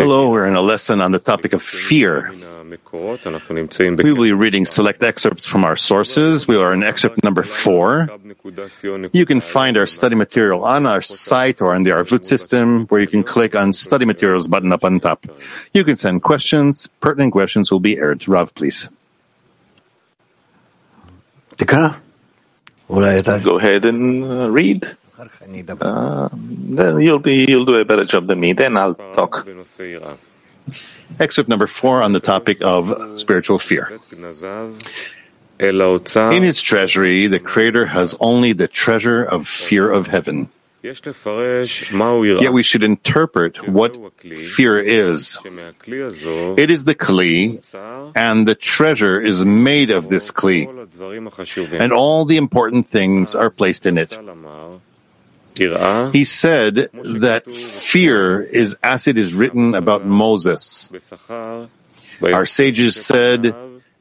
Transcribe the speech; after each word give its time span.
Hello, 0.00 0.30
we're 0.30 0.46
in 0.46 0.54
a 0.54 0.62
lesson 0.62 1.00
on 1.02 1.12
the 1.12 1.18
topic 1.18 1.52
of 1.52 1.62
fear. 1.62 2.32
We 4.04 4.12
will 4.12 4.22
be 4.22 4.32
reading 4.32 4.64
select 4.64 5.02
excerpts 5.02 5.46
from 5.46 5.64
our 5.64 5.76
sources. 5.76 6.48
We 6.48 6.56
are 6.56 6.72
in 6.72 6.82
excerpt 6.82 7.22
number 7.22 7.42
four. 7.42 8.08
You 9.12 9.26
can 9.26 9.40
find 9.40 9.76
our 9.76 9.86
study 9.86 10.14
material 10.14 10.64
on 10.64 10.86
our 10.86 11.02
site 11.02 11.60
or 11.60 11.74
on 11.74 11.82
the 11.82 11.90
Arvut 11.90 12.24
system, 12.24 12.86
where 12.86 13.00
you 13.00 13.06
can 13.06 13.22
click 13.22 13.54
on 13.54 13.72
study 13.74 14.06
materials 14.06 14.48
button 14.48 14.72
up 14.72 14.84
on 14.84 15.00
top. 15.00 15.26
You 15.74 15.84
can 15.84 15.96
send 15.96 16.22
questions. 16.22 16.88
Pertinent 17.00 17.32
questions 17.32 17.70
will 17.70 17.80
be 17.80 17.98
aired. 17.98 18.26
Rav, 18.26 18.54
please. 18.54 18.88
Go 23.44 23.58
ahead 23.58 23.84
and 23.84 24.24
uh, 24.24 24.50
read. 24.50 24.96
Uh, 25.80 26.28
then 26.32 27.00
you'll 27.00 27.18
be 27.18 27.44
you'll 27.48 27.64
do 27.64 27.76
a 27.76 27.84
better 27.84 28.04
job 28.04 28.26
than 28.26 28.40
me. 28.40 28.52
Then 28.54 28.76
I'll 28.76 28.94
talk. 28.94 29.46
Excerpt 31.18 31.48
number 31.48 31.66
four 31.66 32.02
on 32.02 32.12
the 32.12 32.20
topic 32.20 32.58
of 32.62 33.18
spiritual 33.20 33.58
fear. 33.58 33.98
In 36.32 36.42
his 36.42 36.60
treasury, 36.62 37.26
the 37.28 37.38
Creator 37.38 37.86
has 37.86 38.16
only 38.18 38.52
the 38.52 38.66
treasure 38.68 39.22
of 39.22 39.46
fear 39.46 39.90
of 39.90 40.06
heaven. 40.08 40.48
Yet 42.42 42.52
we 42.52 42.62
should 42.64 42.82
interpret 42.82 43.68
what 43.68 43.94
fear 44.56 44.80
is. 44.82 45.38
It 45.44 46.70
is 46.70 46.82
the 46.82 46.94
Kli, 46.96 47.62
and 48.16 48.48
the 48.48 48.56
treasure 48.56 49.20
is 49.20 49.44
made 49.44 49.90
of 49.92 50.08
this 50.08 50.32
Kli, 50.32 50.66
and 51.78 51.92
all 51.92 52.24
the 52.24 52.36
important 52.36 52.86
things 52.86 53.36
are 53.36 53.50
placed 53.50 53.86
in 53.86 53.98
it. 53.98 54.10
He 56.12 56.24
said 56.24 56.88
that 56.94 57.50
fear 57.50 58.40
is 58.40 58.76
as 58.82 59.06
it 59.06 59.18
is 59.18 59.34
written 59.34 59.74
about 59.74 60.06
Moses. 60.06 60.90
Our 62.22 62.46
sages 62.46 63.04
said 63.04 63.54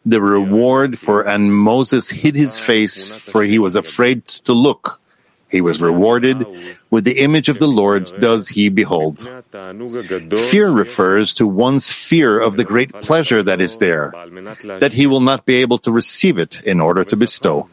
the 0.06 0.22
reward 0.22 0.98
for 0.98 1.28
and 1.28 1.54
Moses 1.54 2.10
hid 2.10 2.36
his 2.36 2.58
face 2.60 3.14
for 3.16 3.44
he 3.44 3.60
was 3.60 3.76
afraid 3.76 4.26
to 4.46 4.54
look. 4.54 5.00
He 5.50 5.60
was 5.60 5.82
rewarded 5.82 6.48
with 6.90 7.04
the 7.04 7.20
image 7.20 7.50
of 7.50 7.60
the 7.60 7.68
Lord 7.68 8.10
does 8.22 8.48
he 8.48 8.70
behold. 8.70 9.20
Fear 9.52 10.70
refers 10.72 11.34
to 11.34 11.46
one's 11.46 11.92
fear 11.92 12.40
of 12.40 12.56
the 12.56 12.64
great 12.64 12.94
pleasure 12.94 13.44
that 13.44 13.60
is 13.60 13.76
there, 13.78 14.14
that 14.80 14.94
he 14.94 15.08
will 15.08 15.20
not 15.20 15.46
be 15.46 15.56
able 15.56 15.80
to 15.80 15.92
receive 15.92 16.38
it 16.38 16.62
in 16.64 16.80
order 16.80 17.04
to 17.04 17.18
bestow. 17.18 17.68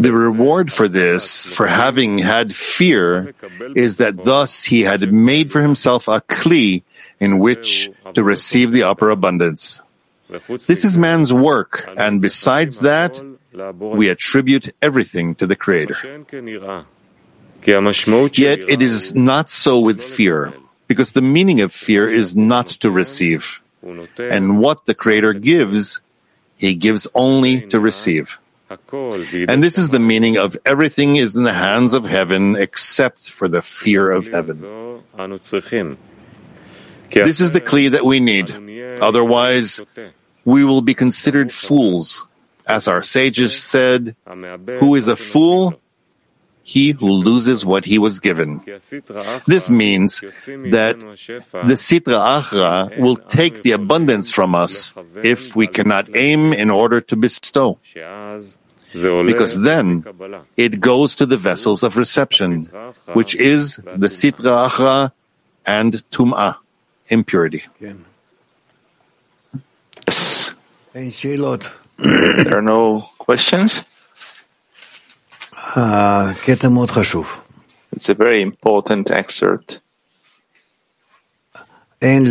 The 0.00 0.12
reward 0.12 0.72
for 0.72 0.88
this, 0.88 1.48
for 1.48 1.66
having 1.66 2.18
had 2.18 2.54
fear, 2.54 3.34
is 3.76 3.98
that 3.98 4.24
thus 4.24 4.64
he 4.64 4.82
had 4.82 5.12
made 5.12 5.52
for 5.52 5.62
himself 5.62 6.08
a 6.08 6.20
kli 6.20 6.82
in 7.20 7.38
which 7.38 7.90
to 8.14 8.24
receive 8.24 8.72
the 8.72 8.82
upper 8.82 9.10
abundance. 9.10 9.80
This 10.66 10.84
is 10.84 10.98
man's 10.98 11.32
work, 11.32 11.88
and 11.96 12.20
besides 12.20 12.80
that, 12.80 13.20
we 13.78 14.08
attribute 14.08 14.74
everything 14.82 15.36
to 15.36 15.46
the 15.46 15.54
Creator. 15.54 16.26
Yet 17.62 18.58
it 18.68 18.82
is 18.82 19.14
not 19.14 19.48
so 19.48 19.80
with 19.80 20.02
fear, 20.02 20.52
because 20.88 21.12
the 21.12 21.22
meaning 21.22 21.60
of 21.60 21.72
fear 21.72 22.06
is 22.08 22.34
not 22.34 22.66
to 22.82 22.90
receive. 22.90 23.62
And 24.18 24.58
what 24.58 24.86
the 24.86 24.94
Creator 24.94 25.34
gives, 25.34 26.00
He 26.56 26.74
gives 26.74 27.06
only 27.14 27.60
to 27.68 27.78
receive. 27.78 28.38
And 29.48 29.62
this 29.62 29.78
is 29.78 29.88
the 29.90 30.00
meaning 30.00 30.36
of 30.38 30.56
everything 30.64 31.16
is 31.16 31.36
in 31.36 31.44
the 31.44 31.52
hands 31.52 31.94
of 31.94 32.04
heaven 32.04 32.56
except 32.56 33.30
for 33.30 33.48
the 33.48 33.62
fear 33.62 34.10
of 34.10 34.26
heaven. 34.26 34.60
This 37.10 37.40
is 37.40 37.50
the 37.52 37.60
kli 37.60 37.90
that 37.92 38.04
we 38.04 38.18
need. 38.20 38.50
Otherwise, 39.00 39.80
we 40.44 40.64
will 40.64 40.82
be 40.82 40.94
considered 40.94 41.52
fools. 41.52 42.26
As 42.66 42.88
our 42.88 43.02
sages 43.02 43.60
said, 43.60 44.16
who 44.80 44.94
is 44.94 45.06
a 45.06 45.16
fool? 45.16 45.78
He 46.66 46.92
who 46.92 47.10
loses 47.10 47.62
what 47.66 47.84
he 47.84 47.98
was 47.98 48.20
given. 48.20 48.62
This 49.46 49.68
means 49.68 50.20
that 50.20 50.96
the 50.96 51.76
Sitra 51.76 52.40
Achra 52.40 52.98
will 52.98 53.16
take 53.16 53.60
the 53.62 53.72
abundance 53.72 54.32
from 54.32 54.54
us 54.54 54.94
if 55.22 55.54
we 55.54 55.66
cannot 55.66 56.16
aim 56.16 56.54
in 56.54 56.70
order 56.70 57.02
to 57.02 57.16
bestow. 57.16 57.78
Because 58.94 59.60
then 59.60 60.04
it 60.56 60.78
goes 60.80 61.16
to 61.16 61.26
the 61.26 61.36
vessels 61.36 61.82
of 61.82 61.96
reception, 61.96 62.70
which 63.12 63.34
is 63.34 63.76
the 63.76 64.08
Sitra 64.08 64.68
Achra 64.68 65.12
and 65.66 66.02
Tum'ah, 66.10 66.56
impurity. 67.08 67.64
Yes. 70.06 70.54
There 71.96 72.58
are 72.58 72.62
no 72.62 73.02
questions? 73.18 73.82
It's 77.92 78.08
a 78.08 78.14
very 78.14 78.42
important 78.42 79.10
excerpt. 79.10 79.80
In 82.00 82.26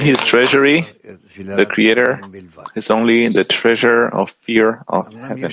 his 0.00 0.24
treasury, 0.24 0.86
the 1.36 1.66
Creator 1.66 2.20
is 2.74 2.90
only 2.90 3.28
the 3.28 3.44
treasure 3.44 4.06
of 4.08 4.30
fear 4.30 4.82
of 4.88 5.12
heaven. 5.12 5.50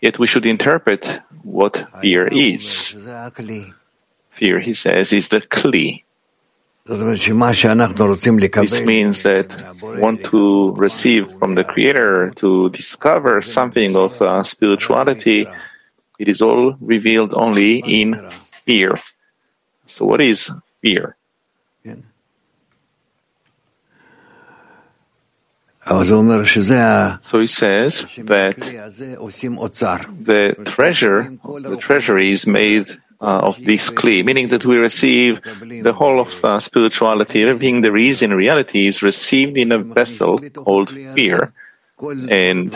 Yet 0.00 0.18
we 0.18 0.26
should 0.26 0.46
interpret 0.46 1.20
what 1.42 1.86
fear 2.00 2.26
is. 2.26 2.94
Fear, 4.30 4.60
he 4.60 4.74
says, 4.74 5.12
is 5.12 5.28
the 5.28 5.40
kli. 5.40 6.02
This 8.70 8.80
means 8.86 9.22
that 9.22 9.54
want 10.00 10.24
to 10.24 10.72
receive 10.74 11.32
from 11.38 11.54
the 11.54 11.62
Creator, 11.64 12.32
to 12.36 12.70
discover 12.70 13.40
something 13.40 13.94
of 13.96 14.20
uh, 14.20 14.42
spirituality, 14.42 15.46
it 16.18 16.28
is 16.28 16.42
all 16.42 16.74
revealed 16.80 17.34
only 17.34 17.78
in 17.78 18.28
fear. 18.30 18.94
So 19.86 20.06
what 20.06 20.20
is 20.20 20.50
fear? 20.80 21.16
So 27.22 27.40
he 27.40 27.46
says 27.46 28.06
that 28.24 28.56
the 30.24 30.56
treasure, 30.64 31.38
the 31.60 31.76
treasury 31.76 32.30
is 32.32 32.46
made 32.46 32.86
uh, 33.20 33.38
of 33.38 33.64
this 33.64 33.90
kli, 33.90 34.24
meaning 34.24 34.48
that 34.48 34.64
we 34.64 34.76
receive 34.78 35.40
the 35.42 35.92
whole 35.92 36.20
of 36.20 36.44
uh, 36.44 36.58
spirituality, 36.58 37.42
everything 37.42 37.80
there 37.80 37.96
is 37.96 38.20
in 38.20 38.34
reality 38.34 38.86
is 38.86 39.02
received 39.02 39.56
in 39.56 39.70
a 39.72 39.78
vessel 39.78 40.38
called 40.50 40.90
fear. 40.90 41.52
And 42.28 42.74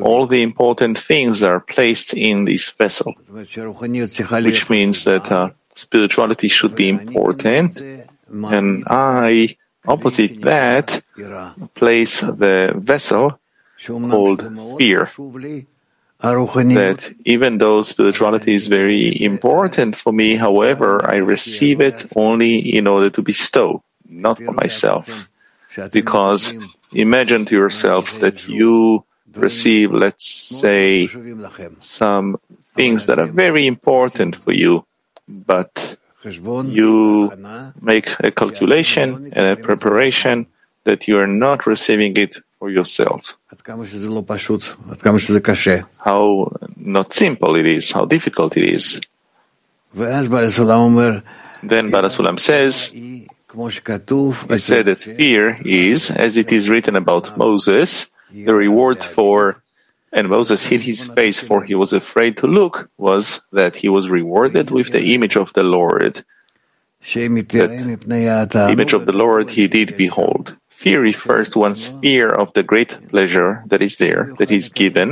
all 0.00 0.26
the 0.26 0.42
important 0.42 0.96
things 0.96 1.42
are 1.42 1.60
placed 1.60 2.14
in 2.14 2.46
this 2.46 2.70
vessel, 2.70 3.12
which 3.28 4.70
means 4.70 5.04
that 5.04 5.30
uh, 5.30 5.50
spirituality 5.74 6.48
should 6.48 6.74
be 6.74 6.88
important. 6.88 7.78
And 8.30 8.84
I, 8.88 9.56
opposite 9.86 10.40
that, 10.42 11.02
place 11.74 12.20
the 12.20 12.72
vessel 12.76 13.38
called 13.86 14.78
fear 14.78 15.10
that 16.22 17.12
even 17.24 17.58
though 17.58 17.82
spirituality 17.82 18.54
is 18.54 18.68
very 18.68 19.22
important 19.22 19.96
for 19.96 20.12
me, 20.12 20.36
however, 20.36 21.04
I 21.04 21.16
receive 21.16 21.80
it 21.80 22.06
only 22.14 22.76
in 22.76 22.86
order 22.86 23.10
to 23.10 23.22
bestow, 23.22 23.82
not 24.08 24.38
for 24.38 24.52
myself. 24.52 25.28
Because 25.90 26.54
imagine 26.92 27.44
to 27.46 27.56
yourselves 27.56 28.18
that 28.18 28.46
you 28.48 29.04
receive, 29.34 29.92
let's 29.92 30.24
say, 30.26 31.08
some 31.80 32.38
things 32.74 33.06
that 33.06 33.18
are 33.18 33.26
very 33.26 33.66
important 33.66 34.36
for 34.36 34.52
you, 34.52 34.84
but 35.26 35.96
you 36.24 37.32
make 37.80 38.08
a 38.20 38.30
calculation 38.30 39.32
and 39.32 39.46
a 39.46 39.56
preparation 39.56 40.46
that 40.84 41.06
you 41.08 41.18
are 41.18 41.26
not 41.26 41.66
receiving 41.66 42.16
it 42.16 42.36
for 42.58 42.70
yourself. 42.70 43.36
How 45.98 46.52
not 46.76 47.12
simple 47.12 47.56
it 47.56 47.66
is, 47.66 47.90
how 47.92 48.04
difficult 48.04 48.56
it 48.56 48.64
is. 48.64 49.00
Then 51.62 51.90
Baal 51.90 52.04
HaSulam 52.04 52.38
says, 52.40 52.86
he 52.88 53.28
said 54.58 54.86
that 54.86 55.02
fear 55.02 55.58
is, 55.64 56.10
as 56.10 56.36
it 56.36 56.52
is 56.52 56.68
written 56.68 56.96
about 56.96 57.36
Moses, 57.36 58.10
the 58.32 58.54
reward 58.54 59.04
for, 59.04 59.61
and 60.12 60.28
Moses 60.28 60.66
hid 60.66 60.82
his 60.82 61.04
face 61.04 61.40
for 61.40 61.62
he 61.62 61.74
was 61.74 61.92
afraid 61.92 62.36
to 62.38 62.46
look, 62.46 62.90
was 62.98 63.40
that 63.52 63.74
he 63.76 63.88
was 63.88 64.08
rewarded 64.08 64.70
with 64.70 64.92
the 64.92 65.14
image 65.14 65.36
of 65.36 65.52
the 65.54 65.62
Lord. 65.62 66.24
That 68.52 68.68
image 68.70 68.92
of 68.92 69.06
the 69.06 69.12
Lord 69.12 69.50
he 69.50 69.66
did 69.68 69.96
behold. 69.96 70.56
fear 70.82 71.00
refers 71.00 71.50
to 71.50 71.60
one's 71.60 71.88
fear 72.02 72.28
of 72.28 72.52
the 72.54 72.62
great 72.62 72.98
pleasure 73.08 73.62
that 73.66 73.80
is 73.80 73.96
there, 73.96 74.34
that 74.38 74.50
is 74.50 74.68
given, 74.68 75.10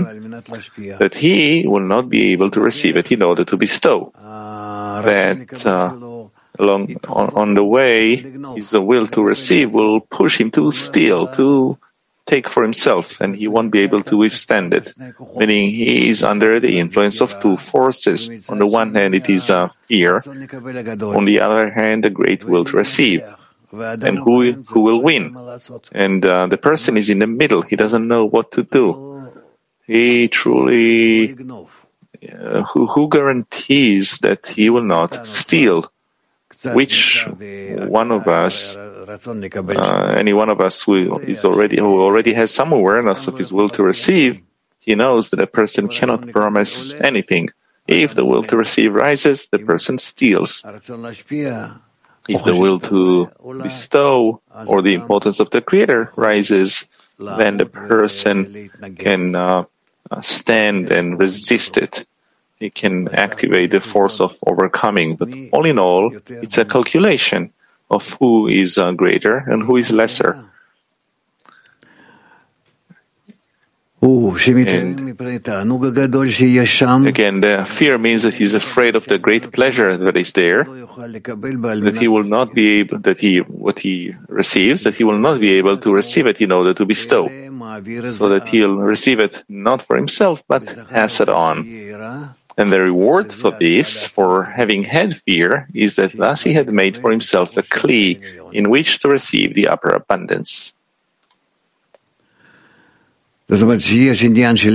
that 0.98 1.14
he 1.14 1.64
will 1.66 1.86
not 1.94 2.08
be 2.08 2.32
able 2.32 2.50
to 2.50 2.60
receive 2.60 2.96
it 2.96 3.12
in 3.12 3.22
order 3.22 3.44
to 3.44 3.56
bestow. 3.56 4.12
That 4.18 5.64
uh, 5.64 5.94
along 6.58 6.96
on, 7.08 7.28
on, 7.42 7.54
the 7.54 7.64
way, 7.64 8.16
his 8.56 8.72
will 8.72 9.06
to 9.06 9.22
receive 9.22 9.72
will 9.72 10.00
push 10.00 10.40
him 10.40 10.50
to 10.52 10.72
steal, 10.72 11.28
to 11.38 11.78
take 12.26 12.48
for 12.48 12.62
himself, 12.62 13.20
and 13.20 13.34
he 13.34 13.48
won't 13.48 13.72
be 13.72 13.80
able 13.80 14.02
to 14.02 14.16
withstand 14.16 14.74
it. 14.74 14.94
Meaning 15.36 15.70
he 15.70 16.08
is 16.08 16.22
under 16.22 16.60
the 16.60 16.78
influence 16.78 17.20
of 17.20 17.38
two 17.40 17.56
forces. 17.56 18.30
On 18.48 18.58
the 18.58 18.66
one 18.66 18.94
hand, 18.94 19.14
it 19.14 19.28
is 19.28 19.50
uh, 19.50 19.68
fear. 19.88 20.22
On 20.26 21.24
the 21.24 21.40
other 21.40 21.70
hand, 21.70 22.04
the 22.04 22.10
great 22.10 22.44
will 22.44 22.64
to 22.64 22.76
receive. 22.76 23.22
And 23.72 24.18
who, 24.18 24.52
who 24.68 24.80
will 24.80 25.00
win? 25.00 25.36
And 25.92 26.24
uh, 26.26 26.46
the 26.46 26.58
person 26.58 26.96
is 26.96 27.08
in 27.10 27.20
the 27.20 27.26
middle. 27.26 27.62
He 27.62 27.76
doesn't 27.76 28.06
know 28.06 28.24
what 28.24 28.52
to 28.52 28.62
do. 28.64 29.30
He 29.86 30.28
truly, 30.28 31.34
uh, 31.34 32.62
who, 32.62 32.86
who 32.86 33.08
guarantees 33.08 34.18
that 34.18 34.46
he 34.46 34.70
will 34.70 34.84
not 34.84 35.26
steal? 35.26 35.90
Which 36.64 37.26
one 37.26 38.10
of 38.10 38.28
us 38.28 38.76
uh, 38.76 40.14
any 40.16 40.32
one 40.32 40.50
of 40.50 40.60
us 40.60 40.82
who 40.82 41.18
is 41.20 41.44
already 41.44 41.78
who 41.78 42.02
already 42.02 42.32
has 42.34 42.50
some 42.50 42.72
awareness 42.72 43.26
of 43.26 43.38
his 43.38 43.52
will 43.52 43.68
to 43.70 43.82
receive, 43.82 44.42
he 44.78 44.94
knows 44.94 45.30
that 45.30 45.40
a 45.40 45.46
person 45.46 45.88
cannot 45.88 46.28
promise 46.28 46.92
anything. 46.94 47.50
If 47.86 48.14
the 48.14 48.24
will 48.24 48.42
to 48.44 48.56
receive 48.56 48.94
rises, 48.94 49.48
the 49.50 49.58
person 49.58 49.98
steals. 49.98 50.62
If 52.28 52.44
the 52.44 52.54
will 52.54 52.78
to 52.80 53.30
bestow 53.62 54.40
or 54.66 54.82
the 54.82 54.94
importance 54.94 55.40
of 55.40 55.50
the 55.50 55.62
Creator 55.62 56.12
rises, 56.14 56.88
then 57.18 57.56
the 57.56 57.66
person 57.66 58.70
can 58.98 59.34
uh, 59.34 59.64
stand 60.20 60.90
and 60.92 61.18
resist 61.18 61.78
it. 61.78 62.06
He 62.60 62.68
can 62.70 63.08
activate 63.08 63.70
the 63.72 63.80
force 63.80 64.20
of 64.20 64.36
overcoming. 64.46 65.16
But 65.16 65.30
all 65.50 65.64
in 65.64 65.78
all, 65.78 66.12
it's 66.28 66.58
a 66.58 66.64
calculation 66.64 67.52
of 67.90 68.08
who 68.20 68.46
is 68.48 68.76
uh, 68.78 68.92
greater 68.92 69.38
and 69.38 69.62
who 69.62 69.76
is 69.76 69.90
lesser. 69.92 70.44
And 77.04 77.08
again, 77.08 77.40
the 77.40 77.66
fear 77.68 77.98
means 77.98 78.22
that 78.22 78.34
he's 78.34 78.54
afraid 78.54 78.96
of 78.96 79.04
the 79.04 79.18
great 79.18 79.52
pleasure 79.52 79.94
that 79.94 80.16
is 80.16 80.32
there, 80.32 80.64
that 80.64 81.96
he 82.00 82.08
will 82.08 82.24
not 82.24 82.54
be 82.54 82.80
able, 82.80 82.98
that 83.00 83.18
he, 83.18 83.38
what 83.40 83.78
he 83.78 84.14
receives, 84.28 84.84
that 84.84 84.94
he 84.94 85.04
will 85.04 85.18
not 85.18 85.38
be 85.38 85.52
able 85.52 85.76
to 85.78 85.92
receive 85.92 86.26
it 86.26 86.40
in 86.40 86.50
order 86.50 86.72
to 86.72 86.86
bestow, 86.86 87.28
so 87.28 88.28
that 88.30 88.46
he'll 88.48 88.76
receive 88.76 89.20
it 89.20 89.44
not 89.50 89.82
for 89.82 89.96
himself, 89.96 90.42
but 90.48 90.64
pass 90.88 91.20
it 91.20 91.28
on. 91.28 91.64
And 92.60 92.70
the 92.70 92.82
reward 92.82 93.32
for 93.32 93.52
this, 93.52 94.06
for 94.06 94.44
having 94.44 94.84
had 94.84 95.16
fear, 95.16 95.66
is 95.72 95.96
that 95.96 96.12
thus 96.12 96.42
he 96.42 96.52
had 96.52 96.68
made 96.70 96.94
for 96.94 97.10
himself 97.10 97.56
a 97.56 97.62
kli 97.62 98.20
in 98.52 98.68
which 98.68 98.98
to 99.00 99.08
receive 99.08 99.54
the 99.54 99.68
upper 99.68 99.88
abundance. 99.88 100.74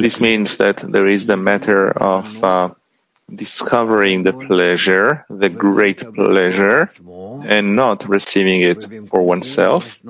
This 0.02 0.20
means 0.20 0.58
that 0.58 0.78
there 0.78 1.06
is 1.06 1.28
the 1.28 1.38
matter 1.38 1.92
of 1.92 2.44
uh, 2.44 2.70
discovering 3.34 4.24
the 4.24 4.34
pleasure, 4.34 5.24
the 5.30 5.50
great 5.50 6.02
pleasure, 6.16 6.90
and 7.46 7.76
not 7.76 8.10
receiving 8.10 8.62
it 8.62 8.82
for 9.10 9.22
oneself. 9.22 10.02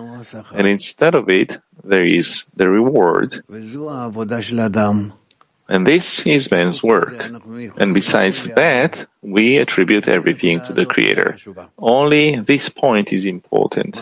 And 0.53 0.65
instead 0.65 1.13
of 1.13 1.27
it, 1.27 1.59
there 1.83 2.05
is 2.05 2.45
the 2.55 2.69
reward. 2.69 3.43
And 5.67 5.85
this 5.85 6.25
is 6.27 6.51
man's 6.51 6.83
work. 6.83 7.15
And 7.77 7.93
besides 7.93 8.43
that, 8.53 9.07
we 9.21 9.57
attribute 9.57 10.07
everything 10.07 10.61
to 10.61 10.73
the 10.73 10.85
Creator. 10.85 11.37
Only 11.77 12.39
this 12.39 12.69
point 12.69 13.11
is 13.11 13.25
important. 13.25 13.99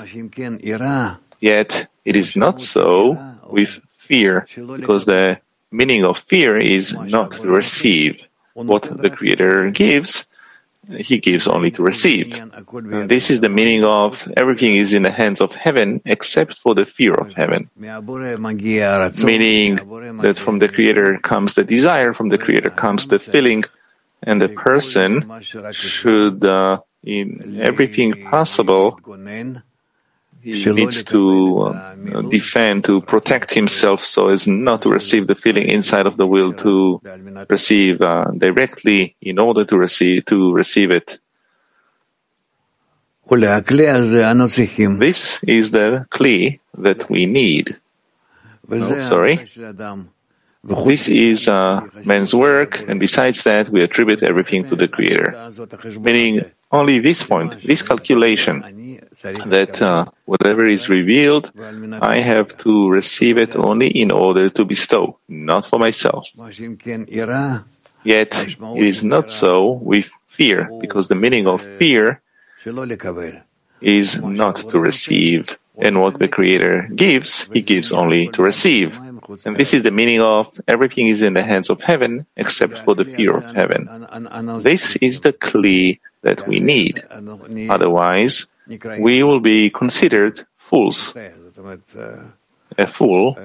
Yet, 1.40 1.88
it 2.04 2.16
is 2.16 2.36
not 2.36 2.60
so 2.60 3.18
with 3.50 3.80
fear, 3.96 4.46
because 4.56 5.06
the 5.06 5.40
meaning 5.72 6.04
of 6.04 6.18
fear 6.18 6.58
is 6.58 6.94
not 6.94 7.32
to 7.32 7.48
receive. 7.48 8.28
What 8.54 8.84
the 8.84 9.10
Creator 9.10 9.72
gives 9.72 10.26
he 10.90 11.18
gives 11.20 11.48
only 11.48 11.72
to 11.72 11.84
receive. 11.84 12.40
This 13.08 13.30
is 13.30 13.40
the 13.40 13.50
meaning 13.50 13.84
of 13.84 14.28
everything 14.36 14.76
is 14.76 14.94
in 14.94 15.04
the 15.04 15.12
hands 15.12 15.42
of 15.42 15.54
heaven 15.54 16.02
except 16.06 16.58
for 16.58 16.76
the 16.76 16.86
fear 16.86 17.14
of 17.14 17.34
heaven. 17.34 17.70
Meaning 17.78 18.06
that 20.26 20.38
from 20.38 20.60
the 20.60 20.68
Creator 20.68 21.20
comes 21.20 21.54
the 21.54 21.64
desire, 21.64 22.14
from 22.14 22.30
the 22.30 22.38
Creator 22.38 22.72
comes 22.72 23.08
the 23.08 23.20
feeling, 23.20 23.64
and 24.22 24.42
the 24.42 24.50
person 24.50 25.42
should, 25.72 26.44
uh, 26.44 26.80
in 27.04 27.60
everything 27.62 28.14
possible, 28.30 29.00
he 30.44 30.72
needs 30.74 31.04
to 31.04 31.60
uh, 31.60 31.96
defend, 32.30 32.84
to 32.84 33.00
protect 33.02 33.54
himself 33.54 34.04
so 34.04 34.28
as 34.28 34.46
not 34.46 34.82
to 34.82 34.90
receive 34.90 35.28
the 35.28 35.36
feeling 35.36 35.70
inside 35.70 36.06
of 36.06 36.18
the 36.18 36.28
will 36.28 36.52
to 36.52 37.02
receive 37.50 38.02
uh, 38.02 38.26
directly 38.38 39.16
in 39.22 39.40
order 39.40 39.64
to 39.64 39.78
receive, 39.78 40.26
to 40.26 40.54
receive 40.54 40.92
it. 40.92 41.20
This 43.26 43.40
is 45.44 45.72
the 45.72 46.06
kli 46.12 46.60
that 46.78 47.10
we 47.10 47.26
need. 47.26 47.78
Oh, 48.70 49.02
sorry. 49.02 49.48
This 50.66 51.10
is 51.10 51.48
uh, 51.48 51.82
man's 52.06 52.34
work, 52.34 52.88
and 52.88 53.00
besides 53.00 53.44
that, 53.44 53.70
we 53.70 53.82
attribute 53.82 54.24
everything 54.24 54.64
to 54.66 54.76
the 54.76 54.88
Creator. 54.88 55.52
Meaning, 56.00 56.42
only 56.72 57.00
this 57.00 57.24
point, 57.24 57.60
this 57.62 57.82
calculation, 57.82 59.00
that 59.24 59.82
uh, 59.82 60.06
whatever 60.26 60.66
is 60.66 60.90
revealed, 60.90 61.52
I 62.02 62.20
have 62.20 62.56
to 62.58 62.90
receive 62.90 63.38
it 63.38 63.56
only 63.56 63.88
in 63.88 64.12
order 64.12 64.50
to 64.50 64.66
bestow, 64.66 65.18
not 65.28 65.66
for 65.66 65.80
myself. 65.80 66.30
Yet, 68.04 68.34
it 68.38 68.86
is 68.86 69.04
not 69.04 69.30
so 69.30 69.72
with 69.72 70.12
fear, 70.28 70.70
because 70.82 71.08
the 71.08 71.16
meaning 71.16 71.48
of 71.48 71.62
fear 71.62 72.22
is 73.80 74.22
not 74.22 74.58
to 74.58 74.80
receive, 74.80 75.58
and 75.78 76.02
what 76.02 76.20
the 76.20 76.28
Creator 76.28 76.90
gives, 76.94 77.50
He 77.52 77.62
gives 77.62 77.92
only 77.94 78.28
to 78.30 78.44
receive. 78.44 79.00
And 79.46 79.56
this 79.56 79.74
is 79.74 79.84
the 79.84 79.92
meaning 79.92 80.20
of 80.20 80.60
everything 80.68 81.08
is 81.08 81.22
in 81.22 81.34
the 81.34 81.44
hands 81.44 81.70
of 81.70 81.82
heaven 81.82 82.26
except 82.36 82.78
for 82.78 82.94
the 82.94 83.06
fear 83.06 83.38
of 83.38 83.46
heaven. 83.56 83.88
This 84.62 84.98
is 84.98 85.22
the 85.22 85.32
kli 85.32 86.00
that 86.24 86.46
we 86.46 86.60
need. 86.60 87.04
Otherwise, 87.70 88.48
we 88.68 89.24
will 89.24 89.40
be 89.40 89.70
considered 89.70 90.46
fools. 90.58 91.16
A 92.78 92.88
fool, 92.88 93.38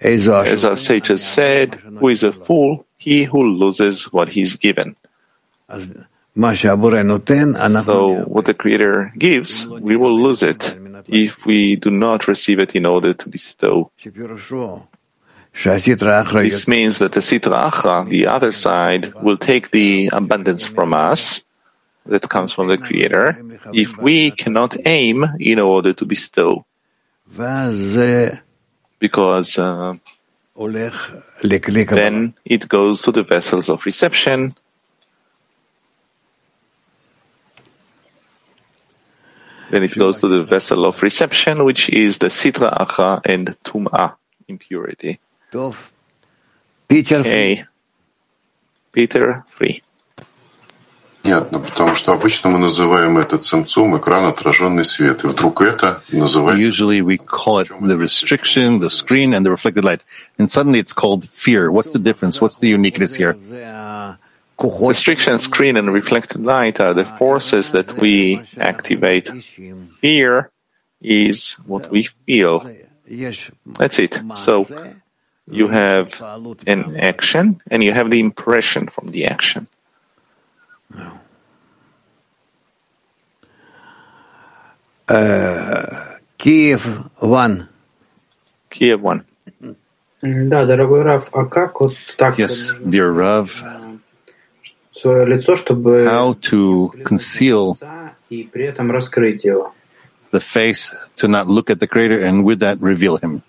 as 0.00 0.28
our 0.28 0.76
sages 0.76 1.24
said, 1.24 1.76
who 1.76 2.08
is 2.08 2.22
a 2.22 2.32
fool? 2.32 2.86
He 2.98 3.24
who 3.24 3.44
loses 3.44 4.12
what 4.12 4.28
he 4.28 4.40
he's 4.40 4.56
given. 4.56 4.96
So, 5.68 6.04
what 8.26 8.44
the 8.44 8.54
Creator 8.54 9.12
gives, 9.16 9.66
we 9.66 9.96
will 9.96 10.20
lose 10.20 10.42
it 10.42 10.78
if 11.08 11.46
we 11.46 11.76
do 11.76 11.90
not 11.90 12.28
receive 12.28 12.58
it 12.58 12.76
in 12.76 12.84
order 12.84 13.14
to 13.14 13.28
bestow. 13.28 13.90
This 16.50 16.68
means 16.68 16.98
that 16.98 17.12
the 17.12 17.20
Sitra 17.20 17.70
Achra, 17.70 18.06
the 18.06 18.26
other 18.26 18.52
side, 18.52 19.14
will 19.14 19.38
take 19.38 19.70
the 19.70 20.10
abundance 20.12 20.66
from 20.66 20.92
us 20.92 21.45
that 22.08 22.28
comes 22.28 22.52
from 22.52 22.68
the 22.68 22.78
Creator 22.78 23.42
if 23.72 23.96
we 23.98 24.30
cannot 24.30 24.76
aim 24.86 25.24
in 25.40 25.58
order 25.58 25.92
to 25.92 26.04
bestow. 26.04 26.64
Because 28.98 29.58
uh, 29.58 29.94
then 31.88 32.34
it 32.44 32.68
goes 32.68 33.02
to 33.02 33.12
the 33.12 33.22
vessels 33.22 33.68
of 33.68 33.84
reception 33.84 34.54
Then 39.70 39.82
it 39.82 39.94
goes 39.94 40.20
to 40.20 40.28
the 40.28 40.42
vessel 40.42 40.84
of 40.84 41.02
reception, 41.02 41.64
which 41.64 41.90
is 41.90 42.18
the 42.18 42.28
sitra 42.28 42.72
achra 42.78 43.20
and 43.24 43.48
tum'ah, 43.64 44.14
impurity. 44.46 45.18
Peter 46.88 47.16
okay. 47.16 47.64
Peter, 48.92 49.44
free 49.48 49.82
Понятно, 51.25 51.59
потому 51.59 51.93
что 51.93 52.13
обычно 52.13 52.49
мы 52.49 52.57
называем 52.57 53.17
это 53.19 53.37
цимцум, 53.37 53.95
экран, 53.95 54.25
отраженный 54.25 54.83
свет. 54.83 55.23
И 55.23 55.27
вдруг 55.27 55.61
это 55.61 56.01
называется... 56.11 56.67
Usually 56.67 57.01
we 57.01 57.17
call 57.17 57.59
it 57.59 57.69
the 57.79 57.95
restriction, 57.95 58.79
the 58.79 58.89
screen, 58.89 59.33
and 59.33 59.45
the 59.45 59.51
reflected 59.51 59.83
light. 59.83 60.03
And 60.39 60.49
suddenly 60.49 60.79
it's 60.79 60.93
called 60.93 61.29
fear. 61.29 61.71
What's 61.71 61.91
the 61.91 61.99
difference? 61.99 62.41
What's 62.41 62.57
the 62.57 62.69
uniqueness 62.69 63.15
here? 63.15 63.37
Restriction, 64.59 65.37
screen, 65.39 65.77
and 65.77 65.93
reflected 65.93 66.43
light 66.43 66.79
are 66.79 66.93
the 66.93 67.05
forces 67.05 67.71
that 67.71 67.93
we 67.99 68.41
activate. 68.57 69.29
Fear 69.99 70.49
is 71.01 71.53
what 71.65 71.89
we 71.91 72.09
feel. 72.25 72.65
That's 73.65 73.99
it. 73.99 74.19
So 74.35 74.67
you 75.47 75.67
have 75.67 76.19
an 76.65 76.99
action 76.99 77.61
and 77.69 77.83
you 77.83 77.91
have 77.91 78.09
the 78.09 78.19
impression 78.19 78.87
from 78.87 79.11
the 79.11 79.25
action. 79.27 79.67
Uh, 85.07 86.17
Kiev 86.37 87.09
1. 87.19 87.67
Kiev 88.69 89.01
1. 89.01 89.25
Да, 90.21 90.65
дорогой 90.65 91.01
Рав, 91.01 91.29
а 91.33 91.45
как 91.45 91.81
вот 91.81 91.95
так 92.17 92.39
Yes, 92.39 92.81
dear 92.85 93.11
Rav, 93.11 93.49
свое 94.91 95.25
лицо, 95.25 95.55
чтобы 95.55 96.05
how 96.05 96.33
to 96.39 96.91
conceal 97.03 97.77
и 98.29 98.43
при 98.43 98.65
этом 98.65 98.91
раскрыть 98.91 99.43
его? 99.43 99.73
the 100.31 100.39
face, 100.39 100.93
to 101.17 101.27
not 101.27 101.47
look 101.47 101.69
at 101.69 101.79
the 101.79 101.87
Creator, 101.87 102.21
and 102.21 102.45
with 102.45 102.59
that 102.59 102.81
reveal 102.81 103.17
Him. 103.17 103.43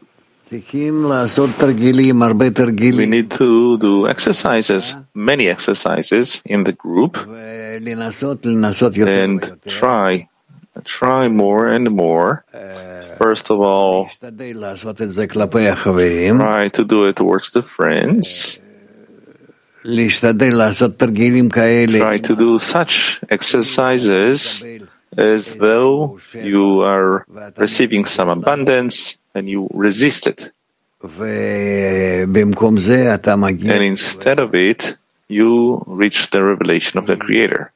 We 2.96 3.06
need 3.06 3.32
to 3.32 3.78
do 3.78 4.08
exercises, 4.08 4.94
many 5.14 5.50
exercises 5.50 6.42
in 6.46 6.64
the 6.64 6.72
group, 6.72 7.18
and 9.08 9.60
try, 9.68 10.30
try 10.86 11.28
more 11.28 11.68
and 11.68 11.92
more. 11.92 12.46
First 13.18 13.50
of 13.52 13.60
all, 13.60 14.08
try 16.40 16.70
to 16.70 16.84
do 16.86 17.06
it 17.08 17.16
towards 17.18 17.52
the 17.52 17.62
friends. 17.62 18.60
Try 22.00 22.20
to 22.20 22.36
do 22.36 22.60
such 22.60 23.20
exercises 23.30 24.64
as 25.18 25.56
though 25.56 26.20
you 26.34 26.82
are 26.84 27.26
receiving 27.58 28.06
some 28.06 28.30
abundance 28.30 29.18
and 29.38 29.48
you 29.48 29.70
resist 29.74 30.28
it. 30.28 30.52
And 33.76 33.84
instead 33.84 34.40
of 34.40 34.56
it, 34.56 34.98
you 35.28 35.84
reach 35.86 36.30
the 36.32 36.44
revelation 36.44 36.98
of 36.98 37.06
the 37.06 37.16
Creator. 37.18 37.72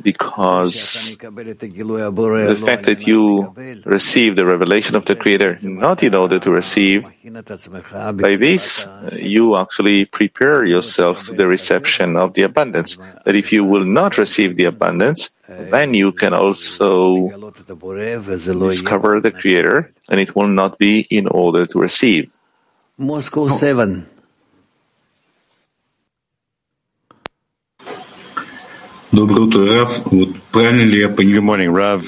Because 0.00 1.16
the 1.18 2.62
fact 2.64 2.84
that 2.86 3.06
you 3.06 3.54
receive 3.84 4.36
the 4.36 4.46
revelation 4.46 4.96
of 4.96 5.04
the 5.04 5.14
Creator 5.14 5.58
not 5.62 6.02
in 6.02 6.14
order 6.14 6.38
to 6.38 6.50
receive, 6.50 7.04
by 7.04 8.36
this 8.36 8.88
you 9.12 9.56
actually 9.56 10.06
prepare 10.06 10.64
yourself 10.64 11.24
to 11.24 11.34
the 11.34 11.46
reception 11.46 12.16
of 12.16 12.32
the 12.32 12.42
abundance. 12.42 12.96
That 13.24 13.36
if 13.36 13.52
you 13.52 13.64
will 13.64 13.84
not 13.84 14.16
receive 14.16 14.56
the 14.56 14.64
abundance, 14.64 15.30
then 15.46 15.92
you 15.92 16.12
can 16.12 16.32
also 16.32 17.28
discover 17.28 19.20
the 19.20 19.30
Creator, 19.30 19.92
and 20.08 20.20
it 20.20 20.34
will 20.34 20.48
not 20.48 20.78
be 20.78 21.00
in 21.00 21.26
order 21.26 21.66
to 21.66 21.78
receive. 21.78 22.32
Moscow 22.96 23.48
7. 23.48 24.08
Good 31.34 31.42
morning, 31.42 31.70
Rav. 31.70 32.02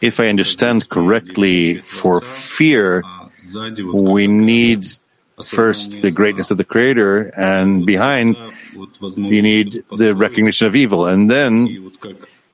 If 0.00 0.18
I 0.18 0.28
understand 0.28 0.88
correctly, 0.88 1.76
for 1.76 2.22
fear, 2.22 3.02
we 3.92 4.26
need 4.26 4.86
first 5.44 6.00
the 6.00 6.10
greatness 6.10 6.50
of 6.50 6.56
the 6.56 6.64
Creator, 6.64 7.32
and 7.36 7.84
behind, 7.84 8.36
you 8.72 9.42
need 9.42 9.84
the 9.94 10.14
recognition 10.14 10.66
of 10.66 10.74
evil, 10.74 11.06
and 11.06 11.30
then 11.30 11.66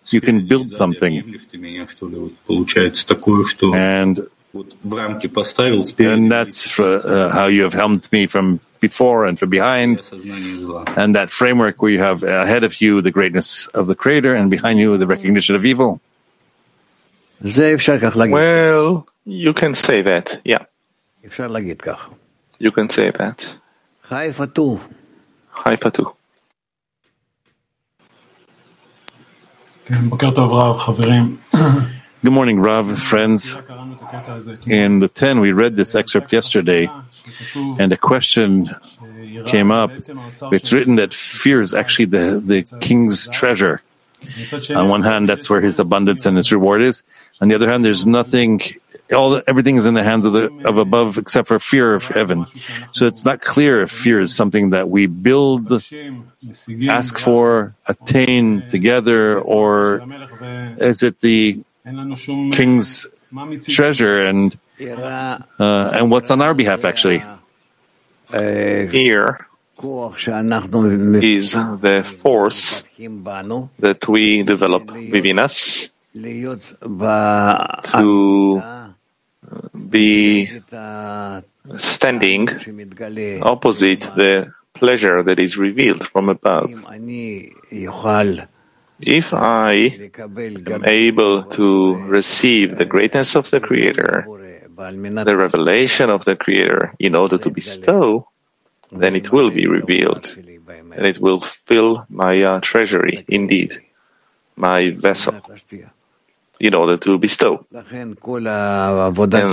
you 0.07 0.21
can 0.21 0.49
build 0.49 0.73
something. 0.73 1.39
And, 3.75 4.27
and 5.99 6.33
that's 6.33 6.81
uh, 6.81 7.31
how 7.33 7.47
you 7.47 7.63
have 7.63 7.75
helped 7.75 8.13
me 8.13 8.27
from 8.27 8.59
before 8.89 9.25
and 9.27 9.39
from 9.39 9.51
behind, 9.51 10.03
and 10.97 11.17
that 11.17 11.31
framework 11.31 11.81
where 11.81 11.91
you 11.91 12.01
have 12.01 12.23
ahead 12.23 12.65
of 12.65 12.81
you 12.83 13.01
the 13.01 13.11
greatness 13.11 13.67
of 13.69 13.87
the 13.87 13.95
Creator, 13.95 14.35
and 14.37 14.51
behind 14.51 14.79
you 14.79 14.99
the 14.99 15.07
recognition 15.07 15.55
of 15.57 15.65
evil. 15.65 16.01
Well, 18.33 19.09
you 19.25 19.53
can 19.55 19.75
say 19.75 20.03
that, 20.03 20.41
yeah. 20.45 20.65
You 22.59 22.71
can 22.71 22.89
say 22.91 23.11
that. 23.11 23.39
Haifa 24.11 24.47
2. 24.49 24.81
Haifa 25.49 25.91
2. 25.91 26.13
Good 32.25 32.33
morning, 32.33 32.61
Rav, 32.61 32.99
friends. 32.99 33.57
In 34.67 34.99
the 34.99 35.09
10, 35.09 35.41
we 35.41 35.53
read 35.53 35.77
this 35.77 35.95
excerpt 35.95 36.33
yesterday, 36.33 36.89
and 37.55 37.93
a 37.93 37.97
question 37.97 38.75
came 39.47 39.71
up. 39.71 39.91
It's 40.53 40.73
written 40.73 40.97
that 40.97 41.15
fear 41.15 41.61
is 41.61 41.75
actually 41.75 42.07
the, 42.07 42.43
the 42.45 42.63
king's 42.81 43.29
treasure. 43.29 43.83
On 44.75 44.89
one 44.89 45.03
hand, 45.03 45.29
that's 45.29 45.51
where 45.51 45.61
his 45.61 45.79
abundance 45.79 46.25
and 46.27 46.37
his 46.37 46.51
reward 46.53 46.83
is. 46.83 47.03
On 47.41 47.49
the 47.49 47.55
other 47.55 47.69
hand, 47.69 47.85
there's 47.85 48.07
nothing 48.07 48.61
all 49.13 49.41
everything 49.47 49.77
is 49.77 49.87
in 49.87 49.95
the 49.95 50.03
hands 50.03 50.25
of 50.25 50.33
the 50.33 50.51
of 50.65 50.79
above 50.79 51.19
except 51.19 51.49
for 51.49 51.59
fear 51.59 51.95
of 51.95 52.05
heaven. 52.05 52.47
So 52.93 53.07
it's 53.07 53.25
not 53.25 53.41
clear 53.41 53.83
if 53.83 53.91
fear 53.91 54.21
is 54.21 54.35
something 54.35 54.71
that 54.71 54.89
we 54.89 55.07
build, 55.07 55.71
ask 56.89 57.19
for, 57.19 57.75
attain 57.87 58.69
together, 58.69 59.39
or 59.39 60.03
is 60.79 61.03
it 61.03 61.21
the 61.21 61.63
king's 62.53 63.07
treasure 63.63 64.25
and 64.25 64.57
uh, 65.59 65.91
and 65.95 66.11
what's 66.11 66.31
on 66.31 66.41
our 66.43 66.55
behalf 66.55 66.85
actually? 66.85 67.23
Here 68.31 69.47
is 71.23 71.53
the 71.53 72.03
force 72.19 72.83
that 73.79 74.09
we 74.09 74.43
develop 74.43 74.91
within 74.91 75.39
us 75.39 75.91
to 77.93 78.63
be 79.91 80.49
standing 81.77 82.49
opposite 83.43 84.01
the 84.17 84.53
pleasure 84.75 85.23
that 85.23 85.39
is 85.39 85.57
revealed 85.57 86.07
from 86.07 86.29
above. 86.29 86.71
If 89.01 89.35
I 89.35 90.11
am 90.67 90.85
able 90.85 91.43
to 91.43 91.95
receive 91.97 92.77
the 92.79 92.85
greatness 92.85 93.35
of 93.35 93.51
the 93.51 93.61
Creator, 93.61 94.25
the 94.77 95.37
revelation 95.37 96.11
of 96.11 96.25
the 96.25 96.37
Creator 96.37 96.95
in 96.99 97.15
order 97.15 97.39
to 97.39 97.51
bestow, 97.51 98.29
then 98.91 99.17
it 99.17 99.33
will 99.33 99.51
be 99.51 99.67
revealed. 99.67 100.37
And 100.37 101.07
it 101.07 101.19
will 101.19 101.41
fill 101.41 102.07
my 102.09 102.43
uh, 102.43 102.61
treasury, 102.61 103.25
indeed, 103.29 103.83
my 104.57 104.91
vessel 104.91 105.41
in 106.61 106.75
order 106.75 106.97
to 106.97 107.19
bestow. 107.19 107.67
And 107.73 108.17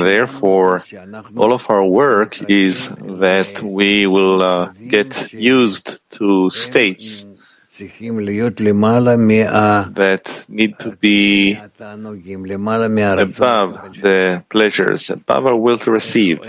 therefore, 0.06 0.84
all 1.36 1.54
of 1.54 1.70
our 1.70 1.86
work 1.86 2.42
is 2.50 2.88
that 2.88 3.62
we 3.62 4.06
will 4.08 4.42
uh, 4.42 4.74
get 4.88 5.34
used 5.34 6.00
to 6.12 6.50
states 6.52 7.26
that 9.94 10.46
need 10.48 10.78
to 10.80 10.96
be 10.98 11.58
above 13.20 14.02
the 14.02 14.44
pleasures, 14.50 15.10
above 15.10 15.46
our 15.46 15.56
will 15.56 15.78
to 15.80 15.92
receive. 15.92 16.40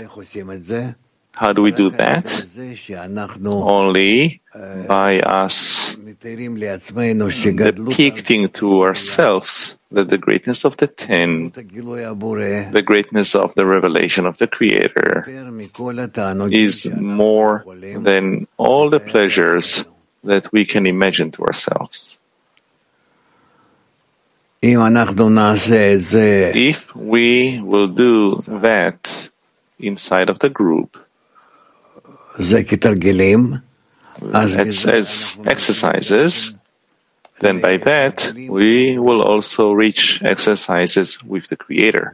How 1.35 1.51
do 1.51 1.63
we 1.63 1.71
do 1.71 1.89
that? 1.89 2.25
Only 3.45 4.41
by 4.87 5.19
us. 5.19 5.97
depicting 7.71 8.49
to 8.49 8.83
ourselves 8.83 9.75
that 9.91 10.09
the 10.09 10.17
greatness 10.19 10.63
of 10.63 10.77
the 10.77 10.87
ten, 10.87 11.49
the 11.49 12.83
greatness 12.85 13.33
of 13.33 13.55
the 13.55 13.65
revelation 13.65 14.27
of 14.27 14.37
the 14.37 14.47
Creator, 14.47 15.25
is 16.51 16.85
more 16.85 17.65
than 17.97 18.47
all 18.57 18.89
the 18.91 18.99
pleasures 18.99 19.85
that 20.23 20.51
we 20.51 20.65
can 20.65 20.85
imagine 20.85 21.31
to 21.31 21.43
ourselves. 21.43 22.19
If 26.55 26.95
we 26.95 27.59
will 27.59 27.87
do 27.89 28.39
that 28.47 29.29
inside 29.79 30.29
of 30.29 30.39
the 30.39 30.49
group, 30.49 30.97
as, 34.33 34.85
as 34.85 35.37
exercises, 35.45 36.57
then 37.39 37.59
by 37.59 37.77
that 37.77 38.31
we 38.35 38.97
will 38.97 39.21
also 39.21 39.71
reach 39.71 40.21
exercises 40.23 41.23
with 41.23 41.47
the 41.47 41.55
Creator. 41.55 42.13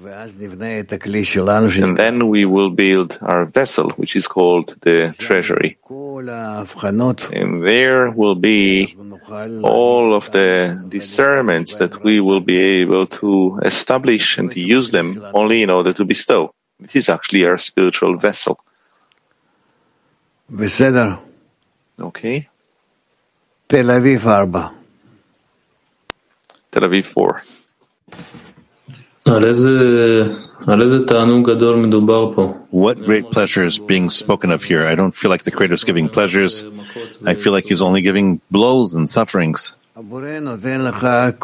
And 1.83 1.97
then 1.97 2.27
we 2.27 2.45
will 2.45 2.69
build 2.69 3.17
our 3.21 3.45
vessel, 3.45 3.91
which 3.91 4.15
is 4.15 4.27
called 4.27 4.75
the 4.81 5.13
treasury. 5.17 5.77
And 7.31 7.63
there 7.63 8.11
will 8.11 8.35
be 8.35 8.95
all 9.63 10.15
of 10.15 10.31
the 10.31 10.83
discernments 10.87 11.75
that 11.75 12.03
we 12.03 12.19
will 12.19 12.41
be 12.41 12.59
able 12.81 13.05
to 13.07 13.59
establish 13.63 14.37
and 14.37 14.51
to 14.51 14.59
use 14.59 14.91
them 14.91 15.23
only 15.33 15.61
in 15.61 15.69
order 15.69 15.93
to 15.93 16.05
bestow. 16.05 16.53
This 16.79 16.95
is 16.95 17.09
actually 17.09 17.45
our 17.45 17.57
spiritual 17.57 18.17
vessel. 18.17 18.59
Okay. 21.99 22.47
Tel 23.67 23.85
Aviv 23.85 24.19
4. 24.21 24.78
Tel 26.71 26.83
Aviv 26.83 27.05
4. 27.05 27.41
What 32.71 32.97
great 33.05 33.29
pleasure 33.31 33.65
is 33.65 33.79
being 33.79 34.09
spoken 34.09 34.51
of 34.51 34.63
here? 34.63 34.87
I 34.87 34.95
don't 34.95 35.15
feel 35.15 35.29
like 35.29 35.43
the 35.43 35.51
Creator 35.51 35.73
is 35.73 35.83
giving 35.83 36.09
pleasures. 36.09 36.65
I 37.25 37.35
feel 37.35 37.51
like 37.53 37.65
He's 37.65 37.81
only 37.81 38.01
giving 38.01 38.41
blows 38.49 38.93
and 38.93 39.09
sufferings. 39.09 39.75
The 39.95 41.35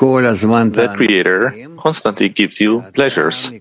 Creator 0.95 1.67
constantly 1.77 2.29
gives 2.29 2.61
you 2.61 2.81
pleasures 2.93 3.51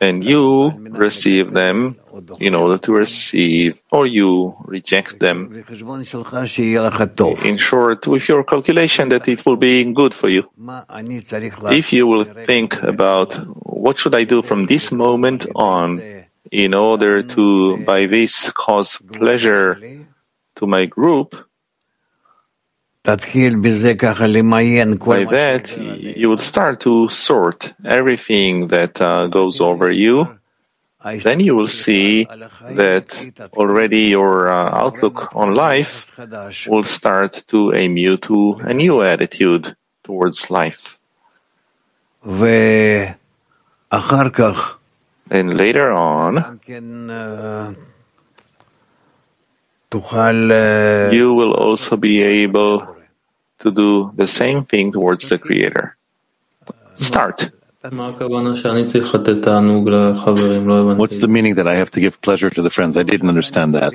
and 0.00 0.24
you 0.24 0.70
receive 0.90 1.52
them 1.52 1.98
in 2.38 2.54
order 2.54 2.78
to 2.78 2.92
receive, 2.92 3.82
or 3.90 4.06
you 4.06 4.54
reject 4.64 5.20
them. 5.20 5.64
In 7.44 7.56
short, 7.58 8.06
with 8.06 8.28
your 8.28 8.44
calculation 8.44 9.08
that 9.10 9.28
it 9.28 9.44
will 9.46 9.56
be 9.56 9.92
good 9.92 10.14
for 10.14 10.28
you. 10.28 10.48
If 11.70 11.92
you 11.92 12.06
will 12.06 12.24
think 12.24 12.82
about 12.82 13.34
what 13.64 13.98
should 13.98 14.14
I 14.14 14.24
do 14.24 14.42
from 14.42 14.66
this 14.66 14.92
moment 14.92 15.46
on 15.54 16.02
in 16.50 16.74
order 16.74 17.22
to, 17.22 17.78
by 17.84 18.06
this, 18.06 18.52
cause 18.52 18.98
pleasure 19.12 19.80
to 20.56 20.66
my 20.66 20.86
group, 20.86 21.34
by 24.98 25.24
that, 25.24 25.76
you 26.16 26.28
will 26.28 26.38
start 26.38 26.80
to 26.80 27.08
sort 27.08 27.74
everything 27.84 28.68
that 28.68 29.00
uh, 29.00 29.26
goes 29.26 29.60
over 29.60 29.90
you. 29.90 30.38
Then 31.02 31.40
you 31.40 31.56
will 31.56 31.66
see 31.66 32.26
that 32.76 33.10
already 33.54 34.02
your 34.02 34.48
uh, 34.48 34.70
outlook 34.84 35.34
on 35.34 35.54
life 35.54 36.12
will 36.68 36.84
start 36.84 37.42
to 37.48 37.74
aim 37.74 37.96
you 37.96 38.18
to 38.18 38.60
a 38.62 38.72
new 38.72 39.02
attitude 39.02 39.74
towards 40.04 40.48
life. 40.50 41.00
And 45.28 45.56
later 45.56 45.90
on, 45.90 46.60
Eh, 49.94 51.10
you 51.12 51.34
will 51.34 51.52
also 51.52 51.96
be 51.96 52.22
able 52.22 52.96
to 53.58 53.70
do 53.70 54.12
the 54.14 54.26
same 54.26 54.64
thing 54.64 54.92
towards 54.92 55.28
the 55.28 55.38
Creator. 55.38 55.96
Start. 56.94 57.50
What's 57.82 57.96
the 61.18 61.26
meaning 61.28 61.56
that 61.56 61.66
I 61.66 61.74
have 61.74 61.90
to 61.92 62.00
give 62.00 62.20
pleasure 62.22 62.48
to 62.50 62.62
the 62.62 62.70
friends? 62.70 62.96
I 62.96 63.02
didn't 63.02 63.28
understand 63.28 63.74
that. 63.74 63.92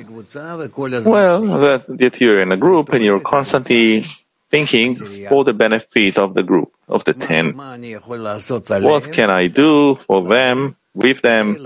Well, 1.06 1.42
that, 1.42 1.86
that 1.86 2.20
you're 2.20 2.40
in 2.40 2.52
a 2.52 2.56
group 2.56 2.92
and 2.92 3.02
you're 3.02 3.20
constantly 3.20 4.04
thinking 4.50 4.94
for 5.28 5.44
the 5.44 5.54
benefit 5.54 6.18
of 6.18 6.34
the 6.34 6.42
group, 6.42 6.72
of 6.86 7.04
the 7.04 7.14
ten. 7.14 7.56
What 7.56 9.12
can 9.12 9.30
I 9.30 9.46
do 9.48 9.94
for 9.96 10.22
them, 10.24 10.76
with 10.94 11.22
them, 11.22 11.56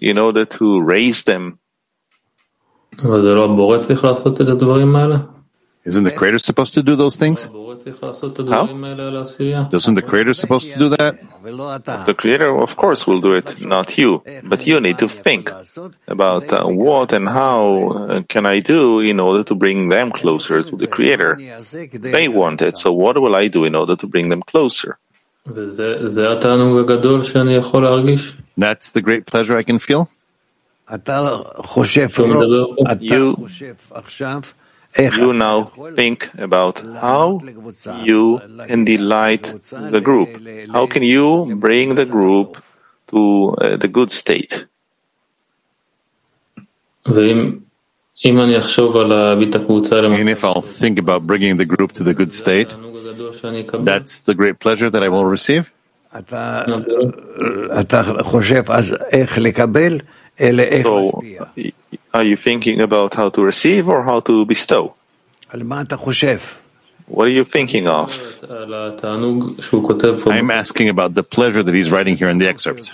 in 0.00 0.18
order 0.18 0.44
to 0.44 0.80
raise 0.80 1.24
them? 1.24 1.58
Isn't 5.82 6.04
the 6.04 6.10
Creator 6.10 6.38
supposed 6.38 6.74
to 6.74 6.82
do 6.82 6.94
those 6.94 7.16
things? 7.16 7.46
How? 7.46 8.66
Isn't 9.72 9.94
the 9.94 10.02
Creator 10.02 10.34
supposed 10.34 10.70
to 10.72 10.78
do 10.78 10.88
that? 10.90 11.16
The 12.04 12.14
Creator, 12.14 12.54
of 12.58 12.76
course, 12.76 13.06
will 13.06 13.20
do 13.20 13.32
it, 13.32 13.64
not 13.64 13.96
you. 13.96 14.22
But 14.44 14.66
you 14.66 14.78
need 14.80 14.98
to 14.98 15.08
think 15.08 15.50
about 16.06 16.52
uh, 16.52 16.66
what 16.66 17.12
and 17.14 17.26
how 17.26 17.88
uh, 17.92 18.22
can 18.28 18.44
I 18.44 18.60
do 18.60 19.00
in 19.00 19.18
order 19.20 19.42
to 19.44 19.54
bring 19.54 19.88
them 19.88 20.12
closer 20.12 20.62
to 20.62 20.76
the 20.76 20.86
Creator. 20.86 21.38
They 21.92 22.28
want 22.28 22.60
it, 22.60 22.76
so 22.76 22.92
what 22.92 23.16
will 23.18 23.34
I 23.34 23.48
do 23.48 23.64
in 23.64 23.74
order 23.74 23.96
to 23.96 24.06
bring 24.06 24.28
them 24.28 24.42
closer? 24.42 24.98
That's 28.58 28.90
the 28.90 29.00
great 29.00 29.24
pleasure 29.24 29.56
I 29.56 29.62
can 29.62 29.78
feel? 29.78 30.10
You 33.00 33.38
you 35.16 35.32
now 35.32 35.72
think 35.94 36.30
about 36.38 36.80
how 36.80 37.40
you 37.86 38.40
can 38.66 38.84
delight 38.84 39.54
the 39.70 40.00
group. 40.00 40.30
How 40.72 40.86
can 40.86 41.02
you 41.02 41.54
bring 41.56 41.94
the 41.94 42.06
group 42.06 42.62
to 43.08 43.54
uh, 43.60 43.76
the 43.76 43.88
good 43.88 44.10
state? 44.10 44.66
And 50.20 50.28
if 50.28 50.44
I'll 50.44 50.62
think 50.62 50.98
about 50.98 51.26
bringing 51.26 51.56
the 51.56 51.66
group 51.66 51.92
to 51.92 52.04
the 52.04 52.14
good 52.14 52.32
state, 52.32 52.76
that's 53.78 54.22
the 54.22 54.34
great 54.34 54.58
pleasure 54.60 54.90
that 54.90 55.02
I 55.02 55.08
will 55.08 55.24
receive? 55.26 55.72
So, 60.82 61.22
are 62.14 62.24
you 62.24 62.36
thinking 62.36 62.80
about 62.80 63.14
how 63.14 63.28
to 63.30 63.42
receive 63.42 63.88
or 63.88 64.02
how 64.02 64.20
to 64.20 64.44
bestow? 64.46 64.94
What 67.06 67.26
are 67.26 67.30
you 67.30 67.44
thinking 67.44 67.88
of? 67.88 68.10
I'm 70.26 70.50
asking 70.50 70.88
about 70.88 71.14
the 71.14 71.24
pleasure 71.24 71.62
that 71.62 71.74
he's 71.74 71.90
writing 71.90 72.16
here 72.16 72.30
in 72.30 72.38
the 72.38 72.48
excerpt. 72.48 72.92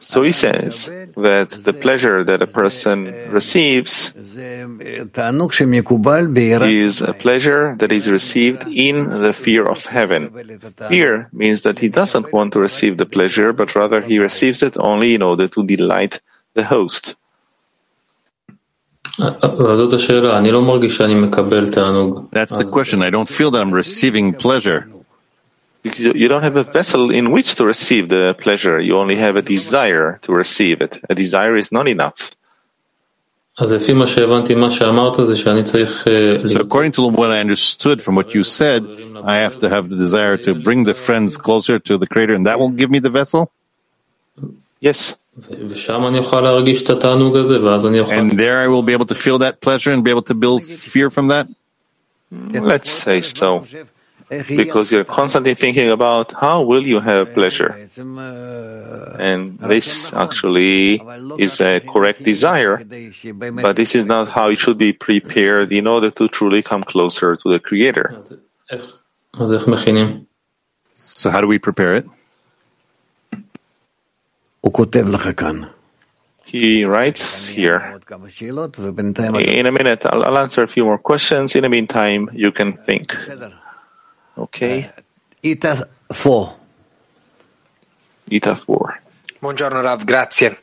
So 0.00 0.22
he 0.22 0.30
says 0.30 0.86
that 1.16 1.50
the 1.50 1.72
pleasure 1.72 2.22
that 2.22 2.40
a 2.40 2.46
person 2.46 3.12
receives 3.30 4.14
is 4.16 4.36
a 7.02 7.12
pleasure 7.18 7.74
that 7.76 7.90
is 7.90 8.08
received 8.08 8.66
in 8.68 9.22
the 9.22 9.32
fear 9.32 9.66
of 9.66 9.84
heaven. 9.86 10.30
Fear 10.88 11.28
means 11.32 11.62
that 11.62 11.80
he 11.80 11.88
doesn't 11.88 12.32
want 12.32 12.52
to 12.52 12.60
receive 12.60 12.96
the 12.96 13.06
pleasure, 13.06 13.52
but 13.52 13.74
rather 13.74 14.00
he 14.00 14.20
receives 14.20 14.62
it 14.62 14.76
only 14.78 15.14
in 15.14 15.22
order 15.22 15.48
to 15.48 15.66
delight 15.66 16.20
the 16.58 16.64
host. 16.76 17.16
That's 22.38 22.54
the 22.62 22.68
question. 22.76 23.02
I 23.08 23.10
don't 23.10 23.30
feel 23.38 23.50
that 23.52 23.60
I'm 23.64 23.74
receiving 23.84 24.26
pleasure. 24.34 24.80
You 25.82 26.28
don't 26.28 26.42
have 26.42 26.56
a 26.56 26.64
vessel 26.64 27.10
in 27.10 27.30
which 27.34 27.54
to 27.56 27.64
receive 27.64 28.04
the 28.08 28.24
pleasure. 28.44 28.76
You 28.80 28.98
only 28.98 29.16
have 29.16 29.34
a 29.36 29.42
desire 29.42 30.18
to 30.22 30.32
receive 30.32 30.76
it. 30.86 30.92
A 31.08 31.14
desire 31.14 31.56
is 31.56 31.72
not 31.72 31.86
enough. 31.88 32.20
So 33.58 33.64
according 36.66 36.92
to 36.92 37.02
what 37.20 37.30
I 37.36 37.38
understood 37.46 38.02
from 38.04 38.14
what 38.14 38.28
you 38.36 38.44
said, 38.44 38.80
I 39.32 39.36
have 39.44 39.58
to 39.62 39.68
have 39.68 39.88
the 39.88 39.96
desire 39.96 40.36
to 40.46 40.50
bring 40.54 40.84
the 40.84 40.94
friends 40.94 41.36
closer 41.36 41.76
to 41.88 41.98
the 41.98 42.06
Creator, 42.06 42.34
and 42.34 42.46
that 42.46 42.60
will 42.60 42.74
give 42.80 42.90
me 42.90 43.00
the 43.00 43.10
vessel? 43.10 43.50
Yes. 44.80 45.16
And 48.10 48.38
there 48.38 48.58
I 48.60 48.66
will 48.66 48.82
be 48.82 48.92
able 48.92 49.06
to 49.06 49.14
feel 49.14 49.38
that 49.38 49.60
pleasure 49.60 49.92
and 49.92 50.02
be 50.04 50.10
able 50.10 50.22
to 50.22 50.34
build 50.34 50.64
fear 50.64 51.10
from 51.10 51.28
that? 51.28 51.48
Mm, 52.32 52.62
let's 52.62 52.90
say 52.90 53.20
so. 53.20 53.64
Because 54.28 54.92
you're 54.92 55.04
constantly 55.04 55.54
thinking 55.54 55.90
about 55.90 56.32
how 56.32 56.62
will 56.62 56.82
you 56.86 57.00
have 57.00 57.32
pleasure. 57.32 57.88
And 59.18 59.58
this 59.58 60.12
actually 60.12 61.00
is 61.38 61.60
a 61.62 61.80
correct 61.80 62.22
desire, 62.24 62.76
but 62.76 63.76
this 63.76 63.94
is 63.94 64.04
not 64.04 64.28
how 64.28 64.50
it 64.50 64.58
should 64.58 64.76
be 64.76 64.92
prepared 64.92 65.72
in 65.72 65.86
order 65.86 66.10
to 66.10 66.28
truly 66.28 66.62
come 66.62 66.82
closer 66.82 67.36
to 67.36 67.48
the 67.50 67.58
Creator. 67.58 68.20
So 70.92 71.30
how 71.30 71.40
do 71.40 71.46
we 71.46 71.58
prepare 71.58 71.94
it? 71.94 72.06
He 76.44 76.84
writes 76.84 77.48
here. 77.48 78.00
In 78.08 79.66
a 79.66 79.70
minute, 79.70 80.06
I'll, 80.06 80.24
I'll, 80.24 80.38
answer 80.38 80.62
a 80.62 80.66
few 80.66 80.84
more 80.84 80.98
questions. 80.98 81.54
In 81.54 81.62
the 81.62 81.68
meantime, 81.68 82.30
you 82.32 82.52
can 82.52 82.72
think. 82.72 83.14
Okay? 84.36 84.90
Ita 85.42 85.88
4. 86.10 86.56
Ita 88.30 88.54
4. 88.54 89.00
Buongiorno 89.40 89.80
Rav, 89.80 90.04
grazie. 90.04 90.58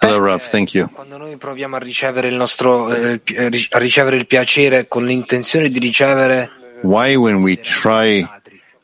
Hello, 0.00 0.18
Rav, 0.18 0.48
thank 0.48 0.74
you. 0.74 0.88
Quando 0.90 1.16
noi 1.16 1.36
proviamo 1.36 1.76
a 1.76 1.78
ricevere 1.78 2.28
il 2.28 2.34
nostro, 2.34 2.92
eh, 2.92 3.20
a 3.70 3.78
ricevere 3.78 4.16
il 4.16 4.26
piacere 4.26 4.88
con 4.88 5.04
l'intenzione 5.04 5.68
di 5.68 5.78
ricevere 5.78 6.50
Why, 6.82 7.14
when 7.14 7.42
we 7.42 7.60
try 7.60 8.28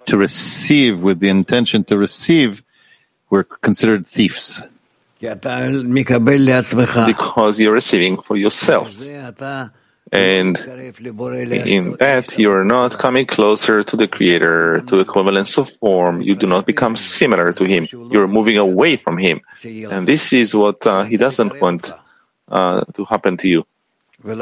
to 0.05 0.17
receive 0.17 1.03
with 1.03 1.19
the 1.19 1.29
intention 1.29 1.85
to 1.85 1.97
receive, 1.97 2.63
we're 3.31 3.45
considered 3.45 4.07
thieves? 4.07 4.63
Because 7.07 7.61
you're 7.61 7.73
receiving 7.73 8.21
for 8.21 8.37
yourself. 8.37 8.91
And 10.13 10.57
in 11.69 11.93
that, 12.01 12.37
you 12.37 12.51
are 12.51 12.65
not 12.65 12.99
coming 12.99 13.27
closer 13.27 13.85
to 13.85 13.97
the 13.97 14.09
Creator, 14.09 14.81
to 14.89 14.99
equivalence 14.99 15.57
of 15.57 15.71
form. 15.71 16.21
You 16.21 16.35
do 16.35 16.47
not 16.49 16.67
become 16.67 16.97
similar 16.97 17.53
to 17.53 17.65
Him. 17.65 17.87
You're 18.11 18.27
moving 18.27 18.59
away 18.59 18.97
from 18.97 19.19
Him. 19.19 19.41
And 19.93 20.09
this 20.09 20.33
is 20.33 20.53
what 20.55 20.85
uh, 20.87 21.05
He 21.05 21.17
doesn't 21.17 21.61
want 21.61 21.93
uh, 22.49 22.85
to 22.95 23.05
happen 23.05 23.37
to 23.37 23.49
you. 23.49 23.67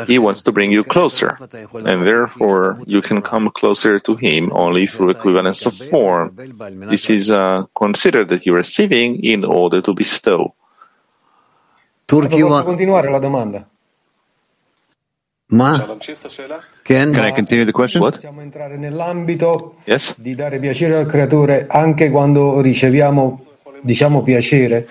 He 0.07 0.19
wants 0.19 0.43
to 0.43 0.53
bring 0.53 0.73
you 0.73 0.83
closer, 0.83 1.39
and 1.85 2.05
therefore 2.05 2.81
you 2.87 3.01
can 3.01 3.23
come 3.23 3.51
closer 3.51 4.01
to 4.01 4.17
Him 4.17 4.51
only 4.53 4.87
through 4.87 5.11
equivalence 5.11 5.67
of 5.67 5.75
form. 5.75 6.35
This 6.89 7.09
is 7.11 7.31
uh, 7.31 7.65
considered 7.75 8.29
that 8.29 8.45
you're 8.45 8.57
receiving 8.57 9.23
in 9.23 9.45
order 9.45 9.81
to 9.81 9.93
bestow. 9.95 10.55
Posso 12.07 12.65
continuare 12.65 13.11
la 13.11 13.19
domanda? 13.19 13.69
Ma? 15.51 15.97
Can 16.83 17.15
I 17.15 17.33
continue 17.33 17.65
the 17.65 17.73
question? 17.73 18.01
What? 18.03 18.15
Possiamo 18.15 18.41
entrare 18.41 18.77
nell'ambito 18.77 19.77
Yes. 19.85 20.15
di 20.19 20.35
dare 20.35 20.59
piacere 20.59 20.97
al 20.97 21.07
creatore 21.07 21.67
anche 21.69 22.11
quando 22.11 22.61
riceviamo. 22.61 23.45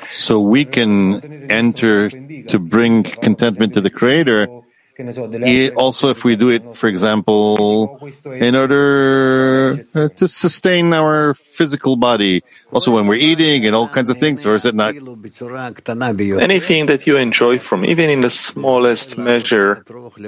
So 0.10 0.40
we 0.40 0.66
can 0.66 1.46
enter 1.50 2.10
to 2.46 2.58
bring 2.60 3.04
contentment 3.20 3.74
to 3.74 3.82
the 3.82 3.90
Creator 3.90 4.48
Also 5.76 6.10
if 6.10 6.24
we 6.24 6.36
do 6.36 6.50
it, 6.50 6.76
for 6.76 6.88
example, 6.88 8.00
in 8.26 8.56
order 8.56 9.86
uh, 9.94 10.10
to 10.10 10.28
sustain 10.28 10.94
our 10.94 11.34
physical 11.34 11.96
body, 11.96 12.44
also 12.72 12.96
when 12.96 13.08
we're 13.08 13.16
eating 13.20 13.66
and 13.66 13.76
all 13.76 13.88
kinds 13.88 14.10
of 14.10 14.18
things, 14.18 14.46
or 14.46 14.56
is 14.56 14.66
it 14.66 14.76
not? 14.76 14.96
Anything 16.42 16.88
that 16.88 17.06
you 17.08 17.18
enjoy 17.18 17.60
from, 17.60 17.86
even 17.86 18.10
in 18.10 18.22
the 18.22 18.30
smallest 18.30 19.18
measure, 19.18 19.84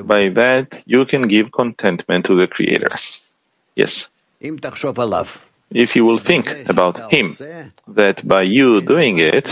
by 0.06 0.30
that 0.30 0.84
you 0.86 1.06
can 1.06 1.28
give 1.28 1.52
contentment 1.52 2.26
to 2.26 2.36
the 2.36 2.48
Creator. 2.48 2.90
Yes. 3.76 4.10
If 5.72 5.96
you 5.96 6.04
will 6.04 6.18
think 6.18 6.68
about 6.68 7.12
Him, 7.14 7.36
that 7.90 8.28
by 8.28 8.42
you 8.42 8.82
doing 8.82 9.20
it, 9.20 9.46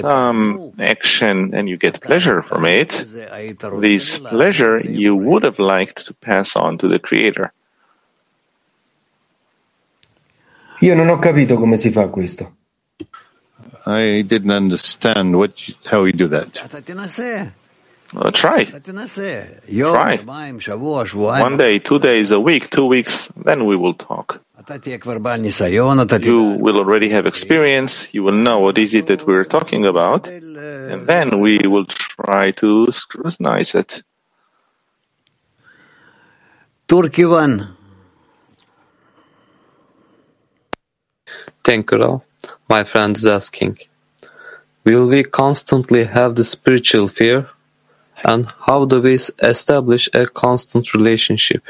some 0.00 0.72
action 0.78 1.54
and 1.54 1.68
you 1.68 1.76
get 1.76 2.00
pleasure 2.00 2.42
from 2.42 2.64
it, 2.64 3.04
this 3.80 4.18
pleasure 4.18 4.80
you 4.80 5.14
would 5.14 5.42
have 5.42 5.58
liked 5.58 6.06
to 6.06 6.14
pass 6.14 6.56
on 6.56 6.78
to 6.78 6.88
the 6.88 6.98
Creator. 6.98 7.52
Io 10.80 10.94
non 10.94 11.08
ho 11.08 11.18
capito 11.18 11.58
come 11.58 11.76
si 11.76 11.90
fa 11.90 12.08
questo. 12.08 12.56
I 13.86 14.22
didn't 14.22 14.50
understand 14.50 15.34
what 15.36 15.68
you, 15.68 15.74
how 15.84 16.02
we 16.02 16.12
do 16.12 16.26
that. 16.28 16.58
Uh, 18.16 18.30
try. 18.30 18.64
Try. 18.64 20.16
One 20.16 21.56
day, 21.56 21.78
two 21.78 21.98
days, 21.98 22.30
a 22.30 22.40
week, 22.40 22.70
two 22.70 22.86
weeks, 22.86 23.28
then 23.36 23.66
we 23.66 23.76
will 23.76 23.94
talk. 23.94 24.40
You 26.24 26.42
will 26.58 26.78
already 26.78 27.10
have 27.10 27.26
experience, 27.26 28.14
you 28.14 28.22
will 28.22 28.32
know 28.32 28.60
what 28.60 28.78
is 28.78 28.94
it 28.94 29.06
that 29.06 29.26
we're 29.26 29.44
talking 29.44 29.86
about, 29.86 30.28
and 30.28 31.06
then 31.06 31.40
we 31.40 31.58
will 31.66 31.84
try 31.86 32.50
to 32.52 32.86
scrutinize 32.90 33.74
it. 33.74 34.02
Turkey 36.88 37.24
one. 37.24 37.76
Thank 41.62 41.90
you, 41.92 41.98
Rav. 41.98 42.22
My 42.68 42.84
friend 42.84 43.16
is 43.16 43.26
asking, 43.26 43.78
will 44.84 45.08
we 45.08 45.24
constantly 45.24 46.04
have 46.04 46.34
the 46.34 46.44
spiritual 46.44 47.08
fear? 47.08 47.48
And 48.24 48.46
how 48.66 48.84
do 48.84 49.00
we 49.00 49.18
establish 49.42 50.08
a 50.14 50.26
constant 50.26 50.94
relationship? 50.94 51.62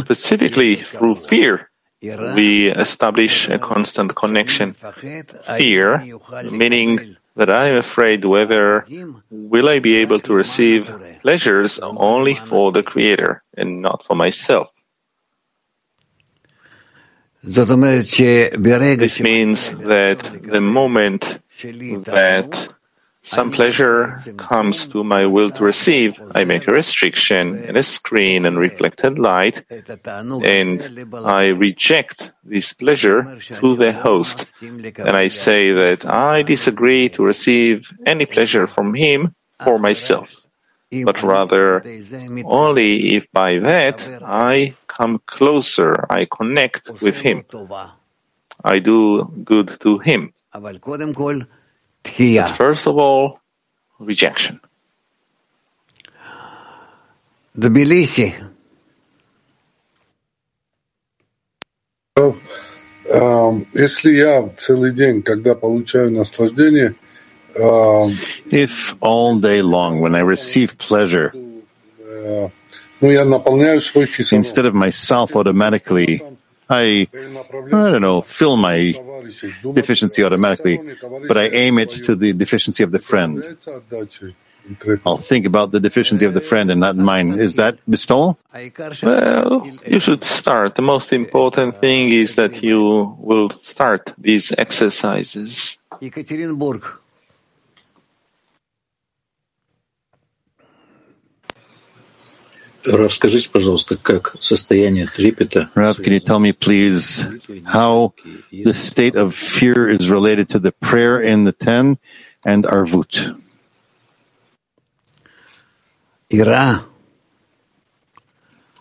Specifically 0.00 0.76
through 0.76 1.16
fear, 1.16 1.70
we 2.00 2.68
establish 2.70 3.48
a 3.48 3.58
constant 3.58 4.14
connection. 4.14 4.74
Fear, 4.74 6.20
meaning 6.50 7.16
that 7.34 7.50
I 7.50 7.68
am 7.68 7.76
afraid 7.76 8.24
whether 8.24 8.86
will 9.30 9.68
I 9.68 9.80
be 9.80 9.96
able 9.96 10.20
to 10.20 10.34
receive 10.34 10.90
pleasures 11.22 11.78
only 11.80 12.34
for 12.34 12.70
the 12.72 12.82
Creator 12.82 13.42
and 13.56 13.82
not 13.82 14.04
for 14.04 14.14
myself. 14.14 14.70
This 17.42 19.20
means 19.20 19.70
that 19.70 20.18
the 20.42 20.60
moment 20.60 21.40
that 21.62 22.68
some 23.26 23.50
pleasure 23.50 24.16
comes 24.36 24.86
to 24.88 25.02
my 25.02 25.26
will 25.26 25.50
to 25.50 25.64
receive, 25.64 26.20
I 26.34 26.44
make 26.44 26.68
a 26.68 26.72
restriction 26.72 27.64
and 27.64 27.76
a 27.76 27.82
screen 27.82 28.46
and 28.46 28.56
reflected 28.56 29.18
light, 29.18 29.64
and 29.68 30.78
I 31.12 31.46
reject 31.48 32.30
this 32.44 32.72
pleasure 32.72 33.38
to 33.60 33.74
the 33.74 33.92
host. 33.92 34.52
And 34.62 35.16
I 35.16 35.26
say 35.28 35.72
that 35.72 36.06
I 36.06 36.42
disagree 36.42 37.08
to 37.10 37.24
receive 37.24 37.92
any 38.06 38.26
pleasure 38.26 38.68
from 38.68 38.94
him 38.94 39.34
for 39.64 39.78
myself, 39.78 40.46
but 41.04 41.20
rather 41.24 41.82
only 42.44 43.16
if 43.16 43.26
by 43.32 43.58
that 43.58 44.06
I 44.22 44.74
come 44.86 45.20
closer, 45.26 46.06
I 46.08 46.26
connect 46.30 47.02
with 47.02 47.18
him, 47.18 47.44
I 48.62 48.78
do 48.78 49.24
good 49.44 49.68
to 49.80 49.98
him. 49.98 50.32
But 52.46 52.56
first 52.56 52.86
of 52.86 52.98
all, 52.98 53.40
rejection. 53.98 54.60
Tbilisi. 57.58 58.34
Э, 63.08 63.60
если 63.72 64.12
я 64.12 64.48
целый 64.56 64.92
день, 64.92 65.22
когда 65.22 65.54
получаю 65.54 66.10
наслаждение, 66.10 66.94
If 68.50 68.96
all 69.00 69.38
day 69.40 69.62
long, 69.62 70.00
when 70.00 70.14
I 70.14 70.20
receive 70.20 70.76
pleasure, 70.76 71.32
э, 71.98 72.50
instead 74.32 74.66
of 74.66 74.74
myself 74.74 75.34
automatically, 75.34 76.22
I, 76.68 77.08
I 77.14 77.90
don't 77.90 78.02
know, 78.02 78.20
fill 78.20 78.56
my 78.58 78.94
deficiency 79.74 80.24
automatically, 80.24 80.80
but 81.28 81.36
I 81.36 81.48
aim 81.48 81.78
it 81.78 81.90
to 81.90 82.16
the 82.16 82.32
deficiency 82.32 82.82
of 82.82 82.92
the 82.92 82.98
friend. 82.98 83.56
I'll 85.06 85.16
think 85.18 85.46
about 85.46 85.70
the 85.70 85.78
deficiency 85.78 86.24
of 86.24 86.34
the 86.34 86.40
friend 86.40 86.70
and 86.70 86.80
not 86.80 86.96
mine. 86.96 87.38
Is 87.38 87.54
that 87.56 87.78
bestowal? 87.88 88.38
Well, 89.02 89.70
you 89.86 90.00
should 90.00 90.24
start. 90.24 90.74
The 90.74 90.82
most 90.82 91.12
important 91.12 91.76
thing 91.78 92.10
is 92.10 92.34
that 92.34 92.62
you 92.62 93.14
will 93.18 93.50
start 93.50 94.12
these 94.18 94.52
exercises. 94.58 95.78
Ekaterinburg. 96.02 96.82
Rav, 105.76 106.02
can 106.02 106.12
you 106.12 106.20
tell 106.20 106.38
me, 106.40 106.52
please, 106.52 107.26
how 107.64 108.14
the 108.62 108.74
state 108.74 109.16
of 109.16 109.34
fear 109.34 109.88
is 109.88 110.10
related 110.10 110.50
to 110.50 110.58
the 110.58 110.72
prayer 110.72 111.20
in 111.20 111.44
the 111.44 111.52
ten 111.52 111.98
and 112.46 112.64
arvut? 112.64 113.40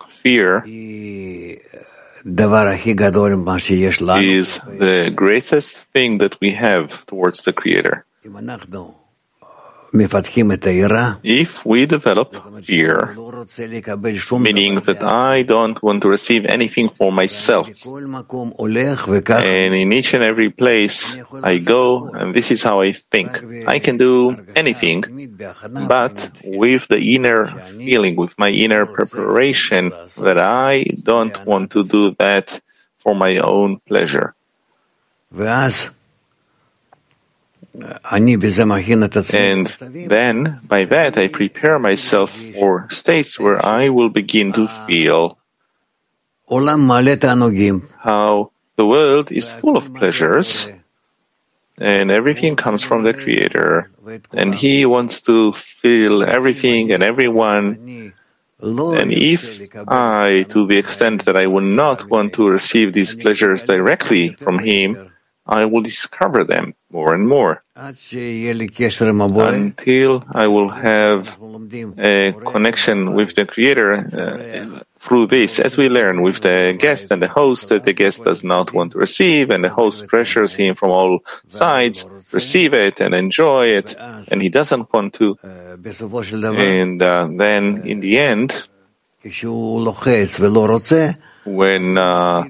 Fear 0.10 0.70
is 4.16 4.60
the 4.66 5.12
greatest 5.16 5.78
thing 5.94 6.20
that 6.20 6.40
we 6.42 6.52
have 6.54 7.06
towards 7.06 7.44
the 7.44 7.54
Creator. 7.54 8.06
If 11.24 11.66
we 11.66 11.86
develop 11.86 12.36
fear, 12.64 13.16
meaning 14.40 14.80
that 14.82 15.02
I 15.04 15.44
don't 15.44 15.82
want 15.82 16.02
to 16.04 16.10
receive 16.10 16.46
anything 16.46 16.90
for 16.90 17.12
myself, 17.12 17.70
and 19.46 19.74
in 19.74 19.94
each 19.94 20.14
and 20.14 20.24
every 20.24 20.50
place 20.50 21.16
I 21.44 21.60
go, 21.60 22.10
and 22.12 22.34
this 22.34 22.52
is 22.52 22.64
how 22.64 22.82
I 22.82 22.92
think, 22.94 23.30
I 23.68 23.80
can 23.80 23.98
do 23.98 24.36
anything, 24.56 25.02
but 25.88 26.32
with 26.44 26.88
the 26.90 27.00
inner 27.16 27.48
feeling, 27.78 28.16
with 28.16 28.38
my 28.38 28.50
inner 28.50 28.86
preparation 28.86 29.92
that 30.18 30.38
I 30.38 30.84
don't 31.02 31.38
want 31.46 31.72
to 31.72 31.84
do 31.84 32.12
that 32.20 32.60
for 33.00 33.16
my 33.16 33.38
own 33.38 33.80
pleasure. 33.88 34.34
And 39.34 39.68
then, 40.10 40.60
by 40.68 40.86
that, 40.86 41.18
I 41.18 41.28
prepare 41.28 41.80
myself 41.80 42.32
for 42.32 42.88
states 42.90 43.40
where 43.40 43.64
I 43.66 43.90
will 43.90 44.10
begin 44.10 44.54
to 44.54 44.68
feel 44.68 45.38
how 48.04 48.52
the 48.76 48.86
world 48.86 49.32
is 49.32 49.52
full 49.52 49.78
of 49.78 49.94
pleasures 49.94 50.70
and 51.78 52.12
everything 52.12 52.56
comes 52.56 52.84
from 52.84 53.04
the 53.04 53.14
Creator. 53.14 53.90
And 54.32 54.54
He 54.54 54.86
wants 54.86 55.22
to 55.22 55.52
fill 55.54 56.24
everything 56.24 56.92
and 56.92 57.02
everyone. 57.04 58.14
And 58.62 59.12
if 59.12 59.60
I, 59.88 60.46
to 60.50 60.68
the 60.68 60.78
extent 60.78 61.26
that 61.26 61.36
I 61.36 61.48
would 61.48 61.64
not 61.64 62.10
want 62.10 62.34
to 62.34 62.48
receive 62.48 62.94
these 62.94 63.16
pleasures 63.16 63.64
directly 63.64 64.34
from 64.40 64.60
Him, 64.60 65.12
I 65.48 65.66
will 65.66 65.82
discover 65.82 66.44
them 66.44 66.74
more 66.90 67.14
and 67.14 67.28
more 67.28 67.62
until 69.54 70.24
I 70.34 70.48
will 70.48 70.70
have 70.70 71.38
a 72.00 72.32
connection 72.32 73.14
with 73.14 73.36
the 73.36 73.46
Creator 73.46 73.92
uh, 73.94 74.80
through 75.00 75.28
this. 75.28 75.60
As 75.60 75.78
we 75.78 75.88
learn 75.90 76.24
with 76.24 76.42
the 76.42 76.76
guest 76.80 77.12
and 77.12 77.22
the 77.22 77.28
host, 77.28 77.70
that 77.70 77.84
the 77.84 77.94
guest 77.94 78.24
does 78.24 78.44
not 78.44 78.74
want 78.74 78.94
to 78.94 78.98
receive, 78.98 79.52
and 79.52 79.64
the 79.64 79.70
host 79.70 80.08
pressures 80.08 80.56
him 80.56 80.74
from 80.76 80.90
all 80.90 81.20
sides, 81.48 82.06
receive 82.32 82.74
it 82.74 83.00
and 83.02 83.14
enjoy 83.14 83.66
it, 83.68 83.94
and 84.32 84.42
he 84.42 84.50
doesn't 84.50 84.92
want 84.92 85.14
to. 85.16 85.38
And 86.58 87.02
uh, 87.02 87.28
then, 87.38 87.84
in 87.86 88.00
the 88.00 88.18
end, 88.18 88.64
when 91.46 91.98
uh, 91.98 92.44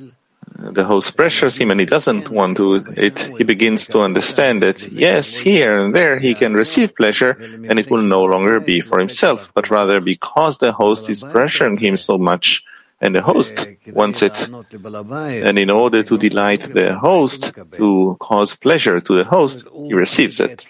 the 0.57 0.83
host 0.85 1.17
pressures 1.17 1.57
him 1.57 1.71
and 1.71 1.79
he 1.79 1.85
doesn't 1.85 2.29
want 2.29 2.57
to 2.57 2.75
it, 2.95 3.19
he 3.37 3.43
begins 3.43 3.87
to 3.87 3.99
understand 3.99 4.63
that 4.63 4.81
yes, 4.87 5.37
here 5.37 5.77
and 5.77 5.93
there 5.93 6.17
he 6.19 6.33
can 6.33 6.53
receive 6.53 6.95
pleasure 6.95 7.31
and 7.31 7.77
it 7.77 7.89
will 7.89 8.01
no 8.01 8.23
longer 8.23 8.59
be 8.59 8.79
for 8.79 8.99
himself, 8.99 9.51
but 9.53 9.69
rather 9.69 9.99
because 9.99 10.57
the 10.59 10.71
host 10.71 11.09
is 11.09 11.23
pressuring 11.23 11.79
him 11.79 11.97
so 11.97 12.17
much 12.17 12.63
and 13.01 13.15
the 13.15 13.21
host 13.21 13.67
wants 13.87 14.21
it. 14.21 14.47
And 14.47 15.59
in 15.59 15.69
order 15.69 16.03
to 16.03 16.17
delight 16.17 16.61
the 16.61 16.97
host, 16.97 17.51
to 17.73 18.15
cause 18.19 18.55
pleasure 18.55 19.01
to 19.01 19.15
the 19.15 19.25
host, 19.25 19.67
he 19.87 19.93
receives 19.93 20.39
it. 20.39 20.67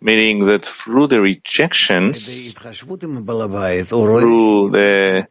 Meaning 0.00 0.46
that 0.46 0.66
through 0.66 1.06
the 1.06 1.20
rejections, 1.20 2.52
through 2.52 2.96
the 4.70 5.26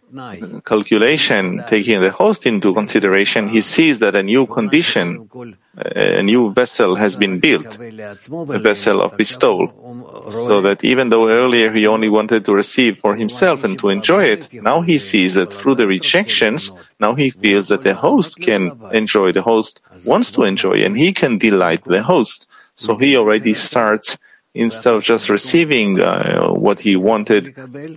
calculation, 0.66 1.64
taking 1.68 2.02
the 2.02 2.12
host 2.12 2.46
into 2.46 2.74
consideration, 2.74 3.48
he 3.48 3.62
sees 3.62 4.00
that 4.00 4.16
a 4.16 4.24
new 4.24 4.48
condition, 4.48 5.30
a 5.78 6.24
new 6.24 6.52
vessel 6.54 6.96
has 6.96 7.16
been 7.16 7.40
built, 7.40 7.78
a 7.80 8.60
vessel 8.60 9.02
of 9.02 9.16
bestowal. 9.16 10.15
So 10.32 10.62
that 10.62 10.84
even 10.84 11.10
though 11.10 11.30
earlier 11.30 11.72
he 11.72 11.88
only 11.88 12.10
wanted 12.10 12.46
to 12.46 12.56
receive 12.56 13.00
for 13.00 13.16
himself 13.16 13.64
and 13.64 13.78
to 13.80 13.90
enjoy 13.90 14.26
it, 14.26 14.52
now 14.54 14.82
he 14.82 14.98
sees 14.98 15.36
that 15.36 15.54
through 15.54 15.76
the 15.76 15.88
rejections, 15.88 16.72
now 17.00 17.14
he 17.16 17.30
feels 17.30 17.68
that 17.68 17.84
the 17.84 17.94
host 17.94 18.40
can 18.42 18.72
enjoy, 18.92 19.32
the 19.32 19.42
host 19.42 19.82
wants 20.04 20.32
to 20.32 20.44
enjoy, 20.44 20.84
and 20.84 20.98
he 20.98 21.14
can 21.14 21.38
delight 21.38 21.84
the 21.84 22.02
host. 22.02 22.48
So 22.76 22.98
he 22.98 23.16
already 23.16 23.54
starts 23.54 24.18
instead 24.56 24.94
of 24.94 25.04
just 25.04 25.30
receiving 25.30 26.00
uh, 26.00 26.50
what 26.50 26.80
he 26.80 26.96
wanted, 26.96 27.54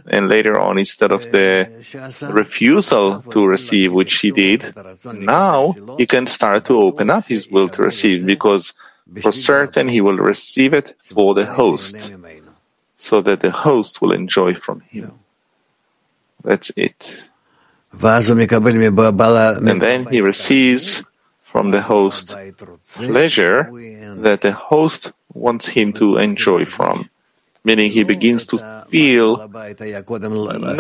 and 0.09 0.29
later 0.29 0.59
on, 0.59 0.79
instead 0.79 1.13
of 1.13 1.23
the 1.31 1.71
refusal 2.29 3.23
to 3.31 3.47
receive, 3.47 3.93
which 3.93 4.19
he 4.19 4.33
did, 4.33 4.75
now 5.05 5.75
he 5.97 6.07
can 6.07 6.27
start 6.27 6.65
to 6.67 6.81
open 6.81 7.11
up 7.11 7.27
his 7.27 7.49
will 7.49 7.69
to 7.69 7.83
receive 7.83 8.27
because 8.27 8.75
for 9.23 9.33
certain 9.33 9.89
he 9.89 10.01
will 10.01 10.17
receive 10.17 10.75
it 10.75 10.95
for 11.03 11.35
the 11.35 11.47
host, 11.47 12.13
so 12.97 13.21
that 13.23 13.41
the 13.41 13.51
host 13.51 14.01
will 14.03 14.13
enjoy 14.13 14.55
from 14.55 14.81
him. 14.81 15.13
That's 16.43 16.71
it. 16.77 17.29
And 19.69 19.81
then 19.83 20.07
he 20.07 20.21
receives 20.21 21.05
from 21.43 21.71
the 21.71 21.81
host 21.81 22.37
pleasure 22.95 23.65
that 24.21 24.41
the 24.43 24.53
host 24.53 25.13
wants 25.33 25.67
him 25.69 25.93
to 25.95 26.19
enjoy 26.19 26.67
from. 26.67 27.09
Meaning 27.69 27.93
he 27.93 28.03
begins 28.03 28.47
to 28.47 28.57
feel 28.89 29.47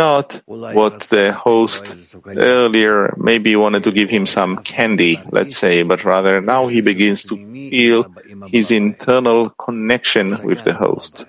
not 0.07 0.41
what 0.47 1.01
the 1.13 1.37
host 1.37 1.95
earlier 2.27 3.15
maybe 3.19 3.57
wanted 3.57 3.85
to 3.85 3.93
give 3.93 4.09
him 4.09 4.25
some 4.25 4.57
candy, 4.65 5.21
let's 5.31 5.57
say, 5.59 5.83
but 5.83 6.05
rather 6.05 6.41
now 6.41 6.67
he 6.67 6.81
begins 6.81 7.25
to 7.25 7.37
feel 7.37 8.07
his 8.49 8.71
internal 8.71 9.51
connection 9.51 10.27
with 10.49 10.65
the 10.65 10.73
host, 10.73 11.27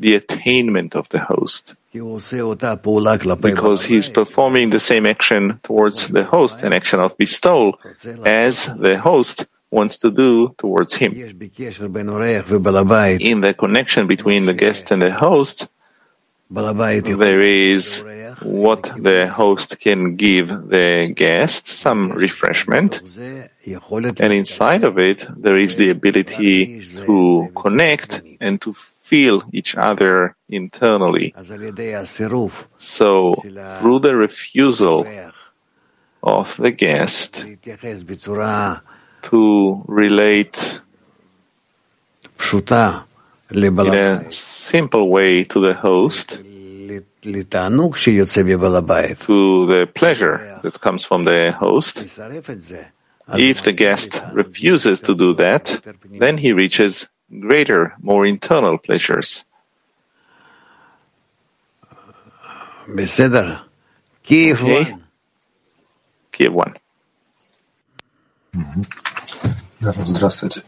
the 0.00 0.16
attainment 0.16 0.96
of 0.96 1.08
the 1.10 1.20
host. 1.20 1.76
Because 1.92 3.84
he's 3.84 4.08
performing 4.08 4.70
the 4.70 4.80
same 4.80 5.06
action 5.06 5.60
towards 5.62 6.08
the 6.08 6.24
host, 6.24 6.64
an 6.64 6.72
action 6.72 6.98
of 6.98 7.16
bestowal, 7.16 7.78
as 8.24 8.66
the 8.66 8.98
host 8.98 9.46
wants 9.70 9.98
to 9.98 10.10
do 10.10 10.54
towards 10.58 10.94
him. 10.94 11.12
In 11.12 11.38
the 13.40 13.54
connection 13.56 14.06
between 14.06 14.46
the 14.46 14.54
guest 14.54 14.90
and 14.90 15.02
the 15.02 15.12
host, 15.12 15.68
there 16.50 17.42
is 17.42 18.02
what 18.42 18.90
the 18.96 19.28
host 19.28 19.78
can 19.78 20.16
give 20.16 20.48
the 20.48 21.12
guest, 21.14 21.68
some 21.68 22.10
refreshment, 22.10 23.02
and 23.64 24.32
inside 24.32 24.82
of 24.82 24.98
it, 24.98 25.28
there 25.36 25.58
is 25.58 25.76
the 25.76 25.90
ability 25.90 26.80
to 27.06 27.52
connect 27.54 28.22
and 28.40 28.60
to 28.62 28.74
feel 28.74 29.44
each 29.52 29.76
other 29.76 30.34
internally. 30.48 31.34
So, 32.78 33.34
through 33.80 33.98
the 34.00 34.16
refusal 34.16 35.06
of 36.22 36.56
the 36.56 36.70
guest 36.72 37.44
to 39.22 39.82
relate 39.86 40.80
in 43.86 43.94
a 43.94 44.32
simple 44.32 45.08
way 45.10 45.44
to 45.44 45.60
the 45.60 45.74
host, 45.74 46.40
to 49.20 49.66
the 49.66 49.86
pleasure 49.86 50.58
that 50.62 50.80
comes 50.80 51.04
from 51.04 51.24
the 51.24 51.52
host. 51.52 52.04
If 53.32 53.62
the 53.62 53.72
guest 53.72 54.22
refuses 54.32 55.00
to 55.00 55.14
do 55.14 55.34
that, 55.34 55.80
then 56.18 56.38
he 56.38 56.52
reaches 56.52 57.06
greater, 57.30 57.94
more 58.00 58.26
internal 58.26 58.78
pleasures. 58.78 59.44
Okay. 64.52 64.94
1. 66.48 66.74
Mm-hmm. 68.56 69.09
Здравствуйте. 69.79 70.61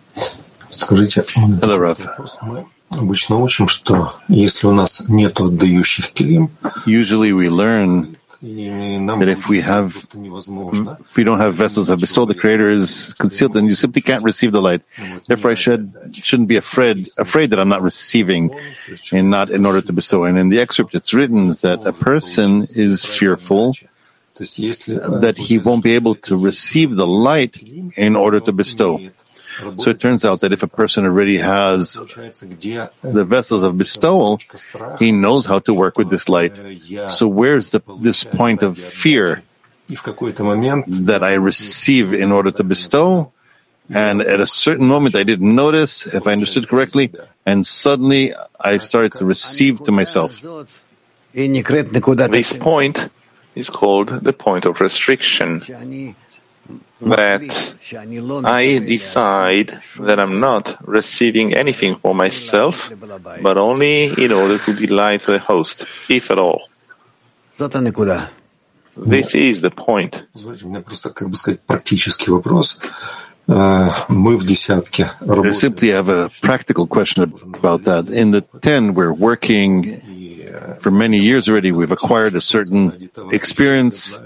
Скажите, 0.69 1.23
мы 2.41 2.65
обычно 2.91 3.37
учим, 3.37 3.67
что 3.67 4.13
если 4.27 4.67
у 4.67 4.71
нас 4.71 5.09
нет 5.09 5.39
отдающих 5.39 6.11
килим, 6.11 6.49
Usually 6.85 7.31
we 7.31 7.49
learn 7.49 8.17
that 8.41 9.27
if 9.27 9.49
we 9.49 9.61
have, 9.61 9.95
if 9.95 11.17
we 11.17 11.23
don't 11.23 11.39
have 11.39 11.55
vessels 11.55 11.89
of 11.89 11.99
bestowal, 11.99 12.27
the 12.27 12.35
Creator 12.35 12.69
is 12.69 13.13
concealed, 13.17 13.55
and 13.55 13.67
you 13.67 13.75
simply 13.75 14.01
can't 14.01 14.23
receive 14.23 14.51
the 14.51 14.61
light. 14.61 14.81
Therefore, 15.27 15.51
I 15.51 15.55
should 15.55 15.93
shouldn't 16.13 16.49
be 16.49 16.57
afraid 16.57 17.07
afraid 17.17 17.49
that 17.51 17.59
I'm 17.59 17.69
not 17.69 17.81
receiving, 17.81 18.51
and 19.11 19.29
not 19.29 19.49
in 19.49 19.65
order 19.65 19.81
to 19.81 19.93
bestow. 19.93 20.25
And 20.25 20.37
in 20.37 20.49
the 20.49 20.59
excerpt, 20.59 20.93
it's 20.93 21.13
written 21.13 21.47
that 21.47 21.81
a 21.85 21.93
person 21.93 22.63
is 22.63 23.03
fearful 23.03 23.73
that 24.86 25.34
he 25.38 25.58
won't 25.58 25.82
be 25.82 25.94
able 25.94 26.14
to 26.26 26.36
receive 26.36 26.96
the 26.96 27.06
light 27.06 27.62
in 27.96 28.16
order 28.16 28.40
to 28.40 28.52
bestow. 28.52 28.98
So 29.78 29.90
it 29.90 30.00
turns 30.00 30.24
out 30.24 30.40
that 30.40 30.52
if 30.52 30.62
a 30.62 30.66
person 30.66 31.04
already 31.04 31.38
has 31.38 31.92
the 31.94 33.24
vessels 33.24 33.62
of 33.62 33.76
bestowal, 33.76 34.40
he 34.98 35.12
knows 35.12 35.46
how 35.46 35.58
to 35.60 35.74
work 35.74 35.98
with 35.98 36.10
this 36.10 36.28
light. 36.28 36.56
So 37.10 37.28
where's 37.28 37.70
the, 37.70 37.82
this 38.00 38.24
point 38.24 38.62
of 38.62 38.78
fear 38.78 39.42
that 39.88 41.20
I 41.22 41.34
receive 41.34 42.14
in 42.14 42.32
order 42.32 42.50
to 42.52 42.64
bestow? 42.64 43.32
And 43.94 44.22
at 44.22 44.40
a 44.40 44.46
certain 44.46 44.86
moment, 44.86 45.14
I 45.14 45.22
didn't 45.22 45.54
notice, 45.54 46.06
if 46.06 46.26
I 46.26 46.32
understood 46.32 46.68
correctly, 46.68 47.12
and 47.44 47.66
suddenly 47.66 48.32
I 48.58 48.78
started 48.78 49.12
to 49.18 49.26
receive 49.26 49.84
to 49.84 49.92
myself. 49.92 50.40
This 51.34 52.52
point 52.52 53.08
is 53.54 53.70
called 53.70 54.08
the 54.08 54.32
point 54.32 54.66
of 54.66 54.80
restriction. 54.80 55.62
That 57.00 57.42
I 58.44 58.78
decide 58.78 59.82
that 59.98 60.20
I'm 60.20 60.38
not 60.38 60.76
receiving 60.86 61.54
anything 61.54 61.96
for 61.96 62.14
myself, 62.14 62.92
but 63.42 63.58
only 63.58 64.04
in 64.24 64.32
order 64.32 64.58
to 64.58 64.72
delight 64.72 65.22
the 65.22 65.40
host, 65.40 65.84
if 66.08 66.30
at 66.30 66.38
all. 66.38 66.68
This 68.96 69.34
is 69.34 69.62
the 69.62 69.70
point. 69.70 70.24
I 73.48 75.50
simply 75.50 75.88
have 75.88 76.08
a 76.08 76.30
practical 76.40 76.86
question 76.86 77.22
about 77.54 77.84
that. 77.84 78.08
In 78.08 78.30
the 78.30 78.42
10, 78.42 78.94
we're 78.94 79.12
working 79.12 80.00
for 80.80 80.90
many 80.90 81.18
years 81.18 81.48
already. 81.48 81.72
We've 81.72 81.90
acquired 81.90 82.34
a 82.34 82.40
certain 82.40 83.10
experience, 83.32 84.18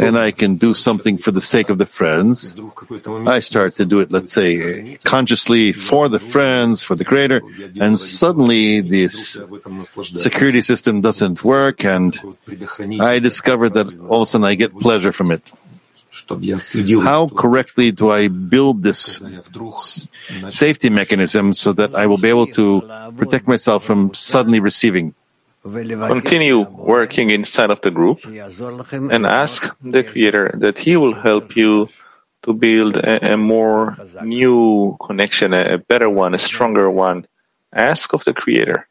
and 0.00 0.18
I 0.18 0.30
can 0.30 0.56
do 0.56 0.74
something 0.74 1.18
for 1.18 1.30
the 1.30 1.40
sake 1.40 1.68
of 1.70 1.78
the 1.78 1.86
friends. 1.86 2.54
I 3.26 3.40
start 3.40 3.72
to 3.74 3.84
do 3.84 4.00
it, 4.00 4.12
let's 4.12 4.32
say, 4.32 4.96
consciously 5.04 5.72
for 5.72 6.08
the 6.08 6.20
friends, 6.20 6.82
for 6.82 6.94
the 6.94 7.04
creator, 7.04 7.40
and 7.80 7.98
suddenly 7.98 8.80
this 8.80 9.38
security 10.14 10.62
system 10.62 11.00
doesn't 11.00 11.44
work, 11.44 11.84
and 11.84 12.18
I 13.00 13.18
discover 13.18 13.68
that 13.70 13.86
all 14.08 14.22
of 14.22 14.28
a 14.28 14.30
sudden 14.30 14.44
I 14.44 14.54
get 14.54 14.72
pleasure 14.78 15.12
from 15.12 15.30
it. 15.30 15.42
How 17.02 17.28
correctly 17.28 17.90
do 17.92 18.10
I 18.10 18.28
build 18.28 18.82
this 18.82 19.20
safety 20.48 20.90
mechanism 20.90 21.52
so 21.52 21.72
that 21.72 21.94
I 21.94 22.06
will 22.06 22.18
be 22.18 22.28
able 22.28 22.46
to 22.48 22.82
protect 23.16 23.46
myself 23.46 23.84
from 23.84 24.14
suddenly 24.14 24.60
receiving? 24.60 25.14
Continue 25.64 26.60
working 26.60 27.30
inside 27.30 27.70
of 27.70 27.80
the 27.82 27.90
group 27.90 28.24
and 28.24 29.26
ask 29.26 29.76
the 29.82 30.02
Creator 30.04 30.52
that 30.58 30.78
He 30.78 30.96
will 30.96 31.14
help 31.14 31.56
you 31.56 31.88
to 32.42 32.54
build 32.54 32.96
a, 32.96 33.34
a 33.34 33.36
more 33.36 33.96
new 34.22 34.96
connection, 35.04 35.52
a, 35.52 35.74
a 35.74 35.78
better 35.78 36.08
one, 36.08 36.34
a 36.34 36.38
stronger 36.38 36.88
one. 36.90 37.26
Ask 37.72 38.14
of 38.14 38.24
the 38.24 38.32
Creator. 38.32 38.88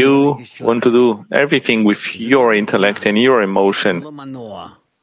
You 0.00 0.38
want 0.60 0.82
to 0.84 0.90
do 0.90 1.26
everything 1.32 1.84
with 1.84 2.14
your 2.14 2.54
intellect 2.54 3.04
and 3.06 3.18
your 3.18 3.42
emotion. 3.42 4.04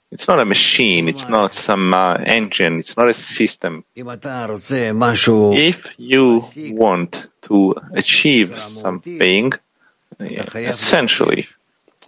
It's 0.10 0.28
not 0.28 0.40
a 0.40 0.46
machine. 0.46 1.10
It's 1.10 1.28
not 1.28 1.54
some 1.56 1.94
uh, 1.94 2.16
engine. 2.24 2.80
It's 2.80 2.96
not 2.96 3.10
a 3.10 3.14
system. 3.14 3.84
If 5.54 5.96
you 5.98 6.42
want 6.78 7.28
to 7.42 7.76
achieve 7.94 8.58
something, 8.60 9.52
essentially, 10.20 11.48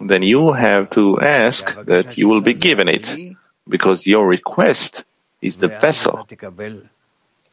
then 0.00 0.22
you 0.22 0.52
have 0.52 0.88
to 0.90 1.20
ask 1.20 1.76
that 1.84 2.16
you 2.16 2.28
will 2.28 2.40
be 2.40 2.54
given 2.54 2.88
it, 2.88 3.36
because 3.68 4.06
your 4.06 4.26
request 4.26 5.04
is 5.42 5.56
the 5.56 5.68
vessel. 5.68 6.26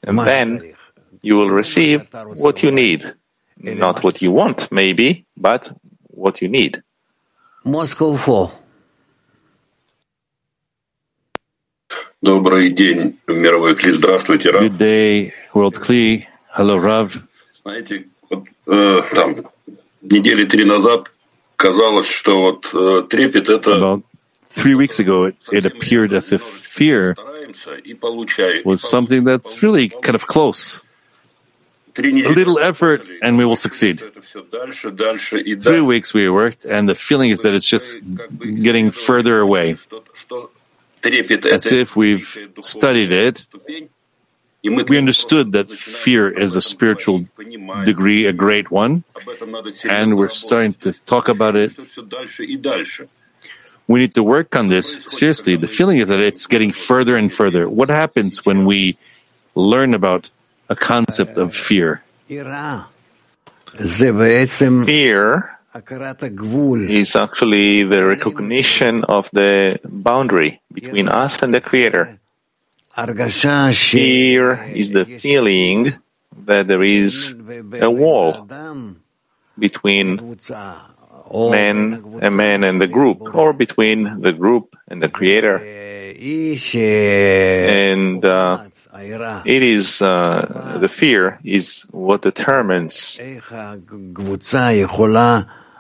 And 0.04 0.20
then 0.20 0.76
you 1.22 1.36
will 1.36 1.50
receive 1.50 2.14
what 2.36 2.62
you 2.64 2.72
need. 2.72 3.14
Not 3.63 4.05
what 4.05 4.23
you 4.23 4.31
want, 4.31 4.71
maybe, 4.71 5.27
but 5.37 5.73
what 6.09 6.41
you 6.41 6.49
need. 6.49 6.83
Moscow 7.65 8.17
4. 8.17 8.51
Добрый 12.21 12.71
день, 12.71 13.19
мировой 13.29 13.77
Кли. 13.77 13.93
Здравствуйте, 13.93 14.51
Рав. 14.51 14.63
Good 14.63 14.77
day, 14.77 15.33
World 15.55 15.77
Kli. 15.79 16.25
Hello, 16.57 16.79
Rav. 16.79 17.13
Знаете, 17.63 18.07
вот, 18.29 18.45
э, 18.67 19.03
там 19.15 19.45
недели 20.03 20.45
три 20.45 20.65
назад 20.65 21.13
казалось, 21.57 22.09
что 22.09 22.41
вот 22.41 22.75
э, 22.75 23.07
трепет 23.09 23.49
это... 23.49 23.71
About 23.71 24.03
three 24.51 24.75
weeks 24.75 24.99
ago, 24.99 25.27
it, 25.27 25.37
it 25.53 25.67
appeared 25.67 26.13
as 26.13 26.33
if 26.33 26.43
fear 26.43 27.15
was 28.65 28.83
something 28.83 29.25
that's 29.25 29.63
really 29.63 29.89
kind 29.89 30.17
of 30.17 30.27
close. 30.27 30.82
A 31.98 32.02
little 32.02 32.58
effort 32.60 33.10
and 33.22 33.38
we 33.38 33.46
will 33.46 33.56
succeed. 33.56 34.02
Three 35.62 35.82
weeks 35.82 36.14
we 36.14 36.30
worked 36.30 36.66
and 36.66 36.90
the 36.90 36.96
feeling 36.96 37.30
is 37.30 37.44
that 37.44 37.54
it's 37.54 37.66
just 37.66 38.00
getting 38.40 38.92
further 38.92 39.40
away. 39.40 39.78
As 41.04 41.72
if 41.72 41.96
we've 41.96 42.38
studied 42.62 43.12
it, 43.12 43.46
we 44.64 44.98
understood 44.98 45.52
that 45.52 45.70
fear 45.70 46.30
is 46.30 46.56
a 46.56 46.62
spiritual 46.62 47.26
degree, 47.84 48.26
a 48.26 48.34
great 48.34 48.72
one, 48.72 49.04
and 49.84 50.18
we're 50.18 50.30
starting 50.30 50.74
to 50.76 50.94
talk 51.06 51.28
about 51.28 51.56
it. 51.56 51.74
We 53.86 54.00
need 54.00 54.14
to 54.16 54.24
work 54.24 54.56
on 54.56 54.70
this 54.70 55.04
seriously. 55.08 55.58
The 55.58 55.68
feeling 55.68 55.98
is 55.98 56.08
that 56.08 56.22
it's 56.22 56.48
getting 56.48 56.72
further 56.72 57.18
and 57.18 57.32
further. 57.32 57.68
What 57.68 57.90
happens 57.90 58.46
when 58.46 58.66
we 58.66 58.98
learn 59.56 59.94
about 59.94 60.30
a 60.70 60.76
concept 60.76 61.38
of 61.38 61.54
fear? 61.56 62.02
Fear 64.86 65.50
is 66.90 67.16
actually 67.16 67.84
the 67.84 68.06
recognition 68.06 69.04
of 69.06 69.30
the 69.32 69.80
boundary 69.84 70.62
between 70.72 71.08
us 71.10 71.42
and 71.42 71.54
the 71.54 71.62
Creator. 71.62 72.20
Fear 72.96 74.64
is 74.76 74.92
the 74.92 75.06
feeling 75.20 75.96
that 76.46 76.68
there 76.68 76.84
is 76.84 77.36
a 77.82 77.90
wall 77.90 78.48
between 79.58 80.38
man, 81.34 82.20
a 82.22 82.30
man 82.30 82.64
and 82.64 82.80
the 82.82 82.88
group, 82.88 83.22
or 83.34 83.54
between 83.54 84.22
the 84.22 84.32
group 84.34 84.76
and 84.88 85.02
the 85.02 85.10
Creator. 85.10 85.58
And 87.70 88.24
uh, 88.24 88.64
it 89.46 89.64
is 89.64 90.02
uh, 90.02 90.78
the 90.80 90.88
fear 90.88 91.40
is 91.44 91.86
what 91.92 92.22
determines 92.22 93.20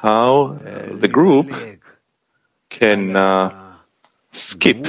how 0.01 0.57
the 1.03 1.09
group 1.11 1.49
can 2.69 3.15
uh, 3.15 3.77
skip 4.31 4.85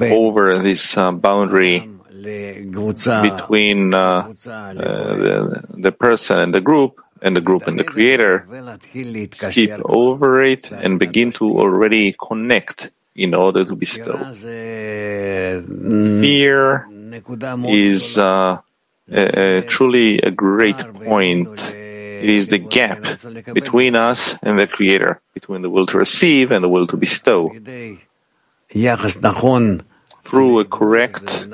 over 0.00 0.58
this 0.58 0.96
uh, 0.96 1.12
boundary 1.12 1.88
between 3.22 3.92
uh, 3.92 3.98
uh, 3.98 4.72
the, 4.72 5.64
the 5.70 5.92
person 5.92 6.40
and 6.40 6.54
the 6.54 6.60
group 6.60 7.00
and 7.22 7.36
the 7.36 7.40
group 7.40 7.66
and 7.66 7.78
the 7.78 7.84
creator, 7.84 8.46
skip 9.32 9.80
over 9.84 10.42
it 10.42 10.70
and 10.70 10.98
begin 10.98 11.32
to 11.32 11.58
already 11.58 12.14
connect 12.20 12.90
in 13.14 13.34
order 13.34 13.64
to 13.64 13.74
bestow. 13.74 14.18
Fear 16.20 16.88
is 17.66 18.18
uh, 18.18 18.58
truly 19.68 20.18
a 20.20 20.30
great 20.30 20.78
point. 21.04 21.48
It 21.72 22.30
is 22.30 22.48
the 22.48 22.58
gap 22.58 23.02
between 23.52 23.94
us 23.94 24.34
and 24.42 24.58
the 24.58 24.66
Creator, 24.66 25.20
between 25.34 25.62
the 25.62 25.70
will 25.70 25.86
to 25.86 25.98
receive 25.98 26.50
and 26.50 26.64
the 26.64 26.68
will 26.68 26.86
to 26.86 26.96
bestow. 26.96 27.50
Through 30.24 30.58
a 30.58 30.64
correct 30.64 31.46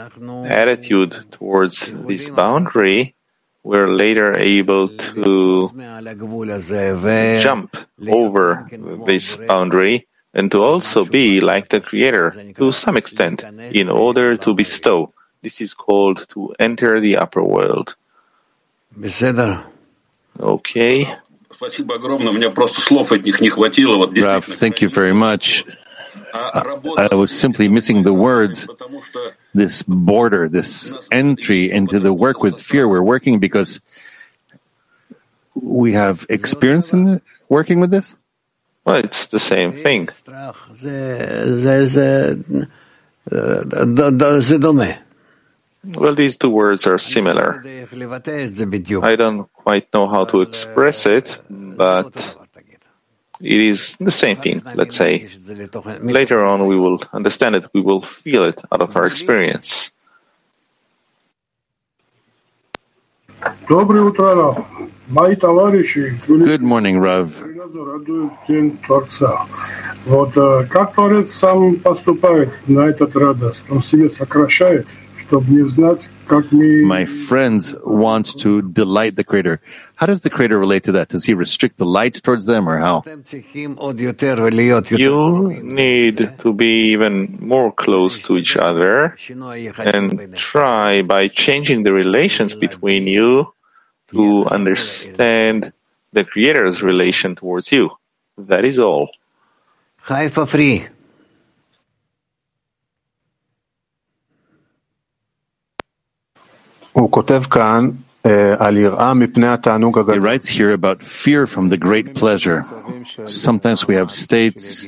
attitude 0.46 1.16
towards 1.31 1.92
this 2.07 2.31
boundary, 2.31 3.14
we're 3.62 3.92
later 3.92 4.37
able 4.38 4.88
to 4.88 5.70
jump 7.40 7.77
over 8.09 8.68
this 9.07 9.37
boundary 9.37 10.07
and 10.35 10.51
to 10.51 10.62
also 10.62 11.05
be 11.05 11.40
like 11.40 11.68
the 11.68 11.81
Creator 11.81 12.55
to 12.57 12.72
some 12.72 12.96
extent 12.96 13.44
in 13.44 13.88
order 13.88 14.37
to 14.38 14.55
bestow. 14.55 15.12
This 15.42 15.61
is 15.61 15.74
called 15.74 16.28
to 16.31 16.55
enter 16.59 17.00
the 17.00 17.16
upper 17.16 17.42
world. 17.42 17.96
Okay. 20.38 21.12
Rav, 24.22 24.44
thank 24.44 24.81
you 24.81 24.88
very 24.88 25.12
much. 25.12 25.64
I, 26.35 27.09
I 27.12 27.14
was 27.14 27.31
simply 27.31 27.68
missing 27.68 28.02
the 28.02 28.12
words, 28.12 28.68
this 29.55 29.83
border, 29.83 30.48
this 30.48 30.94
entry 31.11 31.70
into 31.70 32.00
the 32.00 32.12
work 32.12 32.42
with 32.42 32.61
fear. 32.61 32.88
We're 32.88 33.02
working 33.02 33.38
because 33.38 33.81
we 35.55 35.92
have 35.92 36.26
experience 36.28 36.92
in 36.92 37.20
working 37.48 37.81
with 37.81 37.90
this? 37.90 38.16
Well, 38.85 38.96
it's 38.96 39.26
the 39.26 39.38
same 39.38 39.72
thing. 39.72 40.09
Well, 45.84 46.15
these 46.15 46.38
two 46.38 46.50
words 46.50 46.86
are 46.88 46.98
similar. 46.98 47.63
I 47.65 49.15
don't 49.15 49.54
quite 49.54 49.93
know 49.93 50.08
how 50.08 50.26
to 50.26 50.41
express 50.41 51.06
it, 51.06 51.39
but 51.50 52.36
it 53.39 53.60
is 53.60 53.96
the 53.98 54.12
same 54.12 54.38
thing, 54.38 54.63
let's 54.76 54.96
say. 54.96 55.30
Later 56.02 56.43
on, 56.43 56.67
we 56.67 56.76
will 56.78 57.00
understand 57.13 57.56
it, 57.56 57.67
we 57.74 57.82
will 57.82 58.02
feel 58.02 58.43
it 58.43 58.62
out 58.72 58.82
of 58.82 58.96
our 58.98 59.06
experience. 59.06 59.91
Good 63.67 63.88
morning, 66.64 66.99
Rav. 66.99 67.32
Вот 70.05 70.34
как 70.70 70.93
Творец 70.93 71.34
сам 71.34 71.76
поступает 71.78 72.49
на 72.68 72.88
этот 72.88 73.16
радость? 73.16 73.64
Он 73.70 73.84
себе 73.84 74.10
сокращает, 74.10 74.88
My 75.33 77.07
friends 77.07 77.74
want 77.85 78.39
to 78.41 78.61
delight 78.61 79.16
the 79.16 79.24
Creator. 79.24 79.61
How 79.97 80.07
does 80.07 80.20
the 80.20 80.28
Creator 80.28 80.59
relate 80.59 80.85
to 80.85 80.93
that? 80.93 81.09
Does 81.09 81.24
He 81.24 81.33
restrict 81.33 81.78
the 81.78 81.87
light 81.87 82.22
towards 82.22 82.45
them, 82.45 82.68
or 82.68 82.78
how? 82.78 83.03
You 84.91 85.62
need 85.62 86.39
to 86.39 86.53
be 86.53 86.91
even 86.93 87.39
more 87.41 87.72
close 87.72 88.20
to 88.20 88.37
each 88.37 88.59
other 88.59 89.16
and 89.78 90.37
try 90.37 91.01
by 91.01 91.28
changing 91.28 91.83
the 91.83 91.93
relations 91.93 92.55
between 92.55 93.07
you 93.07 93.55
to 94.09 94.45
understand 94.47 95.72
the 96.12 96.24
Creator's 96.24 96.83
relation 96.83 97.35
towards 97.37 97.72
you. 97.72 97.91
That 98.37 98.66
is 98.66 98.78
all. 98.78 99.11
Haifa 100.03 100.47
free. 100.47 100.91
He 110.14 110.18
writes 110.18 110.47
here 110.47 110.72
about 110.72 111.03
fear 111.03 111.47
from 111.47 111.68
the 111.68 111.76
great 111.76 112.14
pleasure. 112.14 112.64
Sometimes 113.26 113.86
we 113.88 113.95
have 113.97 114.11
states 114.12 114.86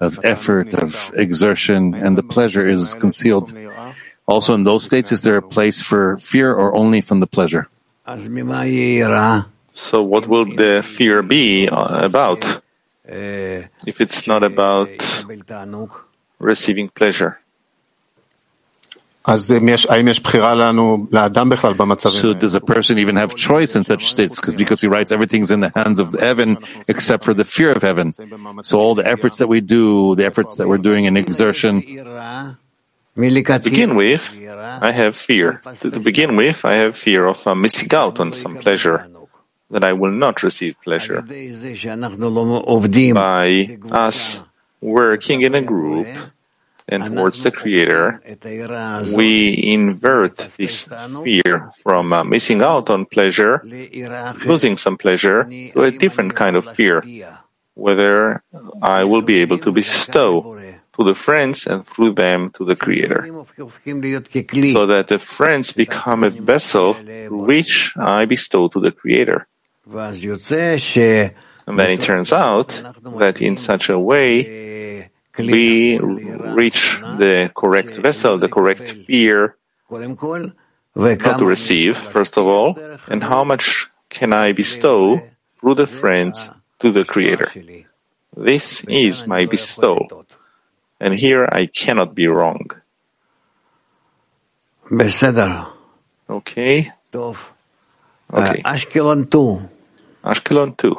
of 0.00 0.20
effort, 0.24 0.74
of 0.74 1.12
exertion, 1.14 1.94
and 1.94 2.18
the 2.18 2.22
pleasure 2.22 2.66
is 2.66 2.94
concealed. 2.94 3.56
Also, 4.26 4.54
in 4.54 4.64
those 4.64 4.84
states, 4.84 5.12
is 5.12 5.22
there 5.22 5.36
a 5.36 5.42
place 5.42 5.80
for 5.80 6.18
fear 6.18 6.52
or 6.52 6.74
only 6.74 7.00
from 7.00 7.20
the 7.20 7.26
pleasure? 7.26 7.68
So, 9.74 10.02
what 10.02 10.26
will 10.26 10.44
the 10.44 10.82
fear 10.82 11.22
be 11.22 11.68
uh, 11.68 12.04
about 12.04 12.60
if 13.06 14.00
it's 14.00 14.26
not 14.26 14.42
about 14.42 14.90
receiving 16.38 16.88
pleasure? 16.88 17.38
So 19.26 19.34
does 22.34 22.54
a 22.54 22.60
person 22.60 22.98
even 22.98 23.16
have 23.16 23.34
choice 23.34 23.74
in 23.74 23.82
such 23.82 24.06
states? 24.06 24.40
Because 24.40 24.80
he 24.80 24.86
writes 24.86 25.10
everything's 25.10 25.50
in 25.50 25.58
the 25.60 25.72
hands 25.74 25.98
of 25.98 26.12
heaven 26.12 26.58
except 26.86 27.24
for 27.24 27.34
the 27.34 27.44
fear 27.44 27.72
of 27.72 27.82
heaven. 27.82 28.14
So 28.62 28.78
all 28.78 28.94
the 28.94 29.04
efforts 29.06 29.38
that 29.38 29.48
we 29.48 29.60
do, 29.60 30.14
the 30.14 30.26
efforts 30.26 30.58
that 30.58 30.68
we're 30.68 30.78
doing 30.78 31.06
in 31.06 31.16
exertion. 31.16 31.82
To 31.82 32.56
begin 33.64 33.96
with, 33.96 34.38
I 34.46 34.92
have 34.92 35.16
fear. 35.16 35.60
To, 35.80 35.90
to 35.90 35.98
begin 36.00 36.36
with, 36.36 36.64
I 36.64 36.76
have 36.76 36.96
fear 36.96 37.26
of 37.26 37.44
uh, 37.46 37.54
missing 37.54 37.92
out 37.94 38.20
on 38.20 38.32
some 38.32 38.56
pleasure, 38.58 39.08
that 39.70 39.84
I 39.84 39.92
will 39.94 40.12
not 40.12 40.42
receive 40.42 40.76
pleasure. 40.84 41.22
By 41.22 41.56
us 43.90 44.40
working 44.80 45.42
in 45.42 45.54
a 45.54 45.62
group, 45.62 46.06
and 46.88 47.04
towards 47.04 47.42
the 47.42 47.50
Creator, 47.50 48.22
we 49.12 49.72
invert 49.72 50.36
this 50.56 50.88
fear 51.24 51.72
from 51.82 52.12
uh, 52.12 52.22
missing 52.24 52.62
out 52.62 52.90
on 52.90 53.06
pleasure, 53.06 53.60
losing 54.44 54.76
some 54.76 54.96
pleasure, 54.96 55.44
to 55.44 55.82
a 55.82 55.90
different 55.90 56.34
kind 56.36 56.56
of 56.56 56.64
fear, 56.74 57.02
whether 57.74 58.42
I 58.82 59.04
will 59.04 59.22
be 59.22 59.40
able 59.42 59.58
to 59.58 59.72
bestow 59.72 60.56
to 60.94 61.04
the 61.04 61.14
friends 61.14 61.66
and 61.66 61.84
through 61.86 62.14
them 62.14 62.50
to 62.50 62.64
the 62.64 62.76
Creator, 62.76 63.28
so 64.72 64.86
that 64.86 65.08
the 65.08 65.18
friends 65.18 65.72
become 65.72 66.24
a 66.24 66.30
vessel 66.30 66.94
through 66.94 67.44
which 67.44 67.92
I 67.98 68.24
bestow 68.24 68.68
to 68.68 68.80
the 68.80 68.92
Creator. 68.92 69.46
And 71.68 71.76
then 71.80 71.90
it 71.90 72.00
turns 72.00 72.32
out 72.32 72.68
that 73.18 73.42
in 73.42 73.56
such 73.56 73.90
a 73.90 73.98
way, 73.98 74.65
we 75.38 75.98
reach 75.98 77.00
the 77.00 77.50
correct 77.54 77.96
vessel, 77.96 78.38
the 78.38 78.48
correct 78.48 78.92
fear, 79.06 79.56
not 79.90 81.38
to 81.38 81.44
receive, 81.44 81.96
first 81.96 82.36
of 82.38 82.46
all, 82.46 82.78
and 83.08 83.22
how 83.22 83.44
much 83.44 83.88
can 84.08 84.32
I 84.32 84.52
bestow 84.52 85.20
through 85.60 85.74
the 85.74 85.86
friends 85.86 86.48
to 86.80 86.90
the 86.92 87.04
Creator. 87.04 87.50
This 88.36 88.84
is 88.84 89.26
my 89.26 89.46
bestow, 89.46 90.08
and 91.00 91.14
here 91.14 91.48
I 91.50 91.66
cannot 91.66 92.14
be 92.14 92.26
wrong. 92.28 92.70
Okay? 96.28 96.92
Okay. 98.32 98.62
Ashkelon 98.62 99.30
2. 99.30 99.60
Ashkelon 100.24 100.76
2. 100.76 100.96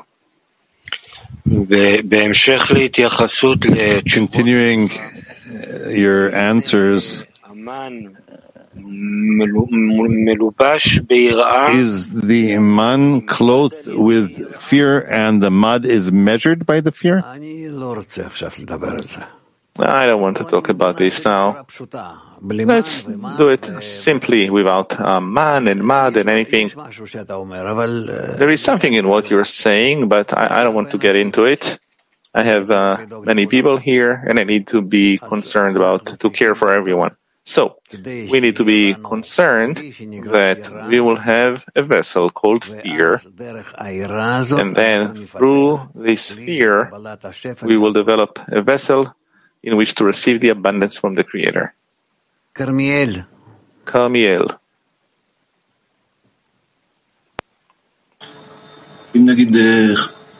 Continuing 4.12 4.92
uh, 4.92 5.90
your 5.90 6.36
answers, 6.36 7.24
is 11.72 12.12
the 12.14 12.58
man 12.58 13.26
clothed 13.26 13.88
with 13.88 14.56
fear 14.62 15.02
and 15.02 15.42
the 15.42 15.50
MAD 15.50 15.86
is 15.86 16.12
measured 16.12 16.66
by 16.66 16.82
the 16.82 16.92
fear? 16.92 17.24
I 19.80 20.06
don't 20.06 20.22
want 20.22 20.38
to 20.38 20.44
talk 20.44 20.70
about 20.70 20.98
this 20.98 21.24
now. 21.24 21.66
Let's 22.42 23.04
do 23.04 23.50
it 23.50 23.66
simply 23.84 24.50
without 24.50 25.00
uh, 25.00 25.20
man 25.20 25.68
and 25.68 25.84
MAD 25.84 26.18
and 26.18 26.30
anything. 26.30 26.72
There 26.76 28.50
is 28.50 28.62
something 28.62 28.94
in 28.94 29.08
what 29.08 29.30
you're 29.30 29.46
saying, 29.46 30.08
but 30.08 30.34
I, 30.38 30.62
I 30.62 30.64
don't 30.64 30.76
want 30.76 30.92
to 30.92 30.98
get 30.98 31.16
into 31.16 31.46
it. 31.46 31.80
I 32.34 32.44
have 32.44 32.70
uh, 32.70 32.98
many 33.24 33.48
people 33.48 33.78
here, 33.78 34.24
and 34.28 34.40
I 34.40 34.44
need 34.44 34.68
to 34.68 34.82
be 34.82 35.18
concerned 35.18 35.76
about 35.76 36.20
to 36.20 36.30
care 36.30 36.54
for 36.54 36.72
everyone. 36.72 37.16
So 37.46 37.80
we 37.94 38.40
need 38.42 38.58
to 38.58 38.66
be 38.66 38.94
concerned 38.94 39.78
that 39.78 40.88
we 40.90 41.00
will 41.00 41.16
have 41.16 41.66
a 41.76 41.82
vessel 41.82 42.30
called 42.30 42.66
fear, 42.66 43.22
and 43.40 44.76
then 44.76 45.16
through 45.16 45.90
this 45.96 46.30
fear, 46.30 46.92
we 47.64 47.78
will 47.78 47.94
develop 47.94 48.38
a 48.50 48.62
vessel 48.62 49.16
in 49.64 49.78
which 49.78 49.96
to 49.96 50.04
receive 50.04 50.42
the 50.42 50.50
abundance 50.50 50.98
from 50.98 51.16
the 51.16 51.24
Creator. 51.24 51.74
Carmiel. 52.58 53.26
Carmiel. 53.86 54.50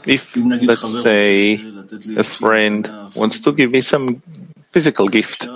If, 0.08 0.36
let's 0.36 1.02
say, 1.04 1.62
a 2.16 2.24
friend 2.24 2.90
wants 3.14 3.42
to 3.42 3.52
give 3.52 3.70
me 3.70 3.82
some 3.82 4.24
physical 4.70 5.10
gift, 5.10 5.48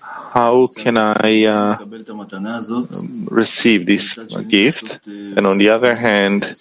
how 0.00 0.68
can 0.68 0.96
I 0.96 1.44
uh, 1.44 1.76
receive 3.26 3.84
this 3.84 4.18
gift? 4.48 5.00
And 5.06 5.46
on 5.46 5.58
the 5.58 5.68
other 5.68 5.94
hand, 5.94 6.56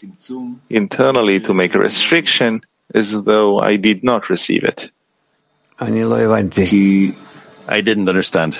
internally 0.69 1.39
to 1.39 1.53
make 1.53 1.75
a 1.75 1.79
restriction 1.79 2.59
as 2.93 3.23
though 3.23 3.59
I 3.59 3.77
did 3.77 4.03
not 4.03 4.29
receive 4.29 4.65
it. 4.65 4.91
I 5.79 5.89
didn't 7.79 8.09
understand. 8.09 8.59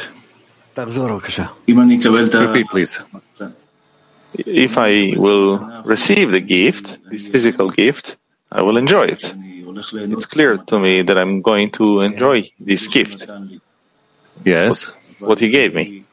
Repeat, 2.47 2.67
please. 2.67 2.99
If 4.33 4.77
I 4.77 5.13
will 5.17 5.83
receive 5.83 6.31
the 6.31 6.39
gift, 6.39 6.99
this 7.09 7.27
physical 7.27 7.69
gift, 7.69 8.15
I 8.51 8.61
will 8.61 8.77
enjoy 8.77 9.03
it. 9.03 9.35
It's 10.15 10.25
clear 10.25 10.57
to 10.57 10.79
me 10.79 11.01
that 11.01 11.17
I'm 11.17 11.41
going 11.41 11.71
to 11.71 12.01
enjoy 12.01 12.49
this 12.59 12.87
gift. 12.87 13.27
Yes. 14.45 14.87
What, 15.19 15.29
what 15.29 15.39
he 15.39 15.49
gave 15.49 15.73
me. 15.73 16.05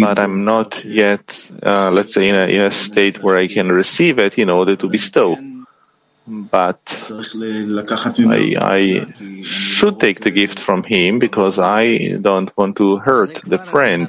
But 0.00 0.18
I'm 0.18 0.44
not 0.44 0.84
yet, 0.84 1.50
uh, 1.62 1.90
let's 1.90 2.14
say, 2.14 2.28
in 2.28 2.36
a, 2.36 2.46
in 2.46 2.60
a 2.62 2.70
state 2.70 3.20
where 3.22 3.36
I 3.36 3.48
can 3.48 3.72
receive 3.72 4.20
it 4.20 4.38
in 4.38 4.50
order 4.50 4.76
to 4.76 4.88
bestow 4.88 5.36
but 6.26 7.12
I, 8.28 8.56
I, 8.58 9.42
should 9.42 10.00
take 10.00 10.20
the 10.20 10.30
gift 10.30 10.58
from 10.58 10.82
him 10.82 11.18
because 11.18 11.58
I 11.58 12.16
don't 12.16 12.56
want 12.56 12.76
to 12.78 12.96
hurt 12.96 13.42
the 13.44 13.58
friend. 13.58 14.08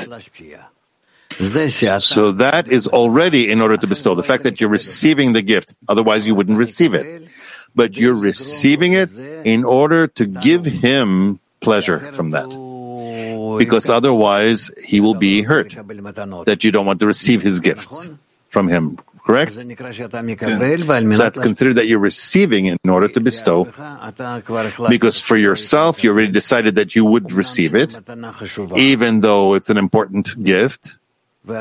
So 1.99 2.32
that 2.34 2.70
is 2.70 2.88
already 2.88 3.51
in 3.51 3.61
order 3.61 3.76
to 3.76 3.88
bestow. 3.88 4.16
The 4.16 4.24
fact 4.24 4.43
that 4.43 4.61
you're 4.61 4.70
receiving 4.70 5.34
the 5.34 5.41
gift, 5.41 5.76
otherwise 5.89 6.26
you 6.26 6.36
wouldn't 6.36 6.57
receive 6.57 6.93
it. 6.93 7.28
But 7.76 7.97
you're 7.97 8.16
receiving 8.16 8.93
it 8.93 9.11
in 9.43 9.66
order 9.66 10.07
to 10.07 10.26
give 10.26 10.63
him 10.63 11.41
pleasure 11.59 11.99
from 12.13 12.32
that. 12.32 12.47
Because 13.59 13.89
otherwise 13.89 14.72
he 14.82 15.01
will 15.01 15.16
be 15.16 15.41
hurt 15.41 15.76
that 16.45 16.63
you 16.63 16.72
don't 16.72 16.86
want 16.86 17.01
to 17.01 17.07
receive 17.07 17.41
his 17.41 17.59
gifts 17.59 18.09
from 18.47 18.70
him. 18.70 18.99
Correct? 19.26 19.57
So 19.57 19.63
that's 19.65 21.39
considered 21.39 21.78
that 21.78 21.88
you're 21.88 21.97
receiving 21.97 22.67
in 22.67 22.78
order 22.88 23.07
to 23.07 23.19
bestow, 23.19 23.65
because 24.88 25.19
for 25.19 25.36
yourself, 25.36 26.03
you 26.03 26.11
already 26.11 26.32
decided 26.32 26.76
that 26.76 26.93
you 26.93 27.03
would 27.05 27.32
receive 27.32 27.73
it, 27.73 27.97
even 28.78 29.21
though 29.21 29.55
it's 29.55 29.71
an 29.71 29.78
important 29.78 30.43
gift. 30.43 30.97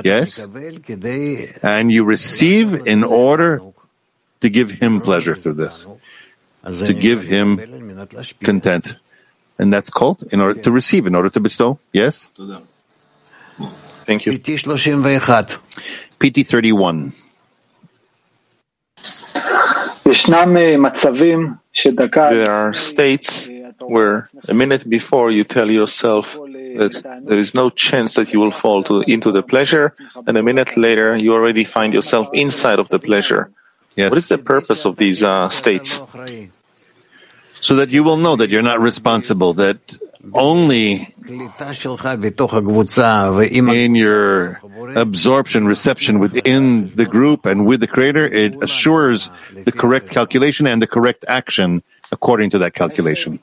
Yes? 0.05 0.47
And 1.63 1.91
you 1.91 2.05
receive 2.05 2.87
in 2.87 3.03
order 3.03 3.63
to 4.41 4.51
give 4.51 4.71
him 4.71 5.01
pleasure 5.01 5.35
through 5.35 5.55
this, 5.55 5.89
to 6.65 6.93
give 6.93 7.23
him 7.23 7.57
content. 8.43 8.97
And 9.57 9.73
that's 9.73 9.89
called 9.89 10.23
in 10.33 10.41
order 10.43 10.61
to 10.61 10.71
receive, 10.71 11.07
in 11.07 11.15
order 11.15 11.31
to 11.31 11.41
bestow. 11.41 11.79
Yes? 11.95 12.29
Thank 14.05 14.27
you. 14.27 14.37
PT 14.37 14.61
31. 16.47 17.13
There 22.33 22.51
are 22.51 22.75
states 22.75 23.51
where 23.81 24.29
a 24.49 24.55
minute 24.55 24.89
before 24.89 25.31
you 25.31 25.45
tell 25.45 25.71
yourself 25.71 26.35
that 26.35 27.23
there 27.27 27.39
is 27.39 27.55
no 27.55 27.71
chance 27.71 28.15
that 28.15 28.33
you 28.33 28.41
will 28.41 28.51
fall 28.51 28.83
to, 28.85 29.01
into 29.03 29.33
the 29.33 29.43
pleasure, 29.43 29.93
and 30.27 30.37
a 30.37 30.43
minute 30.43 30.77
later 30.77 31.17
you 31.17 31.33
already 31.33 31.65
find 31.65 31.95
yourself 31.95 32.29
inside 32.33 32.79
of 32.79 32.89
the 32.89 32.99
pleasure. 32.99 33.51
Yes. 33.97 34.11
What 34.11 34.19
is 34.19 34.29
the 34.29 34.39
purpose 34.39 34.85
of 34.85 34.97
these 34.97 35.23
uh, 35.23 35.49
states? 35.49 36.01
So 37.65 37.77
that 37.77 37.89
you 37.89 38.05
will 38.05 38.19
know 38.19 38.37
that 38.37 38.51
you're 38.51 38.61
not 38.61 38.79
responsible, 38.79 39.55
that 39.55 39.97
only 40.35 41.09
in 43.73 43.95
your 43.95 44.61
absorption, 44.95 45.65
reception 45.65 46.19
within 46.19 46.93
the 46.95 47.07
group 47.07 47.47
and 47.47 47.65
with 47.65 47.81
the 47.81 47.87
Creator, 47.87 48.27
it 48.29 48.63
assures 48.63 49.31
the 49.55 49.73
correct 49.73 50.11
calculation 50.11 50.67
and 50.67 50.83
the 50.83 50.87
correct 50.87 51.25
action 51.27 51.83
according 52.13 52.51
to 52.51 52.59
that 52.59 52.75
calculation. 52.75 53.41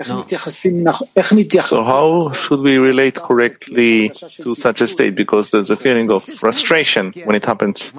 So 0.00 1.82
how 1.82 2.32
should 2.32 2.60
we 2.60 2.76
relate 2.78 3.14
correctly 3.16 4.10
to 4.10 4.54
such 4.54 4.80
a 4.80 4.86
state? 4.86 5.14
Because 5.16 5.50
there's 5.50 5.70
a 5.70 5.76
feeling 5.76 6.10
of 6.10 6.24
frustration 6.24 7.12
when 7.24 7.34
it 7.34 7.44
happens. 7.44 7.92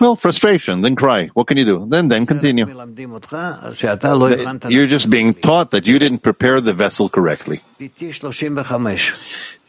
Well, 0.00 0.16
frustration, 0.16 0.80
then 0.80 0.96
cry. 0.96 1.26
What 1.34 1.46
can 1.48 1.58
you 1.58 1.64
do? 1.66 1.86
Then, 1.86 2.08
then 2.08 2.24
continue. 2.26 2.66
You're 4.70 4.86
just 4.86 5.10
being 5.10 5.34
taught 5.34 5.70
that 5.72 5.86
you 5.86 5.98
didn't 5.98 6.20
prepare 6.20 6.60
the 6.60 6.72
vessel 6.72 7.08
correctly. 7.08 7.60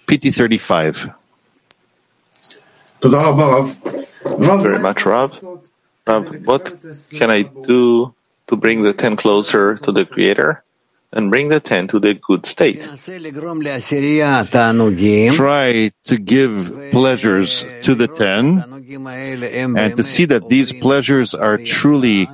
PT 0.07 0.33
35. 0.33 1.09
Very 4.39 4.79
much, 4.79 5.05
Rav. 5.05 5.43
Rav, 6.07 6.45
what 6.45 6.75
can 7.11 7.29
I 7.29 7.43
do 7.43 8.13
to 8.47 8.55
bring 8.55 8.81
the 8.83 8.93
ten 8.93 9.15
closer 9.15 9.75
to 9.75 9.91
the 9.91 10.05
Creator? 10.05 10.63
And 11.11 11.29
bring 11.29 11.47
the 11.47 11.59
ten 11.59 11.87
to 11.87 11.99
the 11.99 12.13
good 12.13 12.45
state. 12.45 12.81
Try 15.35 15.91
to 16.03 16.17
give 16.17 16.91
pleasures 16.91 17.65
to 17.83 17.95
the 17.95 18.07
ten 18.07 18.63
and 19.75 19.97
to 19.97 20.03
see 20.03 20.25
that 20.25 20.49
these 20.49 20.73
pleasures 20.73 21.33
are 21.33 21.57
truly 21.57 22.27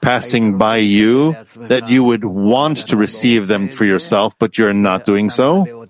passing 0.00 0.58
by 0.58 0.76
you, 0.78 1.32
that 1.56 1.88
you 1.88 2.04
would 2.04 2.24
want 2.24 2.88
to 2.88 2.96
receive 2.96 3.46
them 3.46 3.68
for 3.68 3.84
yourself, 3.84 4.34
but 4.38 4.58
you're 4.58 4.74
not 4.74 5.06
doing 5.06 5.30
so 5.30 5.86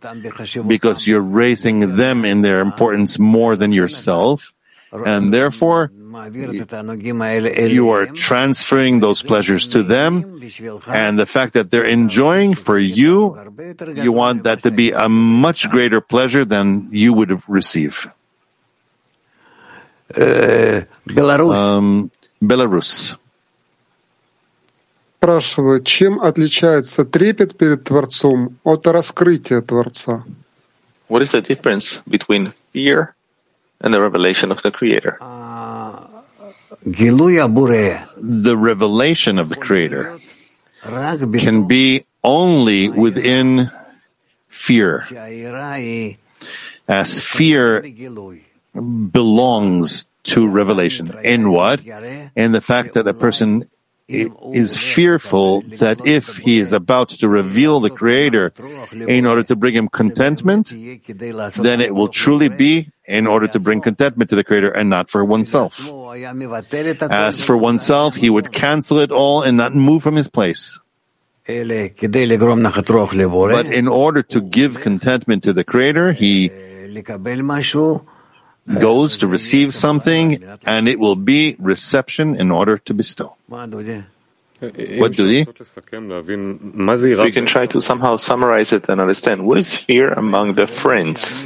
because 0.66 1.06
you're 1.06 1.22
raising 1.22 1.96
them 1.96 2.24
in 2.24 2.42
their 2.42 2.60
importance 2.60 3.18
more 3.18 3.56
than 3.56 3.72
yourself. 3.72 4.52
And 4.92 5.32
therefore, 5.32 5.90
you 6.11 7.89
are 7.89 8.05
transferring 8.07 8.99
those 8.99 9.21
pleasures 9.21 9.67
to 9.67 9.83
them, 9.83 10.41
and 10.87 11.19
the 11.19 11.25
fact 11.25 11.53
that 11.53 11.71
they're 11.71 11.85
enjoying 11.85 12.55
for 12.55 12.77
you, 12.77 13.35
you 13.95 14.11
want 14.11 14.43
that 14.43 14.63
to 14.63 14.71
be 14.71 14.91
a 14.91 15.09
much 15.09 15.69
greater 15.69 16.01
pleasure 16.01 16.45
than 16.45 16.89
you 16.91 17.13
would 17.13 17.29
have 17.29 17.43
received. 17.47 18.09
Belarus. 20.09 21.55
Um, 21.55 22.11
Belarus. 22.41 23.17
Спрашиваю, 25.19 25.83
чем 25.83 26.21
отличается 26.21 27.03
трепет 27.03 27.57
перед 27.57 27.83
Творцом 27.83 28.59
от 28.63 28.85
раскрытия 28.85 29.61
Творца? 29.61 30.23
What 31.09 31.21
is 31.21 31.31
the 31.31 31.41
difference 31.41 32.01
between 32.07 32.51
fear 32.71 33.15
and 33.82 33.92
the 33.92 34.00
revelation 34.00 34.50
of 34.50 34.62
the 34.62 34.70
Creator? 34.70 35.18
The 36.84 38.56
revelation 38.56 39.38
of 39.38 39.48
the 39.48 39.56
Creator 39.56 40.18
can 40.82 41.66
be 41.68 42.06
only 42.24 42.88
within 42.88 43.70
fear, 44.48 45.06
as 46.88 47.20
fear 47.22 47.82
belongs 48.72 50.08
to 50.24 50.48
revelation. 50.48 51.12
In 51.22 51.50
what? 51.50 51.84
In 51.84 52.52
the 52.52 52.60
fact 52.60 52.94
that 52.94 53.06
a 53.06 53.14
person 53.14 53.68
is 54.08 54.76
fearful 54.76 55.62
that 55.78 56.04
if 56.06 56.36
he 56.36 56.58
is 56.58 56.72
about 56.72 57.10
to 57.10 57.28
reveal 57.28 57.80
the 57.80 57.90
Creator 57.90 58.52
in 58.92 59.26
order 59.26 59.42
to 59.44 59.56
bring 59.56 59.74
him 59.74 59.88
contentment, 59.88 60.68
then 60.70 61.80
it 61.80 61.94
will 61.94 62.08
truly 62.08 62.48
be 62.48 62.90
in 63.06 63.26
order 63.26 63.48
to 63.48 63.58
bring 63.60 63.80
contentment 63.80 64.30
to 64.30 64.36
the 64.36 64.44
Creator 64.44 64.70
and 64.70 64.90
not 64.90 65.08
for 65.10 65.24
oneself. 65.24 65.80
As 67.10 67.42
for 67.44 67.56
oneself, 67.56 68.14
he 68.16 68.28
would 68.28 68.52
cancel 68.52 68.98
it 68.98 69.10
all 69.10 69.42
and 69.42 69.56
not 69.56 69.74
move 69.74 70.02
from 70.02 70.16
his 70.16 70.28
place. 70.28 70.78
But 73.52 73.66
in 73.66 73.88
order 73.88 74.22
to 74.22 74.40
give 74.40 74.80
contentment 74.80 75.42
to 75.44 75.52
the 75.52 75.64
Creator, 75.64 76.12
he 76.12 76.50
goes 78.66 79.18
to 79.18 79.26
receive 79.26 79.74
something, 79.74 80.42
and 80.66 80.88
it 80.88 80.98
will 80.98 81.16
be 81.16 81.56
reception 81.58 82.36
in 82.36 82.50
order 82.50 82.78
to 82.78 82.94
bestow. 82.94 83.36
What 83.48 83.70
do 83.70 83.82
they? 83.82 85.44
We 87.24 87.32
can 87.32 87.46
try 87.46 87.66
to 87.66 87.80
somehow 87.80 88.16
summarize 88.16 88.72
it 88.72 88.88
and 88.88 89.00
understand 89.00 89.44
what 89.44 89.58
is 89.58 89.74
fear 89.74 90.12
among 90.12 90.54
the 90.54 90.68
friends. 90.68 91.44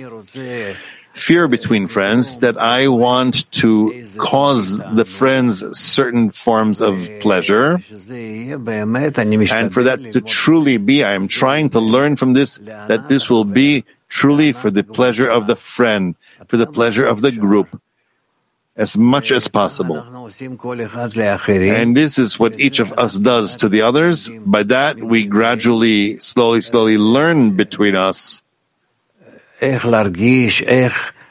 Fear 1.15 1.49
between 1.49 1.89
friends 1.89 2.37
that 2.45 2.59
I 2.59 2.89
want 2.89 3.51
to 3.53 4.05
cause 4.19 4.77
the 4.77 5.07
friends 5.07 5.65
certain 5.79 6.29
forms 6.29 6.83
of 6.83 7.09
pleasure. 7.21 7.81
And 7.81 9.73
for 9.73 9.83
that 9.85 10.11
to 10.13 10.21
truly 10.21 10.77
be, 10.77 11.03
I 11.03 11.13
am 11.13 11.27
trying 11.27 11.71
to 11.71 11.81
learn 11.81 12.17
from 12.17 12.35
this 12.35 12.59
that 12.59 13.09
this 13.09 13.31
will 13.31 13.45
be 13.45 13.87
truly 14.09 14.53
for 14.53 14.71
the 14.71 14.85
pleasure 14.85 15.29
of 15.29 15.47
the 15.47 15.57
friend, 15.57 16.15
for 16.49 16.57
the 16.57 16.67
pleasure 16.67 17.05
of 17.05 17.23
the 17.23 17.33
group, 17.33 17.81
as 18.77 18.97
much 18.97 19.31
as 19.33 19.49
possible. 19.49 19.97
And 21.71 21.97
this 21.97 22.19
is 22.19 22.39
what 22.39 22.61
each 22.61 22.79
of 22.81 22.93
us 22.93 23.19
does 23.19 23.57
to 23.57 23.69
the 23.69 23.83
others. 23.83 24.29
By 24.29 24.65
that, 24.65 24.99
we 24.99 25.25
gradually, 25.27 26.19
slowly, 26.19 26.61
slowly 26.61 26.99
learn 26.99 27.57
between 27.57 27.97
us 27.97 28.43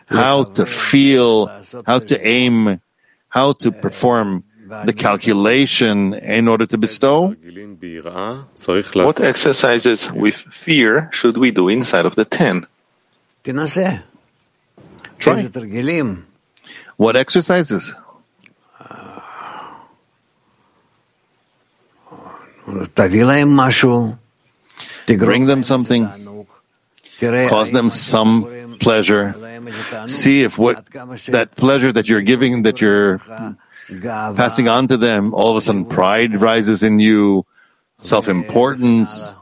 how 0.07 0.43
to 0.43 0.65
feel, 0.65 1.47
how 1.85 1.99
to 1.99 2.27
aim, 2.27 2.81
how 3.29 3.53
to 3.53 3.71
perform 3.71 4.43
the 4.83 4.93
calculation 4.93 6.13
in 6.13 6.47
order 6.47 6.65
to 6.65 6.77
bestow? 6.77 7.35
What 9.07 9.19
exercises 9.21 10.11
with 10.11 10.35
fear 10.35 11.09
should 11.13 11.37
we 11.37 11.51
do 11.51 11.69
inside 11.69 12.05
of 12.05 12.15
the 12.15 12.25
ten? 12.25 12.67
Try. 15.19 15.43
What 16.97 17.15
exercises? 17.15 17.93
Bring 25.25 25.45
them 25.45 25.63
something. 25.63 26.09
Cause 27.49 27.71
them 27.71 27.89
some 27.89 28.77
pleasure. 28.79 29.33
See 30.07 30.41
if 30.43 30.57
what 30.57 30.85
that 31.27 31.55
pleasure 31.55 31.91
that 31.91 32.09
you're 32.09 32.21
giving, 32.21 32.63
that 32.63 32.81
you're 32.81 33.21
passing 34.35 34.67
on 34.67 34.87
to 34.87 34.97
them, 34.97 35.33
all 35.33 35.51
of 35.51 35.57
a 35.57 35.61
sudden 35.61 35.85
pride 35.85 36.41
rises 36.41 36.83
in 36.83 36.99
you, 36.99 37.45
self-importance, 37.97 39.35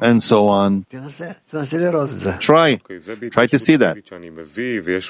and 0.00 0.22
so 0.22 0.48
on. 0.48 0.86
Try. 2.40 2.76
Try 2.76 3.46
to 3.46 3.58
see 3.58 3.76
that. 3.76 3.96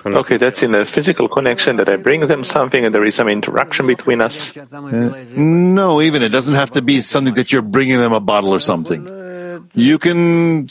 Okay, 0.06 0.36
that's 0.36 0.62
in 0.62 0.74
a 0.74 0.84
physical 0.84 1.28
connection 1.28 1.76
that 1.76 1.88
I 1.88 1.96
bring 1.96 2.26
them 2.26 2.44
something 2.44 2.84
and 2.84 2.94
there 2.94 3.04
is 3.04 3.14
some 3.14 3.28
interaction 3.28 3.86
between 3.86 4.20
us. 4.20 4.56
Uh, 4.56 5.24
no, 5.36 6.00
even 6.00 6.22
it 6.22 6.30
doesn't 6.30 6.54
have 6.54 6.72
to 6.72 6.82
be 6.82 7.00
something 7.00 7.34
that 7.34 7.52
you're 7.52 7.62
bringing 7.62 7.98
them 7.98 8.12
a 8.12 8.20
bottle 8.20 8.50
or 8.50 8.60
something. 8.60 9.06
You 9.74 9.98
can 9.98 10.70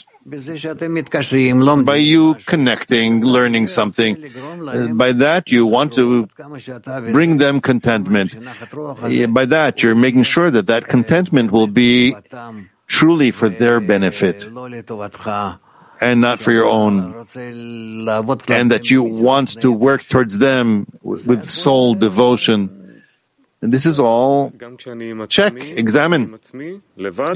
by 1.84 1.96
you 1.96 2.34
connecting, 2.46 3.24
learning 3.24 3.66
something, 3.66 4.22
uh, 4.68 4.88
by 4.88 5.12
that 5.12 5.50
you 5.50 5.66
want 5.66 5.94
to 5.94 6.28
bring 7.10 7.38
them 7.38 7.60
contentment. 7.60 8.34
By 9.32 9.44
that 9.46 9.82
you're 9.82 9.94
making 9.94 10.24
sure 10.24 10.50
that 10.50 10.66
that 10.66 10.88
contentment 10.88 11.52
will 11.52 11.66
be 11.68 12.14
truly 12.86 13.30
for 13.30 13.48
their 13.48 13.80
benefit 13.80 14.44
and 16.02 16.20
not 16.20 16.40
for 16.40 16.52
your 16.52 16.66
own. 16.66 17.26
And 17.34 18.70
that 18.72 18.90
you 18.90 19.02
want 19.02 19.60
to 19.60 19.72
work 19.72 20.04
towards 20.06 20.38
them 20.38 20.86
with 21.02 21.44
soul 21.44 21.94
devotion 21.94 22.79
This 23.60 23.84
is 23.84 24.00
all 24.00 24.52
check, 25.28 25.54
examine. 25.54 26.38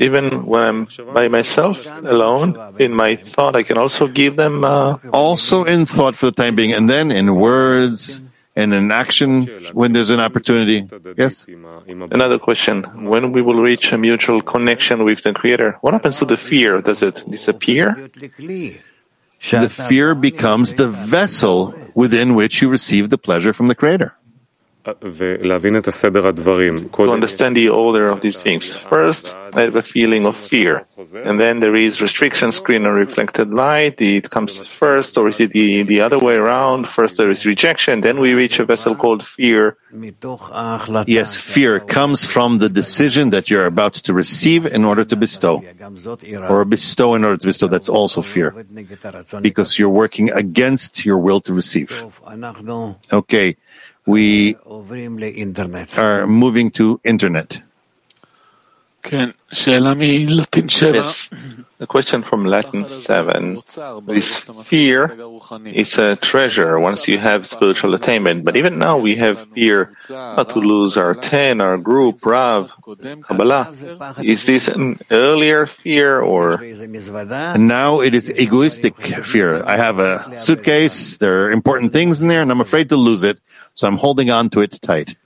Even 0.01 0.47
when 0.47 0.63
I'm 0.63 0.89
by 1.13 1.29
myself, 1.29 1.87
alone, 1.87 2.57
in 2.79 2.95
my 2.95 3.17
thought, 3.17 3.57
I 3.57 3.63
can 3.63 3.77
also 3.77 4.09
give 4.09 4.35
them. 4.37 4.65
Uh... 4.65 4.97
Also 5.13 5.65
in 5.65 5.85
thought 5.85 6.17
for 6.17 6.27
the 6.27 6.33
time 6.33 6.55
being, 6.55 6.73
and 6.73 6.89
then 6.89 7.11
in 7.11 7.35
words 7.35 8.23
and 8.57 8.73
in 8.73 8.91
action 8.91 9.43
when 9.75 9.93
there's 9.93 10.09
an 10.09 10.21
opportunity. 10.21 10.89
Yes? 11.17 11.45
Another 11.87 12.39
question. 12.39 13.05
When 13.05 13.33
we 13.33 13.43
will 13.43 13.61
reach 13.61 13.93
a 13.93 13.99
mutual 13.99 14.41
connection 14.41 15.05
with 15.05 15.23
the 15.23 15.35
Creator, 15.35 15.79
what 15.83 15.93
happens 15.93 16.21
to 16.21 16.25
the 16.25 16.39
fear? 16.39 16.81
Does 16.81 17.03
it 17.03 17.23
disappear? 17.29 18.09
The 19.51 19.69
fear 19.69 20.15
becomes 20.15 20.73
the 20.75 20.89
vessel 20.89 21.75
within 21.95 22.35
which 22.35 22.63
you 22.63 22.71
receive 22.71 23.11
the 23.11 23.19
pleasure 23.19 23.53
from 23.53 23.67
the 23.67 23.75
Creator. 23.75 24.17
To 24.85 24.93
understand 27.11 27.57
the 27.57 27.71
order 27.71 28.07
of 28.07 28.21
these 28.21 28.43
things, 28.43 28.69
first 28.69 29.35
I 29.55 29.63
have 29.63 29.77
a 29.77 29.83
feeling 29.83 30.27
of 30.27 30.37
fear, 30.37 30.87
and 31.25 31.41
then 31.41 31.61
there 31.61 31.75
is 31.75 32.03
restriction 32.03 32.53
screen 32.53 32.85
and 32.85 32.95
reflected 32.95 33.49
light. 33.55 33.99
It 34.03 34.29
comes 34.29 34.59
first, 34.59 35.17
or 35.17 35.29
is 35.29 35.41
it 35.41 35.53
the, 35.53 35.85
the 35.85 36.03
other 36.03 36.19
way 36.19 36.35
around? 36.35 36.87
First 36.87 37.17
there 37.17 37.31
is 37.31 37.47
rejection, 37.47 38.03
then 38.03 38.21
we 38.21 38.35
reach 38.35 38.59
a 38.59 38.67
vessel 38.67 38.95
called 38.95 39.25
fear. 39.25 39.79
Yes, 41.07 41.39
fear 41.39 41.81
comes 41.81 42.25
from 42.25 42.59
the 42.59 42.69
decision 42.69 43.31
that 43.31 43.49
you're 43.49 43.65
about 43.65 43.95
to 43.95 44.13
receive 44.13 44.67
in 44.67 44.85
order 44.85 45.05
to 45.07 45.17
bestow, 45.17 45.63
or 46.47 46.67
bestow 46.67 47.15
in 47.15 47.25
order 47.25 47.39
to 47.39 47.47
bestow. 47.47 47.69
That's 47.69 47.89
also 47.89 48.21
fear, 48.21 48.51
because 49.41 49.79
you're 49.79 49.89
working 49.89 50.31
against 50.31 51.07
your 51.07 51.19
will 51.21 51.41
to 51.43 51.55
receive. 51.55 52.05
Okay 53.11 53.57
we 54.07 54.57
are 55.99 56.27
moving 56.27 56.71
to 56.71 57.01
internet. 57.05 57.63
Yes. 60.95 61.29
A 61.81 61.87
question 61.87 62.23
from 62.23 62.47
Latin 62.47 62.89
7. 62.89 63.61
This 64.07 64.39
fear 64.65 65.13
is 65.67 65.99
a 65.99 66.17
treasure 66.17 66.81
once 66.81 67.07
you 67.07 67.19
have 67.19 67.47
spiritual 67.47 67.95
attainment. 67.95 68.45
But 68.45 68.57
even 68.57 68.79
now 68.79 68.97
we 68.99 69.17
have 69.17 69.47
fear 69.53 69.93
not 70.09 70.51
to 70.51 70.59
lose 70.61 70.97
our 70.97 71.15
ten, 71.15 71.61
our 71.61 71.77
group, 71.77 72.25
Rav, 72.25 72.73
Kabbalah. 73.29 73.73
Is 74.23 74.47
this 74.47 74.69
an 74.69 74.99
earlier 75.11 75.67
fear 75.67 76.21
or? 76.21 76.57
Now 77.59 78.01
it 78.01 78.15
is 78.15 78.31
egoistic 78.31 78.97
fear. 79.25 79.63
I 79.65 79.77
have 79.77 79.99
a 79.99 80.39
suitcase, 80.39 81.19
there 81.19 81.45
are 81.47 81.51
important 81.51 81.93
things 81.93 82.21
in 82.21 82.29
there 82.29 82.41
and 82.43 82.51
I'm 82.51 82.61
afraid 82.63 82.89
to 82.89 82.97
lose 82.97 83.23
it, 83.25 83.39
so 83.75 83.87
I'm 83.87 83.99
holding 83.99 84.31
on 84.31 84.49
to 84.51 84.61
it 84.61 84.81
tight. 84.81 85.17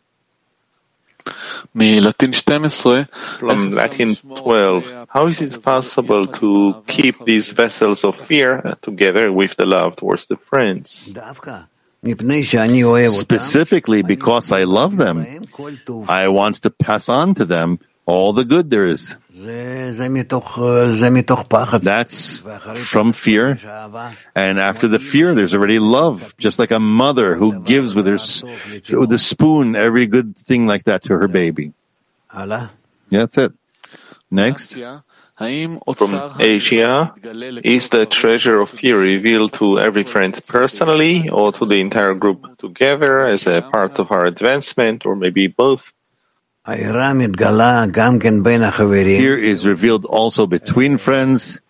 From 3.39 3.71
Latin 3.73 4.15
12, 4.17 5.07
how 5.09 5.27
is 5.29 5.41
it 5.41 5.63
possible 5.63 6.27
to 6.27 6.83
keep 6.87 7.25
these 7.25 7.53
vessels 7.53 8.05
of 8.05 8.17
fear 8.17 8.77
together 8.83 9.33
with 9.33 9.57
the 9.57 9.67
love 9.67 9.97
towards 9.97 10.27
the 10.27 10.37
friends? 10.37 11.13
Specifically 13.21 14.03
because 14.03 14.53
I 14.53 14.65
love 14.65 14.97
them, 14.97 15.27
I 16.09 16.29
want 16.29 16.63
to 16.63 16.71
pass 16.71 17.09
on 17.09 17.35
to 17.35 17.45
them 17.45 17.81
all 18.07 18.33
the 18.33 18.45
good 18.45 18.71
there 18.71 18.87
is. 18.87 19.17
That's 21.83 22.41
from 22.85 23.13
fear. 23.13 23.59
And 24.35 24.59
after 24.59 24.89
the 24.89 24.99
fear, 24.99 25.35
there's 25.35 25.55
already 25.55 25.79
love, 25.79 26.35
just 26.39 26.59
like 26.59 26.71
a 26.71 26.81
mother 26.81 27.35
who 27.37 27.61
gives 27.63 27.95
with 27.95 28.07
her, 28.07 28.19
with 28.99 29.13
a 29.13 29.19
spoon 29.19 29.77
every 29.77 30.07
good 30.07 30.37
thing 30.37 30.67
like 30.67 30.85
that 30.85 31.05
to 31.05 31.15
her 31.19 31.29
baby. 31.29 31.73
Yeah, 33.11 33.21
that's 33.21 33.39
it. 33.39 33.53
Next. 34.31 34.77
From 35.99 36.11
Asia, 36.41 37.15
is 37.63 37.89
the 37.91 38.07
treasure 38.07 38.61
of 38.61 38.71
fear 38.71 39.01
revealed 39.01 39.53
to 39.55 39.79
every 39.79 40.03
friend 40.03 40.35
personally 40.49 41.29
or 41.29 41.53
to 41.53 41.65
the 41.65 41.81
entire 41.81 42.15
group 42.15 42.59
together 42.59 43.25
as 43.25 43.47
a 43.47 43.63
part 43.63 44.01
of 44.01 44.11
our 44.11 44.27
advancement 44.27 45.07
or 45.07 45.15
maybe 45.15 45.47
both? 45.47 45.93
Fear 49.19 49.39
is 49.39 49.65
revealed 49.65 50.05
also 50.05 50.47
between 50.47 50.99
friends 50.99 51.61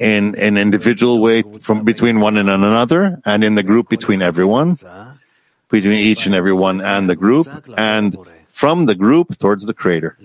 in 0.00 0.34
an 0.36 0.56
individual 0.56 1.20
way 1.20 1.42
from 1.60 1.84
between 1.84 2.20
one 2.20 2.38
and 2.38 2.48
another 2.48 3.20
and 3.24 3.44
in 3.44 3.54
the 3.54 3.62
group 3.62 3.88
between 3.90 4.22
everyone, 4.22 4.78
between 5.70 5.98
each 6.00 6.24
and 6.24 6.34
everyone 6.34 6.80
and 6.80 7.08
the 7.10 7.16
group 7.16 7.46
and 7.76 8.16
from 8.48 8.86
the 8.86 8.94
group 8.94 9.36
towards 9.38 9.66
the 9.66 9.74
creator. 9.74 10.16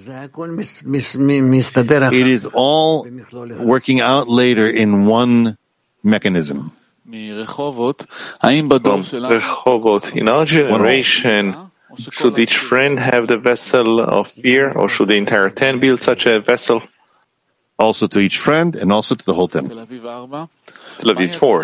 It 2.13 2.27
is 2.27 2.47
all 2.53 3.03
working 3.59 3.99
out 3.99 4.29
later 4.29 4.67
in 4.69 5.05
one 5.07 5.57
mechanism. 6.03 6.71
From 9.01 9.03
Rehovot, 9.33 10.15
in 10.15 10.29
our 10.29 10.45
generation, 10.45 11.68
should 11.97 12.37
each 12.39 12.57
friend 12.57 12.99
have 12.99 13.27
the 13.27 13.37
vessel 13.37 13.99
of 13.99 14.27
fear, 14.27 14.71
or 14.71 14.89
should 14.89 15.07
the 15.07 15.15
entire 15.15 15.49
ten 15.49 15.79
build 15.79 16.01
such 16.01 16.25
a 16.25 16.39
vessel? 16.39 16.83
Also 17.77 18.07
to 18.07 18.19
each 18.19 18.37
friend, 18.39 18.75
and 18.75 18.91
also 18.91 19.15
to 19.15 19.25
the 19.25 19.33
whole 19.33 19.47
ten. 19.47 19.69
Tel 19.69 21.15
Aviv 21.15 21.35
4. 21.35 21.63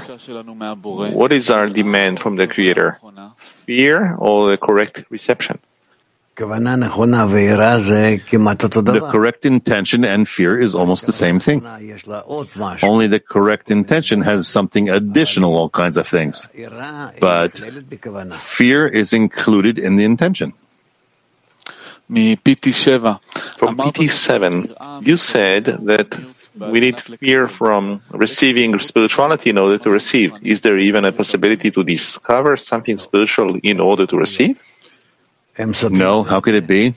What 1.12 1.32
is 1.34 1.50
our 1.50 1.68
demand 1.70 2.20
from 2.22 2.38
the 2.38 2.48
Creator? 2.48 3.00
Fear 3.38 4.16
or 4.16 4.52
the 4.52 4.58
correct 4.58 5.04
reception? 5.10 5.60
The 9.00 9.08
correct 9.12 9.46
intention 9.46 10.04
and 10.04 10.28
fear 10.28 10.60
is 10.60 10.76
almost 10.76 11.06
the 11.06 11.14
same 11.14 11.40
thing. 11.40 11.64
Only 12.84 13.08
the 13.08 13.20
correct 13.20 13.72
intention 13.72 14.22
has 14.22 14.48
something 14.48 14.90
additional, 14.90 15.56
all 15.56 15.70
kinds 15.70 15.96
of 15.98 16.08
things. 16.08 16.50
But 17.22 17.58
fear 18.36 18.86
is 18.86 19.14
included 19.14 19.80
in 19.80 19.96
the 19.96 20.04
intention. 20.04 20.54
From 23.58 23.78
PT7, 23.78 25.08
you 25.08 25.18
said 25.18 25.66
that 25.90 26.14
we 26.56 26.80
need 26.80 27.02
fear 27.02 27.48
from 27.48 28.02
receiving 28.12 28.78
spirituality 28.80 29.50
in 29.50 29.58
order 29.58 29.78
to 29.80 29.90
receive. 29.90 30.34
Is 30.44 30.62
there 30.62 30.78
even 30.78 31.06
a 31.06 31.12
possibility 31.12 31.72
to 31.72 31.84
discover 31.84 32.58
something 32.58 32.98
spiritual 33.00 33.58
in 33.64 33.80
order 33.80 34.06
to 34.06 34.18
receive? 34.18 34.60
No, 35.92 36.24
how 36.24 36.42
could 36.42 36.56
it 36.56 36.68
be? 36.68 36.94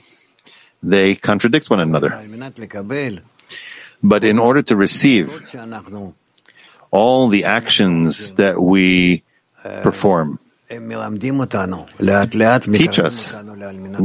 They 0.83 1.15
contradict 1.15 1.69
one 1.69 1.79
another. 1.79 2.09
But 4.01 4.23
in 4.23 4.39
order 4.39 4.61
to 4.63 4.75
receive 4.75 5.27
all 6.91 7.27
the 7.27 7.43
actions 7.45 8.31
that 8.31 8.61
we 8.61 9.23
perform, 9.83 10.39
teach 12.77 12.99
us, 12.99 13.33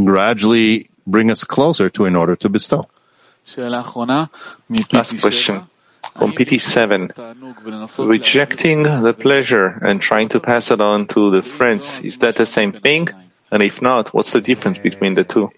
gradually 0.05 0.91
bring 1.07 1.31
us 1.31 1.45
closer 1.45 1.91
to 1.91 2.05
in 2.07 2.17
order 2.17 2.35
to 2.37 2.49
bestow. 2.49 2.85
Last 4.93 5.21
question. 5.21 5.63
From 6.17 6.33
PT7, 6.33 7.11
rejecting 8.07 8.83
the 8.85 9.13
pleasure 9.15 9.79
and 9.83 10.01
trying 10.01 10.29
to 10.29 10.39
pass 10.41 10.71
it 10.71 10.81
on 10.81 11.07
to 11.09 11.31
the 11.31 11.43
friends, 11.43 11.99
is 12.01 12.19
that 12.19 12.37
the 12.37 12.47
same 12.47 12.73
thing? 12.73 13.09
And 13.55 13.63
if 13.63 13.79
not, 13.81 14.13
what's 14.13 14.33
the 14.33 14.41
difference 14.41 14.79
between 14.83 15.15
the 15.15 15.23
two? 15.23 15.53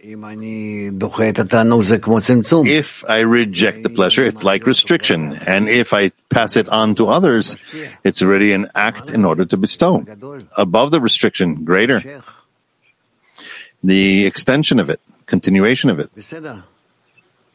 If 2.68 3.08
I 3.08 3.20
reject 3.20 3.82
the 3.82 3.88
pleasure, 3.88 4.22
it's 4.22 4.44
like 4.44 4.66
restriction. 4.66 5.32
And 5.32 5.70
if 5.70 5.94
I 5.94 6.12
pass 6.28 6.56
it 6.56 6.68
on 6.68 6.94
to 6.96 7.08
others, 7.08 7.56
it's 8.04 8.20
already 8.20 8.52
an 8.52 8.68
act 8.74 9.08
in 9.08 9.24
order 9.24 9.46
to 9.46 9.56
bestow. 9.56 10.04
Above 10.58 10.90
the 10.90 11.00
restriction, 11.00 11.64
greater. 11.64 12.20
The 13.82 14.26
extension 14.26 14.78
of 14.78 14.90
it, 14.90 15.00
continuation 15.24 15.88
of 15.88 15.98
it. 15.98 16.10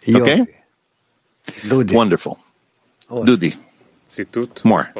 Okay? 0.09 0.47
Wonderful. 1.93 2.39
Dudi. 3.09 3.55
More. 4.63 4.91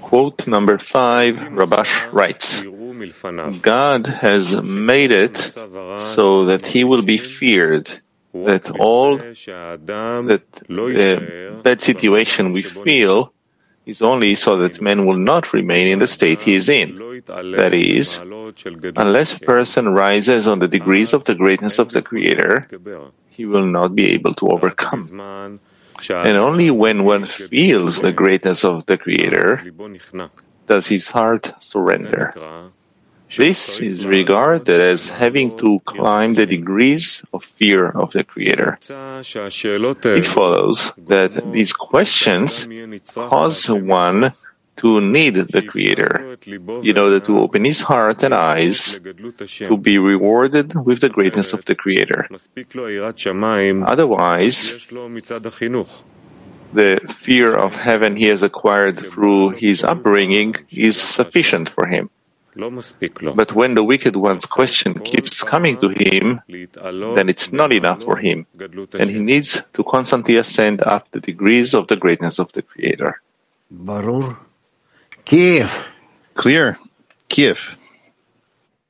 Quote 0.00 0.46
number 0.46 0.78
five, 0.78 1.36
Rabash 1.36 2.12
writes, 2.12 2.64
God 3.62 4.06
has 4.06 4.62
made 4.62 5.10
it 5.10 5.36
so 5.36 6.44
that 6.46 6.64
he 6.66 6.84
will 6.84 7.02
be 7.02 7.18
feared, 7.18 7.88
that 8.32 8.70
all 8.70 9.18
that 9.18 10.62
uh, 10.68 11.62
bad 11.62 11.80
situation 11.80 12.52
we 12.52 12.62
feel 12.62 13.32
is 13.86 14.02
only 14.02 14.34
so 14.34 14.56
that 14.58 14.80
man 14.80 15.04
will 15.06 15.18
not 15.18 15.52
remain 15.52 15.88
in 15.88 15.98
the 15.98 16.06
state 16.06 16.40
he 16.40 16.54
is 16.54 16.68
in. 16.68 16.96
That 17.26 17.74
is, 17.74 18.18
unless 18.96 19.34
a 19.36 19.40
person 19.40 19.88
rises 19.88 20.46
on 20.46 20.58
the 20.58 20.68
degrees 20.68 21.12
of 21.12 21.24
the 21.24 21.34
greatness 21.34 21.78
of 21.78 21.90
the 21.90 22.02
Creator, 22.02 22.68
he 23.30 23.44
will 23.46 23.66
not 23.66 23.94
be 23.94 24.12
able 24.12 24.34
to 24.34 24.48
overcome. 24.48 25.60
And 26.10 26.36
only 26.36 26.70
when 26.70 27.04
one 27.04 27.26
feels 27.26 28.00
the 28.00 28.12
greatness 28.12 28.64
of 28.64 28.86
the 28.86 28.98
Creator 28.98 29.72
does 30.66 30.86
his 30.86 31.10
heart 31.10 31.52
surrender. 31.60 32.72
This 33.36 33.80
is 33.80 34.06
regarded 34.06 34.68
as 34.68 35.08
having 35.08 35.50
to 35.58 35.80
climb 35.80 36.34
the 36.34 36.46
degrees 36.46 37.24
of 37.32 37.42
fear 37.42 37.88
of 37.88 38.12
the 38.12 38.22
Creator. 38.22 38.78
It 38.80 40.24
follows 40.24 40.92
that 41.08 41.52
these 41.52 41.72
questions 41.72 42.68
cause 43.14 43.68
one 43.68 44.32
to 44.76 45.00
need 45.00 45.34
the 45.34 45.62
Creator. 45.62 46.36
in 46.82 46.98
order 46.98 47.20
to 47.20 47.38
open 47.38 47.64
his 47.64 47.80
heart 47.80 48.22
and 48.22 48.34
eyes 48.34 49.00
to 49.70 49.76
be 49.76 49.98
rewarded 49.98 50.74
with 50.74 51.00
the 51.00 51.08
greatness 51.08 51.52
of 51.52 51.64
the 51.64 51.74
Creator. 51.74 52.28
Otherwise, 53.86 54.86
the 56.72 57.00
fear 57.08 57.54
of 57.54 57.76
heaven 57.76 58.16
he 58.16 58.26
has 58.26 58.42
acquired 58.42 58.98
through 58.98 59.50
his 59.50 59.84
upbringing 59.84 60.56
is 60.70 61.00
sufficient 61.00 61.68
for 61.68 61.86
him. 61.86 62.10
But 62.56 63.52
when 63.54 63.74
the 63.74 63.82
wicked 63.82 64.14
one's 64.16 64.46
question 64.46 64.94
keeps 65.00 65.42
coming 65.42 65.76
to 65.78 65.88
him, 65.88 66.40
then 66.48 67.28
it's 67.28 67.52
not 67.52 67.72
enough 67.72 68.02
for 68.04 68.16
him, 68.16 68.46
and 68.94 69.10
he 69.10 69.18
needs 69.18 69.60
to 69.72 69.82
constantly 69.82 70.36
ascend 70.36 70.80
up 70.82 71.10
the 71.10 71.20
degrees 71.20 71.74
of 71.74 71.88
the 71.88 71.96
greatness 71.96 72.38
of 72.38 72.52
the 72.52 72.62
Creator. 72.62 73.20
Kiev. 75.23 75.85
Clear. 76.35 76.77
Kiev. 77.27 77.75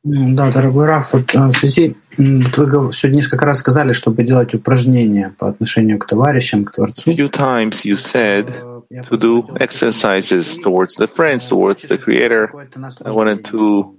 Да, 0.02 0.50
дорогой 0.50 0.86
Раф, 0.86 1.12
вот 1.12 1.34
в 1.34 1.54
связи, 1.58 1.98
вот 2.18 2.58
вы 2.58 2.94
сегодня 2.94 3.18
несколько 3.18 3.46
раз 3.46 3.60
сказали, 3.60 3.92
чтобы 3.92 4.24
делать 4.24 4.54
упражнения 4.54 5.36
по 5.38 5.50
отношению 5.50 6.00
к 6.00 6.08
товарищам, 6.08 6.64
к 6.64 6.72
Творцу. 6.72 7.12
A 7.12 7.16
few 7.16 7.30
times 7.30 7.84
you 7.84 7.98
said 7.98 8.48
to 8.90 9.18
do 9.18 9.44
exercises 9.60 10.58
towards 10.58 10.96
the 10.96 11.06
friends, 11.06 11.50
towards 11.50 11.84
the 11.84 11.98
Creator. 11.98 12.50
I 13.04 13.12
wanted 13.12 13.44
to 13.52 13.94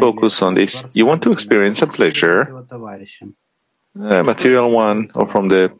focus 0.00 0.42
on 0.42 0.54
this. 0.54 0.84
You 0.92 1.06
want 1.06 1.22
to 1.22 1.30
experience 1.30 1.82
a 1.82 1.86
pleasure, 1.86 2.64
a 3.94 4.24
material 4.24 4.72
one, 4.72 5.12
or 5.14 5.28
from 5.28 5.48
the 5.48 5.70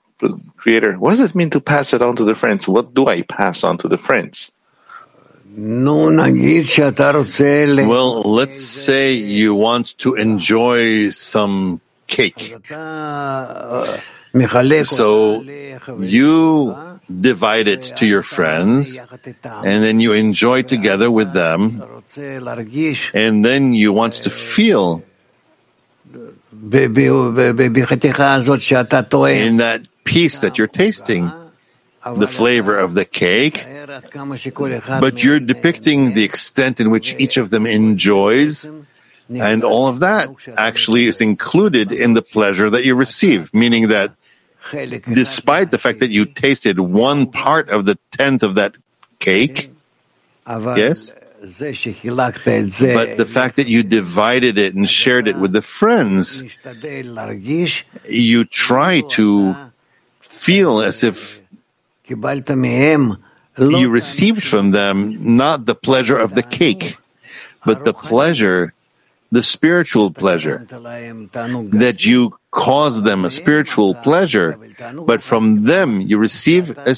Creator. 0.56 0.98
What 1.00 1.10
does 1.10 1.20
it 1.20 1.34
mean 1.34 1.50
to 1.50 1.60
pass 1.60 1.92
it 1.92 2.00
on 2.00 2.14
to 2.14 2.24
the 2.24 2.36
friends? 2.36 2.68
What 2.68 2.94
do 2.94 3.08
I 3.08 3.22
pass 3.22 3.64
on 3.64 3.78
to 3.78 3.88
the 3.88 3.98
friends? 3.98 4.52
Well, 7.85 8.21
let's 8.23 8.61
say 8.63 9.13
you 9.13 9.53
want 9.55 9.97
to 9.99 10.15
enjoy 10.15 11.09
some 11.09 11.81
cake. 12.07 12.55
So 14.85 15.41
you 15.99 16.75
divide 17.09 17.67
it 17.67 17.97
to 17.97 18.05
your 18.05 18.23
friends, 18.23 18.97
and 19.43 19.83
then 19.83 19.99
you 19.99 20.13
enjoy 20.13 20.61
together 20.63 21.11
with 21.11 21.33
them, 21.33 21.83
and 23.13 23.43
then 23.43 23.73
you 23.73 23.91
want 23.91 24.23
to 24.23 24.29
feel 24.29 25.03
in 29.43 29.57
that 29.57 29.81
piece 30.03 30.39
that 30.39 30.57
you're 30.57 30.67
tasting 30.67 31.31
the 32.03 32.27
flavor 32.27 32.77
of 32.77 32.93
the 32.93 33.05
cake, 33.05 33.63
but 34.99 35.23
you're 35.23 35.39
depicting 35.39 36.13
the 36.13 36.23
extent 36.23 36.79
in 36.79 36.89
which 36.89 37.15
each 37.19 37.37
of 37.37 37.49
them 37.49 37.65
enjoys, 37.65 38.65
and 39.29 39.63
all 39.63 39.87
of 39.87 39.99
that 39.99 40.29
actually 40.57 41.05
is 41.05 41.21
included 41.21 41.91
in 41.91 42.13
the 42.13 42.21
pleasure 42.21 42.69
that 42.69 42.85
you 42.85 42.95
receive, 42.95 43.53
meaning 43.53 43.89
that 43.89 44.13
despite 44.71 45.71
the 45.71 45.77
fact 45.77 45.99
that 45.99 46.09
you 46.09 46.25
tasted 46.25 46.79
one 46.79 47.31
part 47.31 47.69
of 47.69 47.85
the 47.85 47.97
tenth 48.11 48.43
of 48.43 48.55
that 48.55 48.75
cake, 49.19 49.71
yes, 50.47 51.13
but 51.41 53.17
the 53.17 53.27
fact 53.27 53.55
that 53.57 53.67
you 53.67 53.83
divided 53.83 54.57
it 54.57 54.75
and 54.75 54.89
shared 54.89 55.27
it 55.27 55.37
with 55.37 55.53
the 55.53 55.61
friends, 55.61 56.43
you 58.07 58.45
try 58.45 59.01
to 59.01 59.55
feel 60.19 60.81
as 60.81 61.03
if 61.03 61.40
you 63.57 63.89
received 63.89 64.43
from 64.43 64.71
them 64.71 65.35
not 65.37 65.65
the 65.65 65.75
pleasure 65.75 66.17
of 66.17 66.35
the 66.35 66.43
cake, 66.43 66.97
but 67.65 67.83
the 67.83 67.93
pleasure, 67.93 68.73
the 69.31 69.43
spiritual 69.43 70.11
pleasure, 70.11 70.65
that 71.71 72.05
you 72.05 72.33
cause 72.51 73.01
them 73.03 73.23
a 73.23 73.29
spiritual 73.29 73.95
pleasure, 73.95 74.57
but 75.05 75.21
from 75.21 75.63
them 75.63 76.01
you 76.01 76.17
receive, 76.17 76.77
a, 76.77 76.95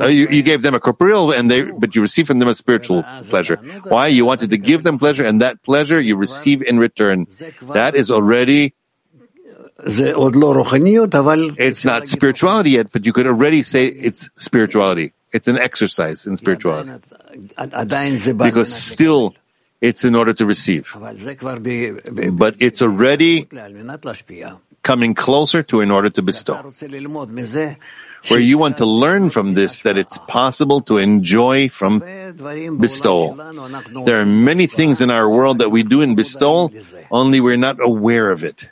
uh, 0.00 0.06
you, 0.06 0.28
you, 0.28 0.42
gave 0.42 0.62
them 0.62 0.74
a 0.74 0.80
corporeal, 0.80 1.32
and 1.32 1.50
they, 1.50 1.62
but 1.62 1.94
you 1.94 2.02
receive 2.02 2.26
from 2.26 2.38
them 2.38 2.48
a 2.48 2.54
spiritual 2.54 3.02
pleasure. 3.28 3.56
Why? 3.88 4.08
You 4.08 4.24
wanted 4.24 4.50
to 4.50 4.58
give 4.58 4.84
them 4.84 4.98
pleasure, 4.98 5.24
and 5.24 5.40
that 5.40 5.62
pleasure 5.62 6.00
you 6.00 6.16
receive 6.16 6.62
in 6.62 6.78
return. 6.78 7.26
That 7.72 7.94
is 7.94 8.10
already 8.10 8.74
it's 11.58 11.84
not 11.84 12.06
spirituality 12.06 12.70
yet, 12.70 12.92
but 12.92 13.04
you 13.04 13.12
could 13.12 13.26
already 13.26 13.62
say 13.62 13.86
it's 13.86 14.30
spirituality. 14.36 15.12
It's 15.32 15.48
an 15.48 15.58
exercise 15.58 16.26
in 16.26 16.36
spirituality. 16.36 16.92
Because 18.46 18.72
still, 18.72 19.34
it's 19.80 20.04
in 20.04 20.14
order 20.14 20.32
to 20.32 20.46
receive. 20.46 20.90
But 20.94 21.16
it's 22.60 22.82
already 22.82 23.48
coming 24.84 25.14
closer 25.14 25.64
to 25.64 25.80
in 25.80 25.90
order 25.90 26.10
to 26.10 26.22
bestow 26.22 26.70
where 28.28 28.40
you 28.40 28.58
want 28.58 28.78
to 28.78 28.86
learn 28.86 29.30
from 29.30 29.54
this 29.54 29.78
that 29.80 29.98
it's 29.98 30.18
possible 30.18 30.80
to 30.82 30.98
enjoy 30.98 31.68
from 31.68 31.98
bestowal. 32.78 33.34
There 34.04 34.20
are 34.20 34.26
many 34.26 34.66
things 34.66 35.00
in 35.00 35.10
our 35.10 35.28
world 35.28 35.58
that 35.58 35.70
we 35.70 35.82
do 35.82 36.00
in 36.00 36.14
bestowal, 36.14 36.72
only 37.10 37.40
we're 37.40 37.56
not 37.56 37.76
aware 37.80 38.30
of 38.30 38.44
it. 38.44 38.70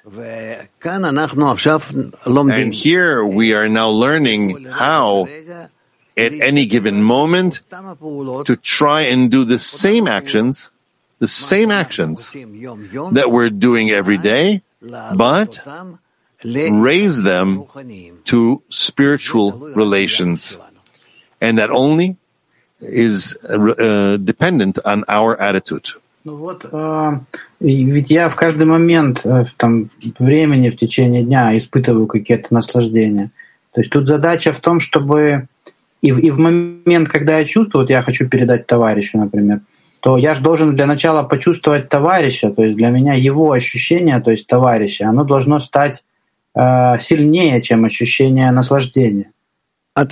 And 2.52 2.74
here 2.74 3.24
we 3.24 3.54
are 3.54 3.68
now 3.68 3.88
learning 3.88 4.64
how 4.64 5.26
at 6.16 6.32
any 6.32 6.66
given 6.66 7.02
moment 7.02 7.60
to 7.70 8.56
try 8.60 9.02
and 9.02 9.30
do 9.30 9.44
the 9.44 9.58
same 9.58 10.06
actions, 10.08 10.70
the 11.18 11.28
same 11.28 11.70
actions 11.70 12.32
that 12.32 13.28
we're 13.30 13.50
doing 13.50 13.90
every 13.90 14.18
day, 14.18 14.62
but 14.80 15.60
raise 16.44 17.22
them 17.22 17.64
to 18.24 18.62
spiritual 18.68 19.52
relations. 19.74 20.58
And 21.40 21.58
that 21.58 21.70
only 21.70 22.16
is 22.80 23.36
uh, 23.44 24.16
dependent 24.16 24.78
on 24.84 25.04
our 25.08 25.40
attitude. 25.40 25.96
Ну 26.24 26.36
вот, 26.36 26.64
э, 26.70 27.18
ведь 27.58 28.10
я 28.10 28.28
в 28.28 28.36
каждый 28.36 28.64
момент 28.64 29.26
э, 29.26 29.44
там, 29.56 29.90
времени 30.20 30.68
в 30.68 30.76
течение 30.76 31.24
дня 31.24 31.56
испытываю 31.56 32.06
какие-то 32.06 32.54
наслаждения. 32.54 33.32
То 33.72 33.80
есть 33.80 33.90
тут 33.90 34.06
задача 34.06 34.52
в 34.52 34.60
том, 34.60 34.78
чтобы 34.78 35.48
и 36.00 36.12
в, 36.12 36.18
и 36.18 36.30
в 36.30 36.38
момент, 36.38 37.08
когда 37.08 37.38
я 37.38 37.44
чувствую, 37.44 37.82
вот 37.82 37.90
я 37.90 38.02
хочу 38.02 38.28
передать 38.28 38.68
товарищу, 38.68 39.18
например, 39.18 39.62
то 40.00 40.16
я 40.16 40.34
же 40.34 40.42
должен 40.42 40.76
для 40.76 40.86
начала 40.86 41.24
почувствовать 41.24 41.88
товарища, 41.88 42.50
то 42.50 42.62
есть 42.62 42.76
для 42.76 42.90
меня 42.90 43.14
его 43.14 43.50
ощущение, 43.50 44.20
то 44.20 44.30
есть 44.30 44.46
товарища, 44.46 45.08
оно 45.08 45.24
должно 45.24 45.58
стать 45.58 46.04
сильнее, 46.54 47.62
чем 47.62 47.84
ощущение 47.84 48.50
наслаждения. 48.50 49.32
You 49.94 50.06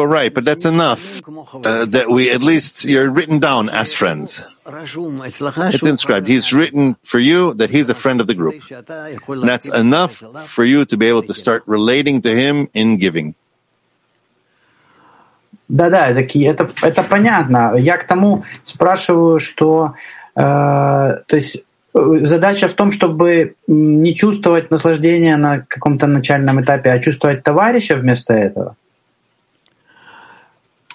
are 0.00 0.08
right, 0.08 0.34
but 0.34 0.44
that's 0.44 0.64
enough 0.64 1.22
uh, 1.64 1.86
that 1.86 2.10
we 2.10 2.30
at 2.32 2.42
least 2.42 2.84
you're 2.84 3.08
written 3.08 3.38
down 3.38 3.68
as 3.68 3.92
friends. 3.94 4.42
It's 4.66 5.82
inscribed. 5.82 6.26
He's 6.26 6.52
written 6.52 6.96
for 7.04 7.20
you 7.20 7.54
that 7.54 7.70
he's 7.70 7.88
a 7.88 7.94
friend 7.94 8.20
of 8.20 8.26
the 8.26 8.34
group. 8.34 8.64
And 8.68 9.48
that's 9.48 9.68
enough 9.68 10.16
for 10.48 10.64
you 10.64 10.84
to 10.86 10.96
be 10.96 11.06
able 11.06 11.22
to 11.22 11.34
start 11.34 11.62
relating 11.66 12.22
to 12.22 12.34
him 12.34 12.68
in 12.74 12.96
giving. 12.96 13.36
Да-да, 15.68 16.08
это, 16.08 16.22
это, 16.22 16.68
это 16.82 17.02
понятно. 17.04 17.76
Я 17.76 17.96
к 17.96 18.04
тому 18.04 18.42
спрашиваю, 18.64 19.38
что 19.38 19.94
э, 20.34 20.40
то 20.40 21.36
есть 21.36 21.62
задача 21.92 22.68
в 22.68 22.74
том, 22.74 22.90
чтобы 22.90 23.54
не 23.66 24.14
чувствовать 24.14 24.70
наслаждение 24.70 25.36
на 25.36 25.60
каком-то 25.60 26.06
начальном 26.06 26.60
этапе, 26.62 26.90
а 26.90 26.98
чувствовать 26.98 27.42
товарища 27.42 27.96
вместо 27.96 28.32
этого. 28.34 28.76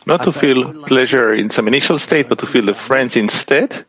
Not 0.06 0.24
to 0.24 0.32
feel 0.32 0.72
pleasure 0.86 1.34
in 1.34 1.50
some 1.50 1.68
initial 1.68 1.98
state, 1.98 2.30
but 2.30 2.38
to 2.40 2.46
feel 2.46 2.66
the 2.66 2.76
friends 2.76 3.16
instead. 3.16 3.86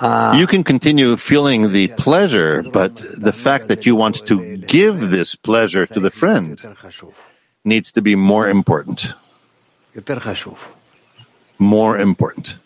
You 0.00 0.46
can 0.46 0.62
continue 0.62 1.16
feeling 1.16 1.72
the 1.72 1.88
pleasure, 1.88 2.62
but 2.62 2.94
the 3.16 3.32
fact 3.32 3.68
that 3.68 3.86
you 3.86 3.96
want 3.96 4.26
to 4.26 4.58
give 4.58 5.10
this 5.10 5.34
pleasure 5.34 5.86
to 5.86 6.00
the 6.00 6.10
friend 6.10 6.60
needs 7.64 7.90
to 7.92 8.02
be 8.02 8.14
more 8.14 8.48
important. 8.48 9.14
More 11.58 11.98
important. 11.98 12.58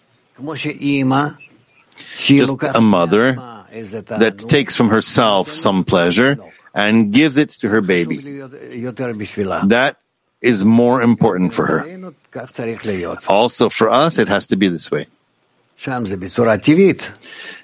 Just 2.47 2.59
a 2.77 2.81
mother 2.81 3.35
that 4.21 4.39
takes 4.49 4.77
from 4.77 4.89
herself 4.91 5.49
some 5.51 5.85
pleasure 5.85 6.37
and 6.75 7.13
gives 7.13 7.37
it 7.37 7.51
to 7.61 7.69
her 7.69 7.81
baby. 7.81 8.17
That 9.69 9.97
is 10.41 10.65
more 10.65 11.03
important 11.03 11.53
for 11.55 11.67
her. 11.67 11.85
Also 13.29 13.69
for 13.71 13.89
us, 13.91 14.19
it 14.19 14.29
has 14.29 14.47
to 14.49 14.57
be 14.57 14.69
this 14.69 14.91
way. 14.91 15.07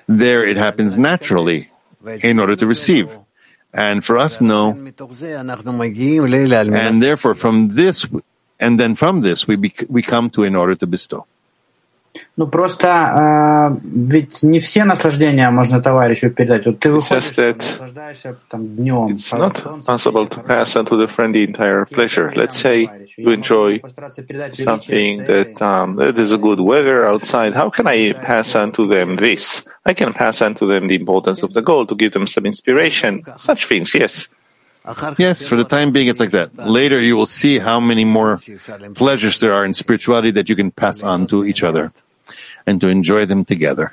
There 0.09 0.47
it 0.47 0.57
happens 0.57 0.97
naturally 0.99 1.70
in 2.24 2.39
order 2.41 2.57
to 2.57 2.66
receive. 2.66 3.09
And 3.72 4.03
for 4.03 4.16
us, 4.16 4.41
no. 4.41 4.72
And 6.89 7.03
therefore, 7.03 7.34
from 7.34 7.68
this, 7.76 8.07
and 8.59 8.80
then 8.80 8.95
from 8.97 9.20
this, 9.20 9.47
we, 9.47 9.57
bec- 9.57 9.84
we 9.91 10.01
come 10.03 10.30
to 10.30 10.43
in 10.43 10.57
order 10.57 10.74
to 10.76 10.86
bestow. 10.86 11.26
Ну 12.36 12.47
просто 12.47 12.88
э, 12.88 13.77
ведь 13.84 14.43
не 14.43 14.59
все 14.59 14.86
наслаждения 14.86 15.49
можно 15.51 15.81
товарищу 15.81 16.29
передать. 16.31 16.65
Вот 16.65 16.79
ты 16.79 16.91
выходишь, 16.91 17.36
наслаждаешься 17.36 18.36
там 18.49 18.75
днем. 18.75 19.07
It's 19.09 19.31
not 19.34 19.86
possible 19.86 20.27
to 20.27 20.43
pass 20.43 20.75
on 20.75 20.86
to 20.86 20.97
the 20.97 21.07
friend 21.07 21.34
the 21.34 21.43
entire 21.43 21.86
pleasure. 21.86 22.31
Let's 22.36 22.57
say 22.57 22.89
you 23.17 23.31
enjoy 23.31 23.81
something 24.53 25.25
that 25.25 25.61
um, 25.61 25.99
it 25.99 26.17
is 26.17 26.31
a 26.31 26.38
good 26.38 26.59
weather 26.59 27.05
outside. 27.05 27.53
How 27.53 27.69
can 27.69 27.88
I 27.88 28.13
pass 28.13 28.55
on 28.55 28.71
to 28.73 28.88
them 28.88 29.15
this? 29.15 29.67
I 29.86 29.93
can 29.93 30.13
pass 30.13 30.41
on 30.41 30.55
to 30.55 30.65
them 30.65 30.88
the 30.88 30.95
importance 30.95 31.43
of 31.43 31.53
the 31.53 31.61
goal 31.61 31.86
to 31.86 31.95
give 31.95 32.13
them 32.13 32.25
some 32.25 32.45
inspiration. 32.45 33.23
Such 33.38 33.65
things, 33.65 33.93
yes. 33.93 34.27
Yes, 35.17 35.47
for 35.47 35.55
the 35.55 35.63
time 35.63 35.93
being, 35.93 36.07
it's 36.07 36.19
like 36.19 36.31
that. 36.31 36.57
Later, 36.57 36.99
you 36.99 37.15
will 37.15 37.25
see 37.25 37.57
how 37.57 37.79
many 37.79 38.03
more 38.03 38.41
pleasures 38.95 39.39
there 39.39 39.53
are 39.53 39.63
in 39.63 39.73
spirituality 39.73 40.31
that 40.31 40.49
you 40.49 40.57
can 40.57 40.71
pass 40.71 41.03
on 41.03 41.27
to 41.27 41.45
each 41.45 41.63
other 41.63 41.93
and 42.68 42.80
to 42.80 42.88
enjoy 42.88 43.24
them 43.24 43.44
together. 43.44 43.92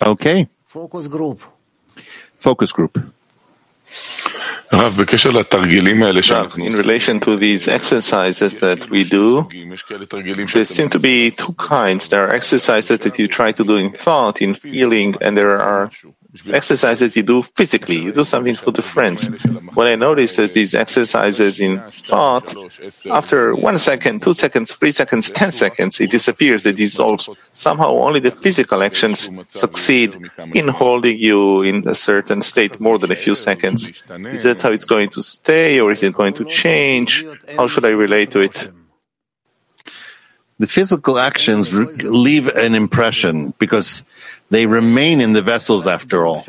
Okay. 0.00 0.48
Focus 0.66 1.08
group. 1.08 1.42
Focus 2.36 2.72
group. 2.72 2.98
In 4.70 6.76
relation 6.76 7.20
to 7.20 7.36
these 7.38 7.68
exercises 7.68 8.60
that 8.60 8.90
we 8.90 9.04
do, 9.04 9.46
there 10.52 10.64
seem 10.64 10.90
to 10.90 10.98
be 10.98 11.30
two 11.30 11.54
kinds. 11.54 12.08
There 12.08 12.26
are 12.26 12.34
exercises 12.34 12.98
that 12.98 13.18
you 13.18 13.28
try 13.28 13.52
to 13.52 13.64
do 13.64 13.76
in 13.76 13.90
thought, 13.90 14.42
in 14.42 14.54
feeling, 14.54 15.16
and 15.22 15.38
there 15.38 15.58
are 15.58 15.90
exercises 16.50 17.16
you 17.16 17.22
do 17.22 17.42
physically. 17.42 17.96
You 17.96 18.12
do 18.12 18.24
something 18.24 18.54
for 18.54 18.70
the 18.70 18.82
friends. 18.82 19.28
What 19.74 19.88
I 19.88 19.94
noticed 19.94 20.38
is 20.38 20.52
these 20.52 20.74
exercises 20.74 21.60
in 21.60 21.80
thought, 21.88 22.54
after 23.10 23.54
one 23.54 23.78
second, 23.78 24.22
two 24.22 24.34
seconds, 24.34 24.74
three 24.74 24.90
seconds, 24.90 25.30
ten 25.30 25.52
seconds, 25.52 26.00
it 26.00 26.10
disappears, 26.10 26.66
it 26.66 26.76
dissolves. 26.76 27.30
Somehow 27.54 27.90
only 27.90 28.20
the 28.20 28.30
physical 28.30 28.82
actions 28.82 29.30
succeed 29.48 30.16
in 30.54 30.68
holding 30.68 31.18
you 31.18 31.62
in 31.62 31.88
a 31.88 31.94
certain 31.94 32.42
state 32.42 32.78
more 32.80 32.98
than 32.98 33.10
a 33.10 33.16
few 33.16 33.34
seconds. 33.34 33.88
Is 34.08 34.42
that 34.42 34.60
how 34.60 34.72
it's 34.72 34.84
going 34.84 35.10
to 35.10 35.22
stay 35.22 35.80
or 35.80 35.92
is 35.92 36.02
it 36.02 36.14
going 36.14 36.34
to 36.34 36.44
change? 36.44 37.24
How 37.56 37.66
should 37.66 37.84
I 37.84 37.90
relate 37.90 38.30
to 38.32 38.40
it? 38.40 38.70
The 40.58 40.66
physical 40.66 41.18
actions 41.18 41.72
leave 41.72 42.48
an 42.48 42.74
impression 42.74 43.54
because 43.58 44.02
they 44.50 44.66
remain 44.66 45.20
in 45.20 45.32
the 45.32 45.42
vessels 45.42 45.86
after 45.86 46.26
all. 46.26 46.44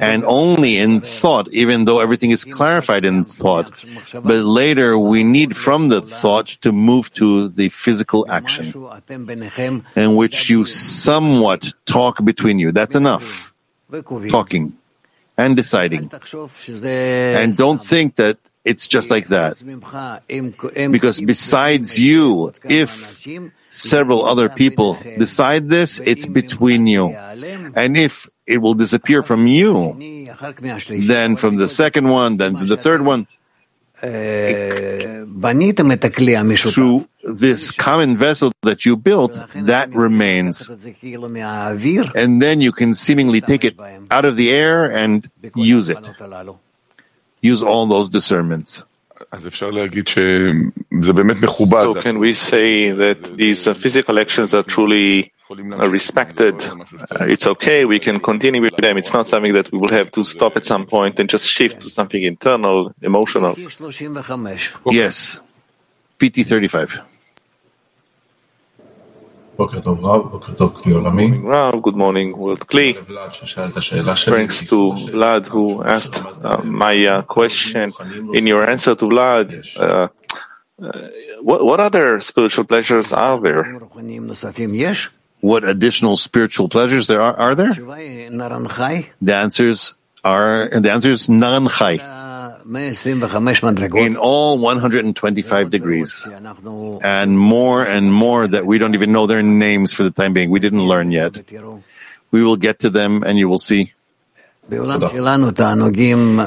And 0.00 0.24
only 0.24 0.78
in 0.78 1.00
thought, 1.00 1.52
even 1.52 1.84
though 1.84 2.00
everything 2.00 2.32
is 2.32 2.44
clarified 2.44 3.04
in 3.04 3.24
thought, 3.24 3.70
but 4.12 4.42
later 4.42 4.98
we 4.98 5.22
need 5.22 5.56
from 5.56 5.88
the 5.88 6.00
thought 6.00 6.46
to 6.62 6.72
move 6.72 7.12
to 7.14 7.48
the 7.48 7.68
physical 7.68 8.26
action 8.30 8.72
in 9.94 10.16
which 10.16 10.50
you 10.50 10.64
somewhat 10.64 11.72
talk 11.86 12.24
between 12.24 12.58
you. 12.58 12.72
That's 12.72 12.96
enough. 12.96 13.54
Talking 14.28 14.76
and 15.36 15.54
deciding. 15.54 16.10
And 16.10 17.56
don't 17.56 17.84
think 17.84 18.16
that 18.16 18.38
it's 18.64 18.86
just 18.88 19.10
like 19.10 19.28
that. 19.28 19.62
Because 20.90 21.20
besides 21.20 21.98
you, 21.98 22.54
if 22.64 23.26
several 23.70 24.24
other 24.24 24.48
people 24.48 24.94
decide 24.94 25.68
this, 25.68 25.98
it's 26.00 26.26
between 26.26 26.86
you. 26.86 27.08
And 27.10 27.96
if 27.96 28.28
it 28.46 28.58
will 28.58 28.74
disappear 28.74 29.22
from 29.22 29.46
you, 29.46 29.94
then 30.88 31.36
from 31.36 31.56
the 31.56 31.68
second 31.68 32.08
one, 32.08 32.36
then 32.38 32.66
the 32.66 32.76
third 32.76 33.02
one, 33.02 33.26
through 36.56 37.08
this 37.22 37.70
common 37.70 38.16
vessel 38.18 38.52
that 38.62 38.84
you 38.84 38.96
built, 38.96 39.38
that 39.54 39.94
remains. 39.94 40.68
And 42.14 42.42
then 42.42 42.60
you 42.60 42.72
can 42.72 42.94
seemingly 42.94 43.40
take 43.40 43.64
it 43.64 43.80
out 44.10 44.24
of 44.26 44.36
the 44.36 44.50
air 44.52 44.90
and 44.90 45.30
use 45.54 45.88
it. 45.88 45.98
Use 47.44 47.62
all 47.62 47.84
those 47.86 48.08
discernments. 48.08 48.82
So 51.94 52.02
can 52.02 52.18
we 52.18 52.32
say 52.32 52.90
that 52.92 53.20
these 53.36 53.68
uh, 53.68 53.74
physical 53.74 54.18
actions 54.18 54.54
are 54.54 54.62
truly 54.62 55.30
uh, 55.50 55.88
respected? 55.90 56.54
Uh, 56.64 57.32
it's 57.34 57.46
okay, 57.46 57.84
we 57.84 57.98
can 57.98 58.18
continue 58.18 58.62
with 58.62 58.76
them. 58.78 58.96
It's 58.96 59.12
not 59.12 59.28
something 59.28 59.52
that 59.52 59.70
we 59.70 59.76
will 59.76 59.90
have 59.90 60.10
to 60.12 60.24
stop 60.24 60.56
at 60.56 60.64
some 60.64 60.86
point 60.86 61.20
and 61.20 61.28
just 61.28 61.46
shift 61.46 61.82
to 61.82 61.90
something 61.90 62.22
internal, 62.22 62.94
emotional. 63.02 63.54
Yes. 64.90 65.40
PT 66.18 66.46
35. 66.46 67.00
Rav, 71.44 71.82
good 71.82 71.94
morning, 71.94 72.36
World 72.36 72.66
Kli. 72.66 72.94
Thanks 74.24 74.64
to 74.64 74.92
Vlad 75.14 75.46
who 75.46 75.84
asked 75.84 76.22
uh, 76.44 76.58
my 76.62 77.06
uh, 77.06 77.22
question. 77.22 77.92
In 78.34 78.46
your 78.46 78.68
answer 78.68 78.94
to 78.94 79.04
Vlad, 79.04 79.48
uh, 79.78 80.08
uh, 80.82 81.08
what, 81.40 81.64
what 81.64 81.80
other 81.80 82.20
spiritual 82.20 82.64
pleasures 82.64 83.12
are 83.12 83.40
there? 83.40 83.62
What 85.40 85.62
additional 85.62 86.16
spiritual 86.16 86.68
pleasures 86.68 87.06
there 87.06 87.20
are, 87.20 87.36
are 87.36 87.54
there? 87.54 87.74
The 89.22 89.34
answers 89.34 89.94
are, 90.24 90.62
and 90.62 90.84
the 90.84 90.90
answer 90.90 91.10
is 91.10 91.28
Naran 91.28 91.70
Chai 91.70 92.23
in 94.06 94.16
all 94.16 94.58
125 94.58 95.70
degrees, 95.70 96.22
and 97.02 97.38
more 97.38 97.84
and 97.84 98.12
more 98.12 98.46
that 98.46 98.64
we 98.66 98.78
don't 98.78 98.94
even 98.94 99.12
know 99.12 99.26
their 99.26 99.42
names 99.42 99.92
for 99.92 100.02
the 100.02 100.10
time 100.10 100.32
being. 100.32 100.50
We 100.50 100.60
didn't 100.60 100.82
learn 100.82 101.10
yet. 101.10 101.38
We 102.30 102.42
will 102.42 102.56
get 102.56 102.80
to 102.80 102.90
them, 102.90 103.22
and 103.22 103.38
you 103.38 103.48
will 103.48 103.58
see. 103.58 103.92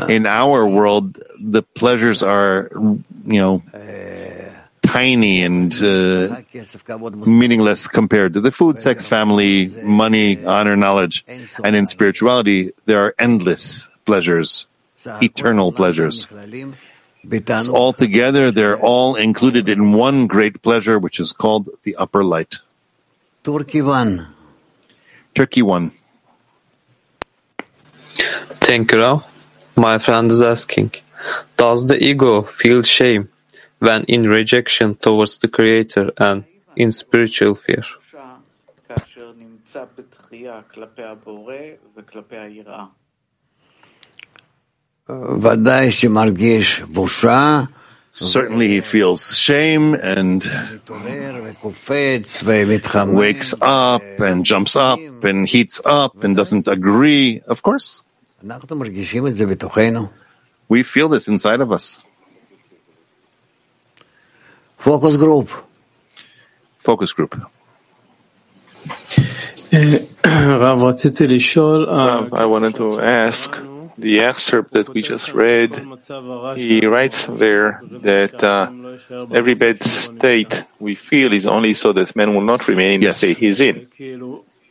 In 0.10 0.26
our 0.26 0.68
world, 0.68 1.20
the 1.40 1.62
pleasures 1.62 2.24
are, 2.24 2.70
you 2.74 3.02
know, 3.26 3.64
tiny 4.82 5.44
and 5.44 5.72
uh, 5.76 6.42
meaningless 7.28 7.88
compared 7.88 8.34
to 8.34 8.42
the 8.42 8.52
food, 8.52 8.80
sex, 8.80 9.06
family, 9.06 9.68
money, 9.68 10.44
honor, 10.44 10.76
knowledge. 10.76 11.26
And 11.64 11.76
in 11.76 11.86
spirituality, 11.86 12.72
there 12.86 13.06
are 13.06 13.14
endless 13.20 13.90
pleasures 14.06 14.68
eternal 15.22 15.72
pleasures. 15.72 16.28
So 17.58 17.76
altogether, 17.76 18.52
they're 18.52 18.78
all 18.78 19.16
included 19.16 19.68
in 19.68 19.92
one 19.94 20.28
great 20.28 20.62
pleasure, 20.62 20.98
which 21.00 21.20
is 21.20 21.34
called 21.34 21.70
the 21.84 21.96
upper 21.96 22.24
light. 22.24 22.58
Turkey 23.44 23.82
one. 23.82 24.28
Turkey 25.34 25.62
one. 25.62 25.92
Thank 28.68 28.92
you, 28.92 29.00
Rav. 29.00 29.26
My 29.76 30.00
friend 30.00 30.32
is 30.32 30.42
asking, 30.42 30.92
does 31.56 31.86
the 31.88 32.02
ego 32.04 32.44
feel 32.44 32.82
shame 32.84 33.30
when 33.80 34.04
in 34.06 34.28
rejection 34.28 34.96
towards 34.96 35.38
the 35.38 35.48
Creator 35.48 36.12
and 36.18 36.46
in 36.76 36.92
spiritual 36.92 37.56
fear? 37.56 37.84
Certainly 48.12 48.68
he 48.68 48.82
feels 48.82 49.38
shame 49.38 49.94
and 49.94 50.44
wakes 53.14 53.54
up 53.62 54.02
and 54.20 54.44
jumps 54.44 54.76
up 54.76 55.00
and 55.24 55.48
heats 55.48 55.80
up 55.86 56.24
and 56.24 56.36
doesn't 56.36 56.68
agree. 56.68 57.42
Of 57.46 57.62
course. 57.62 58.04
We 60.68 60.84
feel 60.84 61.10
this 61.10 61.28
inside 61.28 61.62
of 61.62 61.72
us. 61.72 62.04
Focus 64.78 65.16
group. 65.18 65.50
Focus 66.80 67.14
group. 67.14 67.36
Uh, 71.86 72.30
I 72.34 72.46
wanted 72.46 72.76
to 72.76 73.00
ask 73.00 73.62
the 73.98 74.20
excerpt 74.20 74.72
that 74.74 74.90
we 74.90 75.02
just 75.02 75.34
read, 75.34 75.76
he 76.56 76.86
writes 76.86 77.26
there 77.26 77.82
that 77.84 78.44
uh, 78.44 78.72
every 79.34 79.56
bad 79.56 79.84
state 79.84 80.66
we 80.80 80.96
feel 80.96 81.34
is 81.34 81.46
only 81.46 81.74
so 81.74 81.94
that 81.94 82.16
man 82.16 82.34
will 82.34 82.42
not 82.42 82.68
remain 82.68 82.96
in 82.96 83.02
yes. 83.02 83.22
the 83.22 83.28
state 83.28 83.38
he's 83.38 83.62
in. 83.62 83.88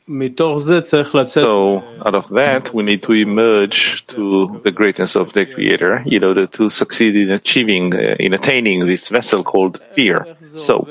So, 0.09 1.83
out 2.07 2.14
of 2.14 2.29
that, 2.29 2.72
we 2.72 2.85
need 2.85 3.03
to 3.03 3.12
emerge 3.12 4.07
to 4.07 4.61
the 4.62 4.70
greatness 4.70 5.16
of 5.16 5.33
the 5.33 5.47
Creator 5.47 6.05
in 6.07 6.22
order 6.22 6.47
to 6.47 6.70
succeed 6.70 7.16
in 7.16 7.33
achieving, 7.33 7.93
uh, 7.93 8.14
in 8.20 8.33
attaining 8.33 8.87
this 8.87 9.09
vessel 9.09 9.43
called 9.43 9.83
fear. 9.91 10.37
So, 10.55 10.87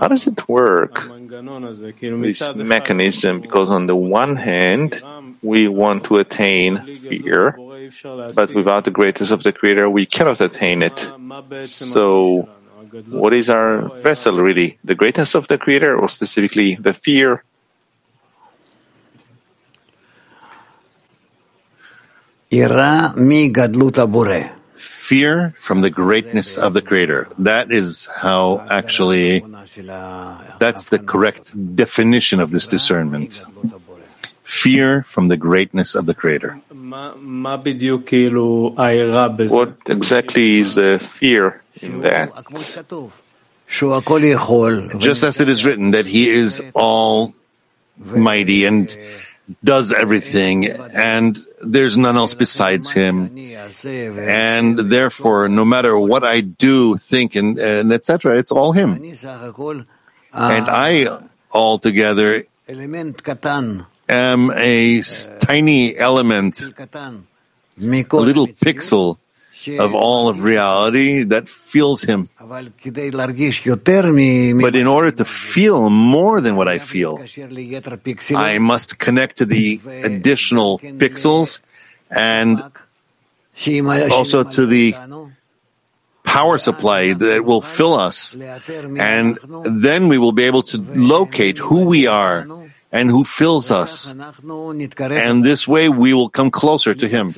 how 0.00 0.08
does 0.08 0.26
it 0.26 0.48
work, 0.48 1.06
this 1.10 2.54
mechanism? 2.54 3.40
Because 3.42 3.68
on 3.68 3.86
the 3.86 3.96
one 3.96 4.36
hand, 4.36 5.02
we 5.42 5.68
want 5.68 6.04
to 6.04 6.18
attain 6.18 6.96
fear, 6.96 7.56
but 8.34 8.54
without 8.54 8.84
the 8.84 8.90
greatness 8.90 9.30
of 9.30 9.42
the 9.42 9.52
Creator, 9.52 9.88
we 9.88 10.06
cannot 10.06 10.40
attain 10.40 10.82
it. 10.82 10.98
So, 11.66 12.48
what 13.08 13.32
is 13.32 13.48
our 13.50 13.88
vessel 14.00 14.36
really? 14.36 14.78
The 14.84 14.94
greatness 14.94 15.34
of 15.34 15.48
the 15.48 15.58
Creator, 15.58 15.96
or 15.96 16.08
specifically 16.08 16.76
the 16.76 16.92
fear? 16.92 17.44
Fear 24.76 25.54
from 25.58 25.80
the 25.82 25.90
greatness 25.90 26.56
of 26.56 26.72
the 26.72 26.82
Creator. 26.82 27.28
That 27.38 27.70
is 27.72 28.06
how 28.06 28.64
actually, 28.70 29.40
that's 30.58 30.86
the 30.86 30.98
correct 30.98 31.54
definition 31.76 32.40
of 32.40 32.50
this 32.50 32.66
discernment. 32.66 33.44
Fear 34.50 35.04
from 35.04 35.28
the 35.28 35.36
greatness 35.36 35.94
of 35.94 36.06
the 36.06 36.14
Creator. 36.14 36.60
What 39.54 39.76
exactly 39.86 40.58
is 40.58 40.74
the 40.74 40.98
fear 40.98 41.62
in 41.80 42.00
that? 42.02 42.34
Just 44.98 45.22
as 45.22 45.40
it 45.40 45.48
is 45.48 45.64
written 45.64 45.92
that 45.92 46.04
He 46.04 46.28
is 46.28 46.60
almighty 46.74 48.64
and 48.64 48.90
does 49.62 49.92
everything, 49.92 50.66
and 50.66 51.38
there's 51.62 51.96
none 51.96 52.16
else 52.16 52.34
besides 52.34 52.90
him. 52.90 53.30
And 54.18 54.78
therefore, 54.78 55.48
no 55.48 55.64
matter 55.64 55.96
what 55.96 56.24
I 56.24 56.40
do, 56.40 56.96
think, 56.96 57.36
and, 57.36 57.56
and 57.58 57.92
etc., 57.92 58.36
it's 58.38 58.50
all 58.50 58.72
him. 58.72 58.94
And 60.32 60.66
I 60.66 61.22
altogether 61.52 62.46
am 64.10 64.50
a 64.50 65.02
tiny 65.40 65.96
element, 65.96 66.60
a 66.60 67.22
little 67.78 68.46
pixel 68.46 69.18
of 69.78 69.94
all 69.94 70.28
of 70.28 70.42
reality 70.42 71.24
that 71.24 71.48
feels 71.48 72.02
him. 72.02 72.28
But 72.38 72.74
in 74.74 74.86
order 74.86 75.10
to 75.10 75.24
feel 75.24 75.90
more 75.90 76.40
than 76.40 76.56
what 76.56 76.68
I 76.68 76.78
feel, 76.78 77.22
I 78.34 78.58
must 78.58 78.98
connect 78.98 79.38
to 79.38 79.44
the 79.44 79.80
additional 80.02 80.78
pixels 80.78 81.60
and 82.10 82.62
also 84.10 84.44
to 84.44 84.66
the 84.66 84.94
power 86.24 86.58
supply 86.58 87.12
that 87.12 87.44
will 87.44 87.60
fill 87.60 87.94
us. 87.94 88.34
And 88.34 89.38
then 89.64 90.08
we 90.08 90.18
will 90.18 90.32
be 90.32 90.44
able 90.44 90.62
to 90.74 90.78
locate 90.78 91.58
who 91.58 91.84
we 91.86 92.06
are 92.06 92.46
and 92.92 93.10
who 93.10 93.24
fills 93.24 93.70
us. 93.70 94.14
And 95.22 95.44
this 95.44 95.66
way 95.68 95.88
we 95.88 96.12
will 96.14 96.28
come 96.28 96.50
closer 96.50 96.94
to 96.94 97.06
Him 97.08 97.30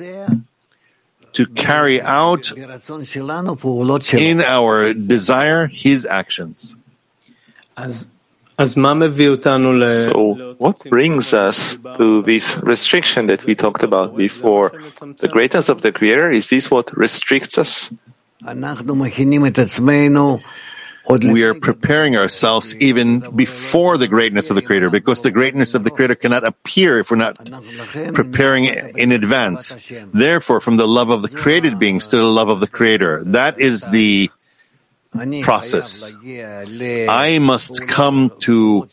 to 1.33 1.45
carry 1.47 2.01
out 2.01 2.51
in 4.19 4.41
our 4.41 4.93
desire 4.93 5.67
His 5.67 6.05
actions. 6.05 6.75
So, 10.11 10.55
what 10.59 10.77
brings 10.89 11.33
us 11.33 11.75
to 11.97 12.21
this 12.21 12.57
restriction 12.61 13.25
that 13.27 13.45
we 13.45 13.55
talked 13.55 13.81
about 13.81 14.15
before? 14.15 14.69
The 15.17 15.27
greatness 15.27 15.69
of 15.69 15.81
the 15.81 15.91
Creator, 15.91 16.31
is 16.31 16.49
this 16.49 16.69
what 16.69 16.95
restricts 16.95 17.57
us? 17.57 17.91
We 21.07 21.43
are 21.43 21.53
preparing 21.53 22.15
ourselves 22.15 22.75
even 22.75 23.35
before 23.35 23.97
the 23.97 24.07
greatness 24.07 24.49
of 24.49 24.55
the 24.55 24.61
Creator, 24.61 24.89
because 24.89 25.21
the 25.21 25.31
greatness 25.31 25.73
of 25.73 25.83
the 25.83 25.91
Creator 25.91 26.15
cannot 26.15 26.43
appear 26.43 26.99
if 26.99 27.11
we're 27.11 27.17
not 27.17 27.37
preparing 28.13 28.65
in 28.65 29.11
advance. 29.11 29.75
Therefore, 30.13 30.61
from 30.61 30.77
the 30.77 30.87
love 30.87 31.09
of 31.09 31.21
the 31.21 31.29
created 31.29 31.79
beings 31.79 32.07
to 32.07 32.17
the 32.17 32.23
love 32.23 32.49
of 32.49 32.59
the 32.59 32.67
Creator, 32.67 33.25
that 33.25 33.59
is 33.59 33.87
the 33.87 34.29
process. 35.43 36.13
I 37.09 37.39
must 37.39 37.87
come 37.87 38.31
to 38.41 38.87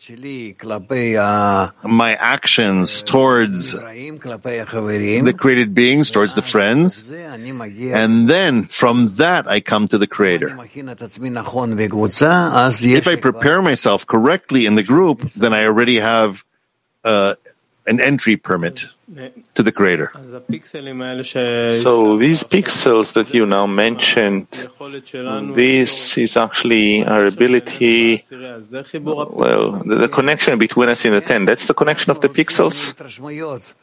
my 1.82 2.14
actions 2.14 3.02
towards 3.02 3.72
the 3.72 5.34
created 5.36 5.74
beings, 5.74 6.10
towards 6.10 6.34
the 6.34 6.42
friends, 6.42 7.10
and 7.10 8.28
then 8.28 8.64
from 8.64 9.14
that 9.16 9.48
I 9.48 9.60
come 9.60 9.88
to 9.88 9.98
the 9.98 10.06
Creator. 10.06 10.58
If 10.72 13.06
I 13.06 13.16
prepare 13.16 13.62
myself 13.62 14.06
correctly 14.06 14.66
in 14.66 14.74
the 14.74 14.82
group, 14.82 15.20
then 15.32 15.54
I 15.54 15.64
already 15.64 16.00
have 16.00 16.44
uh, 17.04 17.34
an 17.86 18.00
entry 18.00 18.36
permit 18.36 18.86
to 19.54 19.62
the 19.62 19.72
Creator. 19.72 20.12
So 21.82 22.16
these 22.18 22.44
pixels 22.44 23.14
that 23.14 23.34
you 23.34 23.46
now 23.46 23.66
mentioned, 23.66 24.46
this 25.54 26.16
is 26.18 26.36
actually 26.36 27.04
our 27.04 27.24
ability, 27.24 28.22
well, 28.30 29.82
the, 29.84 29.96
the 30.00 30.08
connection 30.08 30.58
between 30.58 30.88
us 30.88 31.04
in 31.04 31.12
the 31.12 31.20
ten, 31.20 31.44
that's 31.44 31.66
the 31.66 31.74
connection 31.74 32.10
of 32.10 32.20
the 32.20 32.28
pixels? 32.28 32.94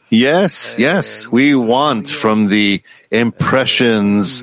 Yes, 0.08 0.74
yes. 0.78 1.28
We 1.28 1.54
want 1.54 2.08
from 2.08 2.48
the 2.48 2.82
impressions, 3.10 4.42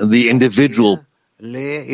the 0.00 0.30
individual 0.30 1.04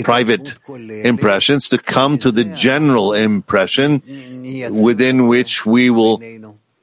private 0.04 0.54
impressions 0.68 1.68
to 1.70 1.78
come 1.78 2.16
to 2.18 2.30
the 2.30 2.44
general 2.44 3.12
impression 3.12 4.00
within 4.82 5.26
which 5.26 5.66
we 5.66 5.90
will 5.90 6.22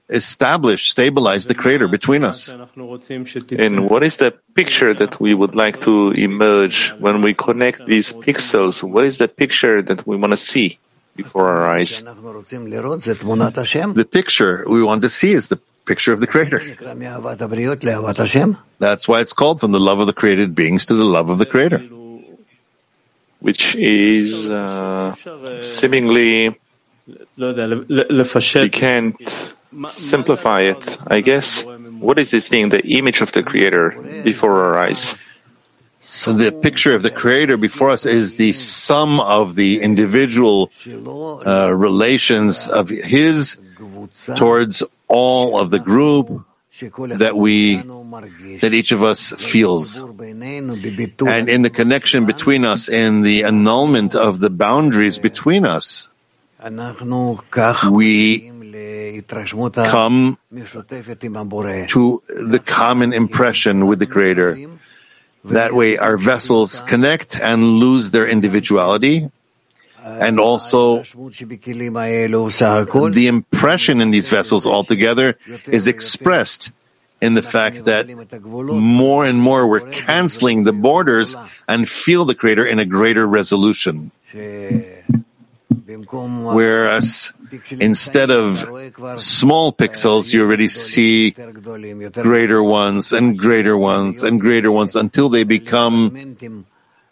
establish, 0.09 0.89
stabilize 0.89 1.45
the 1.45 1.53
creator 1.53 1.87
between 1.87 2.23
us. 2.23 2.49
And 2.49 3.89
what 3.89 4.03
is 4.03 4.17
the 4.17 4.33
picture 4.55 4.93
that 4.93 5.19
we 5.19 5.33
would 5.33 5.55
like 5.55 5.81
to 5.81 6.11
emerge 6.11 6.91
when 6.99 7.21
we 7.21 7.33
connect 7.33 7.85
these 7.85 8.11
pixels? 8.13 8.81
What 8.83 9.05
is 9.05 9.17
the 9.19 9.27
picture 9.27 9.81
that 9.81 10.05
we 10.07 10.17
want 10.17 10.31
to 10.31 10.37
see 10.37 10.79
before 11.15 11.47
our 11.47 11.69
eyes? 11.69 12.01
The 13.93 14.07
picture 14.11 14.65
we 14.67 14.83
want 14.83 15.01
to 15.03 15.09
see 15.09 15.33
is 15.33 15.47
the 15.47 15.59
picture 15.85 16.13
of 16.13 16.19
the 16.19 16.27
creator. 16.27 16.61
That's 18.79 19.07
why 19.07 19.21
it's 19.21 19.33
called 19.33 19.59
from 19.59 19.71
the 19.71 19.79
love 19.79 19.99
of 19.99 20.07
the 20.07 20.13
created 20.13 20.55
beings 20.55 20.85
to 20.87 20.95
the 20.95 21.05
love 21.05 21.29
of 21.29 21.37
the 21.37 21.45
creator. 21.45 21.79
Which 23.39 23.75
is 23.75 24.49
uh, 24.49 25.15
seemingly 25.61 26.57
we 27.37 28.69
can't 28.69 29.15
simplify 29.87 30.61
it, 30.61 30.97
I 31.07 31.21
guess. 31.21 31.63
What 31.65 32.19
is 32.19 32.31
this 32.31 32.47
thing, 32.47 32.69
the 32.69 32.85
image 32.85 33.21
of 33.21 33.31
the 33.31 33.43
Creator 33.43 34.21
before 34.23 34.65
our 34.65 34.77
eyes? 34.77 35.15
So 35.99 36.33
the 36.33 36.51
picture 36.51 36.95
of 36.95 37.03
the 37.03 37.11
Creator 37.11 37.57
before 37.57 37.91
us 37.91 38.05
is 38.05 38.35
the 38.35 38.53
sum 38.53 39.19
of 39.19 39.55
the 39.55 39.81
individual 39.81 40.71
uh, 41.45 41.71
relations 41.71 42.67
of 42.67 42.89
His 42.89 43.57
towards 44.35 44.83
all 45.07 45.59
of 45.59 45.69
the 45.71 45.79
group 45.79 46.45
that 46.81 47.35
we, 47.35 47.75
that 48.61 48.71
each 48.73 48.91
of 48.91 49.03
us 49.03 49.33
feels. 49.37 49.99
And 49.99 51.49
in 51.49 51.61
the 51.61 51.69
connection 51.69 52.25
between 52.25 52.65
us, 52.65 52.89
in 52.89 53.21
the 53.21 53.43
annulment 53.43 54.15
of 54.15 54.39
the 54.39 54.49
boundaries 54.49 55.19
between 55.19 55.65
us, 55.65 56.09
we 57.89 58.51
come 59.89 60.37
to 61.87 62.21
the 62.27 62.59
common 62.59 63.13
impression 63.13 63.87
with 63.87 63.99
the 63.99 64.07
Creator. 64.07 64.67
That 65.45 65.73
way 65.73 65.97
our 65.97 66.17
vessels 66.17 66.81
connect 66.81 67.39
and 67.39 67.63
lose 67.63 68.11
their 68.11 68.27
individuality. 68.27 69.31
And 70.03 70.39
also, 70.39 71.03
the 71.03 73.25
impression 73.27 74.01
in 74.01 74.11
these 74.11 74.29
vessels 74.29 74.65
altogether 74.65 75.37
is 75.65 75.87
expressed 75.87 76.71
in 77.21 77.33
the 77.33 77.41
fact 77.41 77.85
that 77.85 78.07
more 78.07 79.25
and 79.25 79.39
more 79.39 79.67
we're 79.67 79.91
canceling 79.91 80.63
the 80.63 80.73
borders 80.73 81.35
and 81.67 81.87
feel 81.87 82.25
the 82.25 82.35
Creator 82.35 82.65
in 82.65 82.79
a 82.79 82.85
greater 82.85 83.27
resolution. 83.27 84.11
Whereas 85.69 87.33
instead 87.79 88.29
of 88.31 88.57
small 89.19 89.73
pixels, 89.73 90.33
you 90.33 90.43
already 90.43 90.69
see 90.69 91.31
greater 92.11 92.63
ones 92.63 93.11
and 93.13 93.37
greater 93.37 93.77
ones 93.77 94.23
and 94.23 94.39
greater 94.39 94.71
ones 94.71 94.95
until 94.95 95.29
they 95.29 95.43
become 95.43 96.35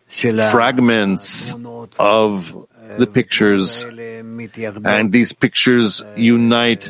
fragments 0.10 1.56
of 2.00 2.68
the 2.98 3.08
pictures, 3.08 3.84
and 3.84 5.12
these 5.12 5.34
pictures 5.34 6.04
unite 6.16 6.90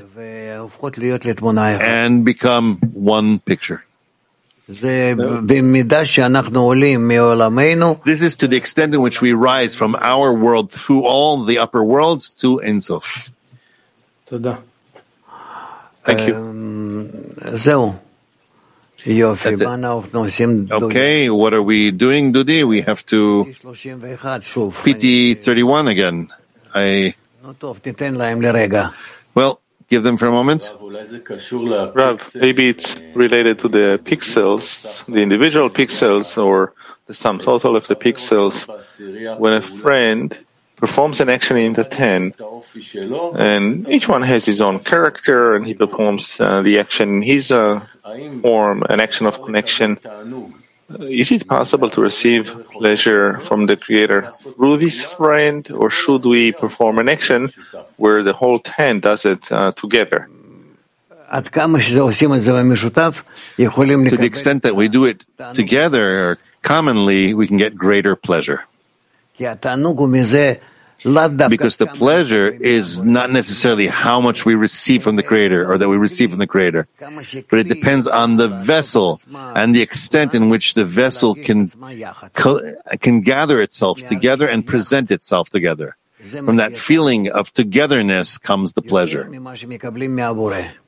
and 1.81 2.25
become 2.25 2.77
one 2.93 3.39
picture. 3.39 3.86
This 8.03 8.21
is 8.21 8.35
to 8.37 8.47
the 8.47 8.57
extent 8.57 8.93
in 8.93 9.01
which 9.01 9.21
we 9.21 9.31
rise 9.31 9.75
from 9.75 9.95
our 9.95 10.33
world 10.33 10.71
through 10.71 11.05
all 11.05 11.43
the 11.43 11.59
upper 11.59 11.83
worlds 11.83 12.29
to 12.41 12.61
Ein 12.61 12.81
Sof. 12.81 13.31
Thank 16.03 16.27
you. 16.27 16.35
Okay, 20.91 21.29
what 21.29 21.53
are 21.53 21.63
we 21.63 21.91
doing, 21.91 22.33
Dudi? 22.33 22.63
We 22.67 22.81
have 22.81 23.05
to 23.07 23.45
PT 24.83 25.39
31 25.39 25.87
again. 25.87 26.27
I 26.75 27.15
well, 29.33 29.61
give 29.87 30.03
them 30.03 30.17
for 30.17 30.27
a 30.27 30.31
moment. 30.31 30.71
Rav, 31.95 32.35
maybe 32.35 32.69
it's 32.69 32.99
related 33.15 33.59
to 33.59 33.67
the 33.67 33.99
pixels, 34.03 35.05
the 35.05 35.21
individual 35.21 35.69
pixels, 35.69 36.37
or 36.43 36.73
the 37.05 37.13
sum 37.13 37.39
total 37.39 37.75
of 37.75 37.87
the 37.87 37.95
pixels. 37.95 38.67
When 39.37 39.53
a 39.53 39.61
friend 39.61 40.37
performs 40.75 41.21
an 41.21 41.29
action 41.29 41.57
in 41.57 41.73
the 41.73 41.83
ten, 41.83 42.33
and 43.35 43.87
each 43.89 44.07
one 44.07 44.21
has 44.21 44.45
his 44.45 44.61
own 44.61 44.79
character, 44.79 45.55
and 45.55 45.65
he 45.65 45.73
performs 45.73 46.39
uh, 46.39 46.61
the 46.61 46.79
action 46.79 47.15
in 47.15 47.21
his 47.21 47.51
uh, 47.51 47.79
form, 48.41 48.83
an 48.89 48.99
action 48.99 49.25
of 49.25 49.41
connection. 49.41 49.97
Is 50.89 51.31
it 51.33 51.47
possible 51.47 51.89
to 51.89 52.01
receive 52.01 52.55
pleasure 52.71 53.39
from 53.41 53.65
the 53.65 53.75
Creator 53.75 54.31
through 54.55 54.77
this 54.77 55.03
friend, 55.03 55.69
or 55.71 55.89
should 55.89 56.23
we 56.23 56.53
perform 56.53 56.99
an 56.99 57.09
action 57.09 57.51
where 57.97 58.23
the 58.23 58.31
whole 58.31 58.57
ten 58.59 59.01
does 59.01 59.25
it 59.25 59.51
uh, 59.51 59.73
together? 59.73 60.29
To 64.11 64.17
the 64.17 64.25
extent 64.27 64.63
that 64.63 64.75
we 64.77 64.87
do 64.87 65.03
it 65.03 65.25
together 65.53 66.31
or 66.31 66.37
commonly, 66.61 67.33
we 67.33 67.47
can 67.47 67.57
get 67.57 67.75
greater 67.75 68.15
pleasure. 68.15 68.63
Because 71.49 71.77
the 71.77 71.87
pleasure 71.87 72.49
is 72.51 73.01
not 73.01 73.31
necessarily 73.31 73.87
how 73.87 74.19
much 74.19 74.45
we 74.45 74.55
receive 74.55 75.03
from 75.03 75.15
the 75.15 75.23
Creator 75.23 75.63
or 75.71 75.77
that 75.77 75.87
we 75.87 75.95
receive 75.97 76.31
from 76.31 76.39
the 76.39 76.47
Creator, 76.47 76.87
but 77.49 77.59
it 77.59 77.67
depends 77.67 78.07
on 78.07 78.35
the 78.35 78.49
vessel 78.49 79.21
and 79.33 79.73
the 79.73 79.81
extent 79.81 80.35
in 80.35 80.49
which 80.49 80.73
the 80.73 80.85
vessel 80.85 81.35
can, 81.35 81.71
can 82.99 83.21
gather 83.21 83.61
itself 83.61 83.99
together 84.07 84.47
and 84.47 84.67
present 84.67 85.09
itself 85.11 85.49
together. 85.49 85.95
From 86.17 86.57
that 86.57 86.75
feeling 86.75 87.29
of 87.29 87.53
togetherness 87.53 88.37
comes 88.39 88.73
the 88.73 88.81
pleasure, 88.81 89.29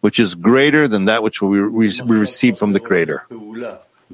which 0.02 0.20
is 0.20 0.36
greater 0.36 0.88
than 0.88 1.06
that 1.06 1.24
which 1.24 1.42
we, 1.42 1.66
we 1.68 1.94
receive 2.08 2.58
from 2.58 2.74
the 2.74 2.80
Creator. 2.80 3.24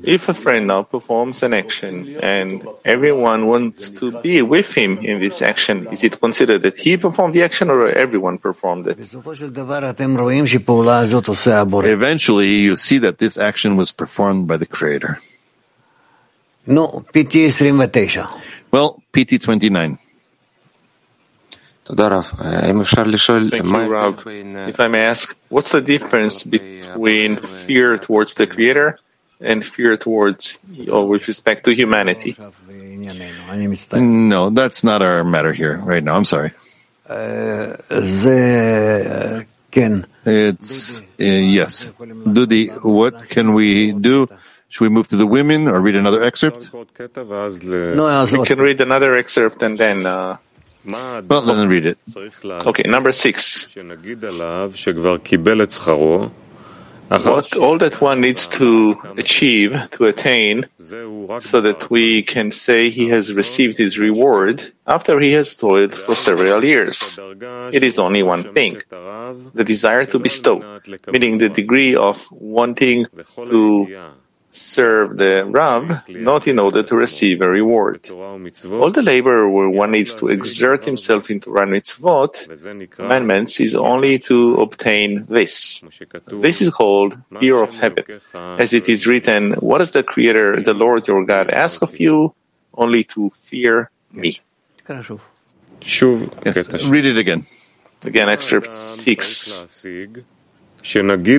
If 0.04 0.28
a 0.28 0.34
friend 0.34 0.68
now 0.68 0.84
performs 0.84 1.42
an 1.42 1.54
action 1.54 2.18
and 2.22 2.68
everyone 2.84 3.48
wants 3.48 3.92
to 3.92 4.20
be 4.22 4.42
with 4.42 4.76
him 4.76 4.98
in 4.98 5.20
this 5.20 5.42
action, 5.42 5.88
is 5.90 6.04
it 6.04 6.20
considered 6.20 6.64
that 6.64 6.78
he 6.78 6.98
performed 6.98 7.34
the 7.34 7.44
action 7.44 7.70
or 7.70 7.88
everyone 7.88 8.38
performed 8.38 8.88
it? 8.88 8.98
Eventually, 11.86 12.58
you 12.58 12.76
see 12.76 12.98
that 12.98 13.20
this 13.20 13.38
action 13.38 13.78
was 13.78 13.92
performed 13.94 14.48
by 14.48 14.58
the 14.58 14.66
Creator. 14.66 15.20
No, 16.68 17.06
PT 17.14 17.56
29. 17.56 17.90
Well, 18.72 19.02
PT 19.14 19.42
29. 19.42 19.98
Thank 21.86 22.00
you, 23.64 23.92
Rav. 23.94 24.28
If 24.28 24.80
I 24.80 24.88
may 24.90 25.04
ask, 25.06 25.38
what's 25.50 25.72
the 25.72 25.82
difference 25.82 26.44
between 26.44 27.38
fear 27.38 27.98
towards 27.98 28.34
the 28.34 28.48
Creator 28.48 29.00
and 29.42 29.66
fear 29.66 29.98
towards 29.98 30.60
or 30.90 31.08
with 31.08 31.28
respect 31.28 31.66
to 31.66 31.74
humanity? 31.74 32.36
No, 34.30 34.50
that's 34.50 34.84
not 34.84 35.02
our 35.02 35.24
matter 35.24 35.54
here 35.54 35.78
right 35.78 36.04
now. 36.04 36.16
I'm 36.16 36.26
sorry. 36.26 36.52
It's 40.26 41.02
uh, 41.02 41.26
yes. 41.26 41.92
Dudi, 42.00 42.70
what 42.84 43.30
can 43.30 43.54
we 43.54 43.92
do? 43.92 44.28
Should 44.70 44.82
we 44.82 44.90
move 44.90 45.08
to 45.10 45.16
the 45.16 45.28
women 45.28 45.68
or 45.68 45.80
read 45.80 45.96
another 45.96 46.24
excerpt? 46.24 46.70
No, 47.96 48.08
we 48.26 48.40
can 48.46 48.60
read 48.60 48.82
another 48.82 49.16
excerpt 49.16 49.62
and 49.62 49.78
then. 49.78 50.06
Uh, 50.06 50.38
well, 51.28 51.42
then 51.58 51.68
read 51.70 51.86
it. 51.86 51.98
Okay, 52.66 52.84
number 52.90 53.12
six. 53.12 53.68
Uh-huh. 57.12 57.32
What 57.32 57.56
all 57.58 57.78
that 57.78 58.02
one 58.02 58.22
needs 58.22 58.48
to 58.60 59.00
achieve, 59.18 59.78
to 59.92 60.06
attain, 60.06 60.66
so 60.80 61.62
that 61.62 61.88
we 61.90 62.24
can 62.24 62.50
say 62.50 62.90
he 62.90 63.10
has 63.10 63.34
received 63.34 63.78
his 63.78 64.00
reward 64.00 64.64
after 64.88 65.20
he 65.20 65.32
has 65.34 65.56
toiled 65.56 65.94
for 65.94 66.16
several 66.16 66.64
years. 66.64 67.20
It 67.72 67.84
is 67.84 68.00
only 68.00 68.24
one 68.24 68.44
thing 68.44 68.80
the 68.90 69.64
desire 69.64 70.06
to 70.06 70.20
bestow, 70.20 70.80
meaning 71.08 71.38
the 71.38 71.50
degree 71.50 71.96
of 71.96 72.26
wanting 72.32 73.06
to 73.46 73.88
serve 74.56 75.18
the 75.18 75.46
Rav, 75.46 76.08
not 76.08 76.48
in 76.48 76.60
order 76.60 76.82
to 76.84 76.96
receive 76.96 77.42
a 77.42 77.50
reward. 77.50 78.10
All 78.10 78.92
the 78.92 79.02
labor 79.02 79.50
where 79.50 79.70
one 79.70 79.92
needs 79.92 80.14
to 80.16 80.28
exert 80.30 80.86
himself 80.86 81.30
into 81.30 81.46
Torah 81.46 81.68
mitzvot, 81.68 82.90
commandments, 82.92 83.60
is 83.60 83.76
only 83.76 84.20
to 84.20 84.56
obtain 84.56 85.26
this. 85.30 85.84
This 86.28 86.62
is 86.62 86.70
called 86.70 87.18
fear 87.40 87.62
of 87.62 87.76
heaven. 87.76 88.06
As 88.34 88.74
it 88.74 88.90
is 88.90 89.06
written, 89.06 89.54
what 89.54 89.80
does 89.80 89.92
the 89.92 90.04
Creator, 90.04 90.62
the 90.64 90.74
Lord 90.74 91.08
your 91.08 91.26
God, 91.26 91.52
ask 91.52 91.82
of 91.82 92.00
you? 92.00 92.34
Only 92.74 93.04
to 93.06 93.30
fear 93.30 93.90
me. 94.12 94.34
Yes, 96.46 96.86
read 96.88 97.06
it 97.06 97.18
again. 97.18 97.46
Again, 98.04 98.30
excerpt 98.30 98.74
6. 98.74 99.86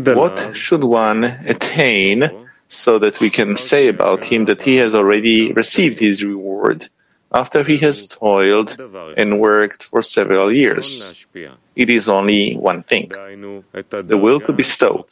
What 0.05 0.57
should 0.57 0.83
one 0.83 1.25
attain 1.25 2.46
so 2.69 2.99
that 2.99 3.21
we 3.21 3.31
can 3.31 3.57
say 3.57 3.89
about 3.89 4.25
him 4.25 4.45
that 4.47 4.63
he 4.63 4.77
has 4.77 4.95
already 4.95 5.53
received 5.53 5.99
his 5.99 6.25
reward 6.25 6.89
after 7.33 7.63
he 7.63 7.77
has 7.79 8.09
toiled 8.09 8.77
and 9.17 9.41
worked 9.41 9.85
for 9.85 10.03
several 10.03 10.53
years. 10.53 11.27
It 11.75 11.91
is 11.91 12.09
only 12.09 12.57
one 12.57 12.83
thing 12.83 13.09
the 13.11 14.19
will 14.19 14.41
to 14.41 14.53
bestow, 14.53 15.07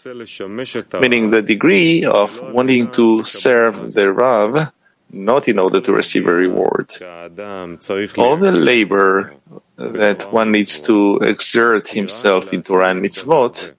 meaning 1.01 1.31
the 1.31 1.43
degree 1.43 2.05
of 2.05 2.41
wanting 2.53 2.91
to 2.93 3.25
serve 3.25 3.93
the 3.93 4.13
Rav, 4.13 4.73
not 5.11 5.49
in 5.49 5.59
order 5.59 5.81
to 5.81 5.93
receive 5.93 6.27
a 6.27 6.33
reward. 6.33 6.91
All 7.03 8.37
the 8.37 8.53
labor 8.53 9.35
that 9.77 10.33
one 10.33 10.53
needs 10.53 10.81
to 10.81 11.19
exert 11.19 11.89
himself 11.89 12.53
in 12.53 12.63
Torah 12.63 12.91
and 12.91 13.05
mitzvot 13.05 13.75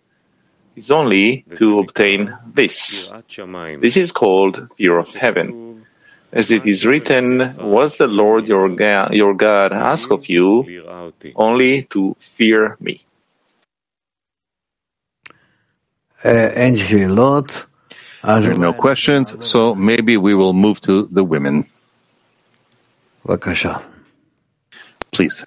is 0.75 0.91
only 0.91 1.45
to 1.55 1.79
obtain 1.79 2.35
this. 2.53 3.11
This 3.81 3.97
is 3.97 4.11
called 4.11 4.69
fear 4.77 4.97
of 4.99 5.13
heaven. 5.15 5.85
As 6.31 6.51
it 6.51 6.65
is 6.65 6.85
written, 6.85 7.39
what 7.57 7.97
the 7.97 8.07
Lord 8.07 8.47
your 8.47 8.67
God, 8.69 9.13
your 9.13 9.33
God 9.33 9.71
ask 9.71 10.11
of 10.11 10.27
you? 10.27 10.63
Only 11.35 11.83
to 11.83 12.15
fear 12.19 12.75
me. 12.79 13.05
There 18.23 18.51
are 18.51 18.57
no 18.57 18.73
questions, 18.73 19.45
so 19.45 19.75
maybe 19.75 20.17
we 20.17 20.33
will 20.33 20.53
move 20.53 20.81
to 20.81 21.03
the 21.03 21.23
women. 21.23 21.65
Please. 25.11 25.45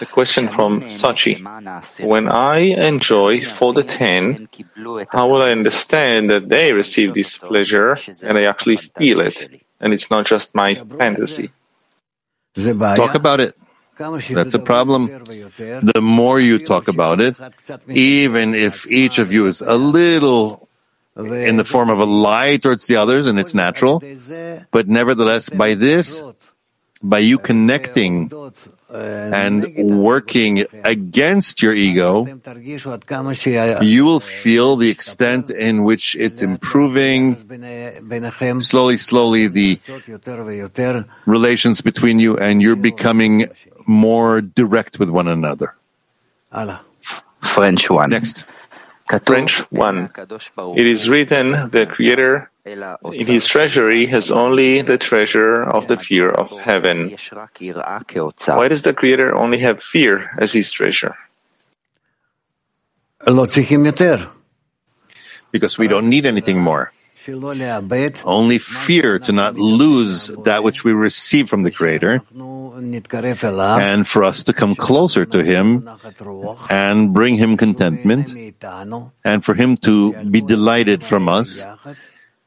A 0.00 0.06
question 0.06 0.48
from 0.48 0.82
Sachi. 0.82 1.38
When 2.04 2.28
I 2.28 2.58
enjoy 2.58 3.44
for 3.44 3.72
the 3.72 3.82
ten, 3.82 4.48
how 5.08 5.28
will 5.28 5.42
I 5.42 5.50
understand 5.50 6.30
that 6.30 6.48
they 6.48 6.72
receive 6.72 7.14
this 7.14 7.38
pleasure 7.38 7.98
and 8.22 8.36
I 8.36 8.44
actually 8.44 8.78
feel 8.78 9.20
it, 9.20 9.62
and 9.80 9.94
it's 9.94 10.10
not 10.10 10.26
just 10.26 10.54
my 10.54 10.74
fantasy? 10.74 11.50
Talk 12.56 13.14
about 13.14 13.40
it. 13.40 13.56
That's 13.98 14.54
a 14.54 14.58
problem. 14.58 15.06
The 15.06 16.00
more 16.02 16.40
you 16.40 16.66
talk 16.66 16.88
about 16.88 17.20
it, 17.20 17.36
even 17.88 18.54
if 18.54 18.90
each 18.90 19.18
of 19.18 19.32
you 19.32 19.46
is 19.46 19.60
a 19.60 19.76
little 19.76 20.68
in 21.16 21.56
the 21.56 21.64
form 21.64 21.90
of 21.90 22.00
a 22.00 22.04
lie 22.04 22.56
towards 22.56 22.86
the 22.86 22.96
others, 22.96 23.26
and 23.26 23.38
it's 23.38 23.54
natural, 23.54 24.02
but 24.72 24.88
nevertheless, 24.88 25.48
by 25.48 25.74
this, 25.74 26.22
by 27.02 27.18
you 27.18 27.38
connecting 27.38 28.32
and 28.94 30.00
working 30.00 30.66
against 30.84 31.62
your 31.62 31.74
ego, 31.74 32.24
you 33.82 34.04
will 34.04 34.20
feel 34.20 34.76
the 34.76 34.90
extent 34.90 35.50
in 35.50 35.82
which 35.82 36.14
it's 36.16 36.42
improving 36.42 37.34
slowly, 38.62 38.96
slowly 38.98 39.48
the 39.48 39.80
relations 41.26 41.80
between 41.80 42.18
you 42.18 42.38
and 42.38 42.62
you're 42.62 42.76
becoming 42.76 43.48
more 43.86 44.40
direct 44.40 44.98
with 44.98 45.10
one 45.10 45.28
another. 45.28 45.74
French 47.54 47.90
one. 47.90 48.10
Next. 48.10 48.46
French 49.26 49.60
1. 49.70 50.10
It 50.76 50.86
is 50.86 51.10
written, 51.10 51.50
the 51.70 51.86
Creator 51.86 52.50
in 52.66 53.26
his 53.26 53.46
treasury 53.46 54.06
has 54.06 54.30
only 54.30 54.80
the 54.82 54.96
treasure 54.96 55.62
of 55.62 55.86
the 55.86 55.98
fear 55.98 56.28
of 56.28 56.50
heaven. 56.58 57.14
Why 58.46 58.68
does 58.68 58.82
the 58.82 58.94
Creator 58.94 59.34
only 59.36 59.58
have 59.58 59.82
fear 59.82 60.30
as 60.38 60.52
his 60.52 60.72
treasure? 60.72 61.14
Because 65.52 65.76
we 65.78 65.88
don't 65.88 66.08
need 66.08 66.24
anything 66.26 66.58
more. 66.60 66.92
Only 68.24 68.58
fear 68.58 69.18
to 69.20 69.32
not 69.32 69.56
lose 69.56 70.28
that 70.44 70.62
which 70.62 70.84
we 70.84 70.92
receive 70.92 71.48
from 71.48 71.62
the 71.62 71.70
Creator, 71.70 72.20
and 73.80 74.06
for 74.06 74.24
us 74.24 74.44
to 74.44 74.52
come 74.52 74.74
closer 74.74 75.24
to 75.24 75.42
Him 75.42 75.88
and 76.68 77.14
bring 77.14 77.36
Him 77.36 77.56
contentment, 77.56 78.28
and 79.24 79.42
for 79.44 79.54
Him 79.54 79.76
to 79.88 80.12
be 80.24 80.42
delighted 80.42 81.02
from 81.02 81.28
us, 81.30 81.64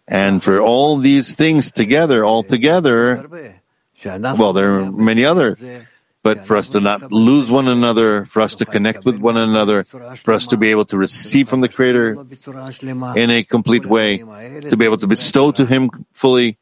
and 0.08 0.44
for 0.44 0.62
all 0.62 0.98
these 0.98 1.36
things 1.36 1.72
together, 1.72 2.24
all 2.24 2.44
together, 2.44 3.28
well, 4.04 4.54
there 4.54 4.80
are 4.80 4.92
many 4.92 5.26
other 5.26 5.56
but 6.28 6.46
for 6.46 6.58
us 6.58 6.68
to 6.76 6.82
not 6.82 7.10
lose 7.10 7.50
one 7.50 7.70
another, 7.70 8.26
for 8.26 8.42
us 8.42 8.56
to 8.56 8.66
connect 8.66 9.06
with 9.06 9.18
one 9.18 9.38
another, 9.38 9.86
for 9.86 10.34
us 10.34 10.46
to 10.48 10.58
be 10.58 10.72
able 10.72 10.84
to 10.84 10.98
receive 10.98 11.48
from 11.48 11.62
the 11.62 11.70
Creator 11.70 12.20
in 13.16 13.30
a 13.32 13.44
complete 13.44 13.86
way, 13.86 14.18
to 14.68 14.76
be 14.76 14.84
able 14.84 14.98
to 14.98 15.08
bestow 15.08 15.52
to 15.52 15.66
Him 15.66 15.90
fully. 16.12 16.58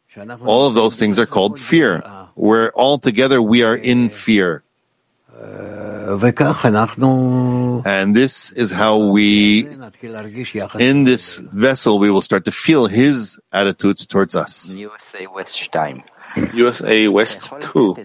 All 0.46 0.68
of 0.68 0.76
those 0.76 0.98
things 0.98 1.18
are 1.18 1.26
called 1.26 1.60
fear, 1.60 2.06
where 2.36 2.72
all 2.74 3.00
together 3.00 3.42
we 3.42 3.64
are 3.64 3.76
in 3.76 4.10
fear. 4.10 4.62
And 7.86 8.16
this 8.16 8.52
is 8.54 8.72
how 8.72 9.12
we, 9.12 9.68
in 10.80 11.04
this 11.04 11.40
vessel, 11.40 12.00
we 12.00 12.10
will 12.10 12.22
start 12.22 12.46
to 12.46 12.52
feel 12.52 12.88
His 12.88 13.38
attitudes 13.52 14.06
towards 14.08 14.36
us. 14.36 14.70
USA 16.54 17.08
West 17.08 17.54
2. 17.62 17.96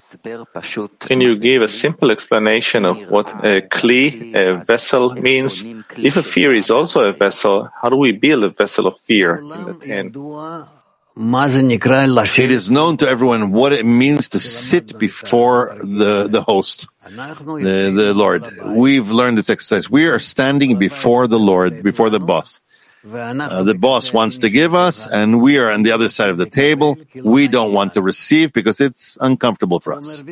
Can 1.00 1.20
you 1.20 1.38
give 1.38 1.62
a 1.62 1.68
simple 1.68 2.10
explanation 2.12 2.84
of 2.84 3.08
what 3.10 3.32
a 3.44 3.60
kli, 3.60 4.34
a 4.34 4.64
vessel, 4.64 5.14
means? 5.14 5.64
If 5.96 6.16
a 6.16 6.22
fear 6.22 6.54
is 6.54 6.70
also 6.70 7.04
a 7.08 7.12
vessel, 7.12 7.68
how 7.80 7.88
do 7.88 7.96
we 7.96 8.12
build 8.12 8.44
a 8.44 8.50
vessel 8.50 8.86
of 8.86 8.98
fear 8.98 9.38
in 9.38 9.64
the 9.64 9.74
ten? 9.74 10.12
It 12.44 12.50
is 12.50 12.70
known 12.70 12.96
to 12.98 13.08
everyone 13.08 13.52
what 13.52 13.72
it 13.72 13.84
means 13.84 14.30
to 14.30 14.40
sit 14.40 14.98
before 14.98 15.76
the, 15.78 16.28
the 16.30 16.40
host, 16.40 16.88
the, 17.64 17.92
the 17.94 18.14
Lord. 18.14 18.42
We've 18.64 19.08
learned 19.10 19.36
this 19.36 19.50
exercise. 19.50 19.90
We 19.90 20.06
are 20.06 20.18
standing 20.18 20.78
before 20.78 21.26
the 21.26 21.38
Lord, 21.38 21.82
before 21.82 22.08
the 22.08 22.20
boss. 22.20 22.60
Uh, 23.04 23.62
the 23.64 23.74
boss 23.74 24.12
wants 24.12 24.38
to 24.38 24.50
give 24.50 24.74
us, 24.74 25.06
and 25.06 25.40
we 25.40 25.58
are 25.58 25.70
on 25.70 25.82
the 25.82 25.92
other 25.92 26.08
side 26.10 26.28
of 26.30 26.36
the 26.38 26.48
table. 26.48 26.96
We 27.14 27.48
don't 27.48 27.72
want 27.72 27.94
to 27.94 28.02
receive 28.02 28.52
because 28.52 28.80
it's 28.80 29.16
uncomfortable 29.20 29.80
for 29.80 29.94
us. 29.94 30.22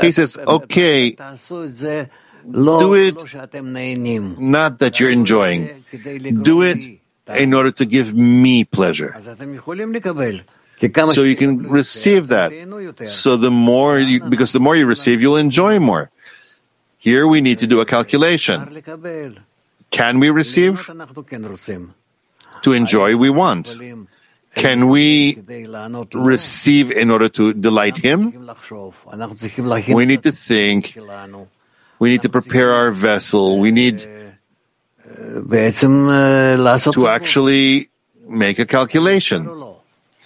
He 0.00 0.12
says, 0.12 0.36
okay, 0.36 1.16
do 2.50 2.94
it 2.94 3.16
not 4.38 4.78
that 4.78 5.00
you're 5.00 5.10
enjoying. 5.10 5.84
Do 6.42 6.62
it 6.62 6.99
in 7.36 7.54
order 7.54 7.70
to 7.70 7.84
give 7.86 8.14
me 8.14 8.64
pleasure. 8.64 9.14
So 10.80 11.22
you 11.22 11.36
can 11.36 11.68
receive 11.68 12.28
that. 12.28 12.52
So 13.06 13.36
the 13.36 13.50
more 13.50 13.98
you, 13.98 14.24
because 14.24 14.52
the 14.52 14.60
more 14.60 14.74
you 14.74 14.86
receive, 14.86 15.20
you'll 15.20 15.36
enjoy 15.36 15.78
more. 15.78 16.10
Here 16.98 17.26
we 17.26 17.40
need 17.40 17.58
to 17.58 17.66
do 17.66 17.80
a 17.80 17.86
calculation. 17.86 18.82
Can 19.90 20.20
we 20.20 20.30
receive? 20.30 20.86
To 22.62 22.72
enjoy, 22.72 23.16
we 23.16 23.30
want. 23.30 23.76
Can 24.54 24.88
we 24.88 25.38
receive 26.12 26.90
in 26.90 27.10
order 27.10 27.28
to 27.28 27.54
delight 27.54 27.96
Him? 27.96 28.32
We 29.88 30.06
need 30.06 30.22
to 30.24 30.32
think. 30.32 30.98
We 31.98 32.08
need 32.08 32.22
to 32.22 32.28
prepare 32.28 32.72
our 32.72 32.90
vessel. 32.90 33.58
We 33.58 33.70
need 33.70 34.06
to 36.92 37.06
actually 37.08 37.88
make 38.26 38.58
a 38.58 38.66
calculation. 38.66 39.48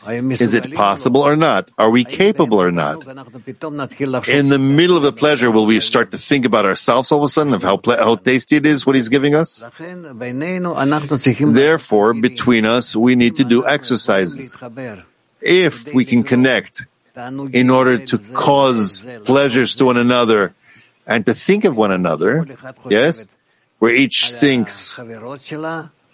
Is 0.06 0.52
it 0.52 0.74
possible 0.74 1.22
or 1.22 1.34
not? 1.34 1.70
Are 1.78 1.88
we 1.88 2.04
capable 2.04 2.60
or 2.60 2.70
not? 2.70 3.06
In 4.28 4.48
the 4.50 4.58
middle 4.60 4.98
of 4.98 5.02
the 5.02 5.12
pleasure, 5.16 5.50
will 5.50 5.64
we 5.64 5.80
start 5.80 6.10
to 6.10 6.18
think 6.18 6.44
about 6.44 6.66
ourselves 6.66 7.10
all 7.10 7.20
of 7.20 7.24
a 7.24 7.28
sudden, 7.28 7.54
of 7.54 7.62
how, 7.62 7.78
ple- 7.78 7.96
how 7.96 8.16
tasty 8.16 8.56
it 8.56 8.66
is, 8.66 8.84
what 8.84 8.96
he's 8.96 9.08
giving 9.08 9.34
us? 9.34 9.64
Therefore, 11.54 12.12
between 12.14 12.66
us, 12.66 12.94
we 12.94 13.16
need 13.16 13.36
to 13.36 13.44
do 13.44 13.66
exercises. 13.66 14.54
If 15.40 15.94
we 15.94 16.04
can 16.04 16.22
connect 16.22 16.84
in 17.52 17.70
order 17.70 18.04
to 18.04 18.18
cause 18.18 19.06
pleasures 19.24 19.76
to 19.76 19.86
one 19.86 19.96
another 19.96 20.54
and 21.06 21.24
to 21.26 21.32
think 21.32 21.64
of 21.64 21.76
one 21.76 21.92
another, 21.92 22.44
yes, 22.90 23.26
where 23.84 23.94
each 23.94 24.32
thinks 24.32 24.98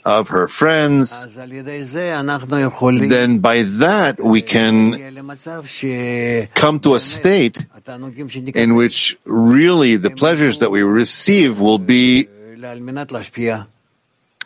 of 0.04 0.28
her 0.28 0.48
friends, 0.48 1.36
then 1.36 3.38
by 3.38 3.62
that 3.62 4.16
we 4.18 4.42
can 4.42 4.98
come 6.54 6.80
to 6.80 6.94
a 6.96 7.00
state 7.00 7.64
in 8.56 8.74
which 8.74 9.16
really 9.24 9.94
the 9.94 10.10
pleasures 10.10 10.58
that 10.58 10.72
we 10.72 10.82
receive 10.82 11.60
will 11.60 11.78
be 11.78 12.26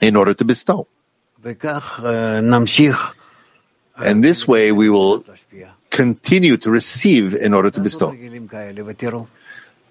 in 0.03 0.17
order 0.17 0.35
to 0.35 0.45
bestow. 0.45 0.87
And 3.97 4.23
this 4.23 4.47
way 4.47 4.73
we 4.73 4.91
will 4.91 5.25
continue 5.89 6.59
to 6.59 6.71
receive 6.71 7.33
in 7.33 7.55
order 7.55 7.71
to 7.71 7.81
bestow. 7.81 8.15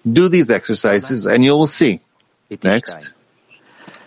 Do 0.06 0.28
these 0.28 0.50
exercises 0.50 1.26
and 1.26 1.42
you 1.42 1.56
will 1.56 1.66
see. 1.66 2.00
Next. 2.62 3.12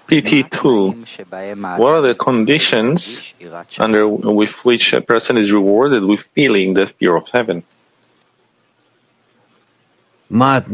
PT2. 0.08 1.78
What 1.78 1.96
are 1.96 2.02
the 2.02 2.16
conditions 2.16 3.34
under 3.78 4.08
with 4.08 4.66
which 4.66 4.94
a 4.94 5.02
person 5.02 5.38
is 5.38 5.52
rewarded 5.52 6.04
with 6.04 6.22
feeling 6.34 6.74
the 6.74 6.88
fear 6.88 7.16
of 7.16 7.30
heaven? 7.30 7.64
What 10.30 10.72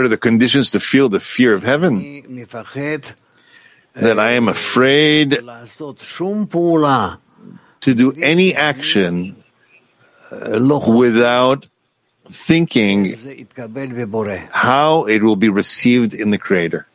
are 0.00 0.08
the 0.08 0.18
conditions 0.20 0.70
to 0.70 0.80
feel 0.80 1.08
the 1.08 1.20
fear 1.20 1.54
of 1.54 1.62
heaven? 1.62 2.00
That 3.94 4.18
I 4.18 4.32
am 4.32 4.48
afraid 4.48 5.30
to 7.80 7.94
do 7.94 8.12
any 8.20 8.54
action 8.54 9.42
without 10.30 11.66
thinking 12.30 13.16
how 14.50 15.04
it 15.04 15.22
will 15.22 15.36
be 15.36 15.48
received 15.48 16.12
in 16.12 16.30
the 16.30 16.38
Creator. 16.38 16.86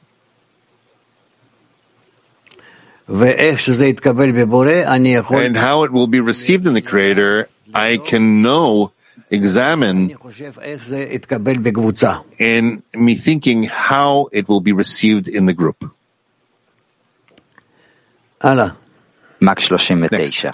And 5.46 5.58
how 5.58 5.84
it 5.84 5.92
will 5.92 6.08
be 6.08 6.20
received 6.20 6.66
in 6.68 6.74
the 6.74 6.82
Creator, 6.82 7.50
I 7.74 7.98
can 7.98 8.42
know, 8.42 8.92
examine 9.30 10.10
in 12.38 12.84
me 12.94 13.16
thinking 13.16 13.64
how 13.64 14.28
it 14.32 14.48
will 14.48 14.62
be 14.62 14.72
received 14.74 15.28
in 15.28 15.46
the 15.46 15.54
group. 15.54 15.84
Next. 20.12 20.46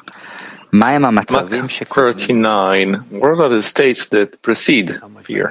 39. 2.27 2.93
What 3.09 3.39
are 3.39 3.49
the 3.49 3.61
states 3.63 4.07
that 4.09 4.41
precede 4.41 4.99
fear? 5.23 5.49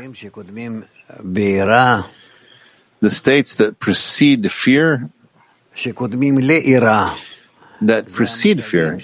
The 3.01 3.10
states 3.10 3.56
that 3.56 3.78
precede 3.78 4.51
fear 4.52 5.09
that 7.82 8.11
precede 8.12 8.65
fear. 8.65 8.98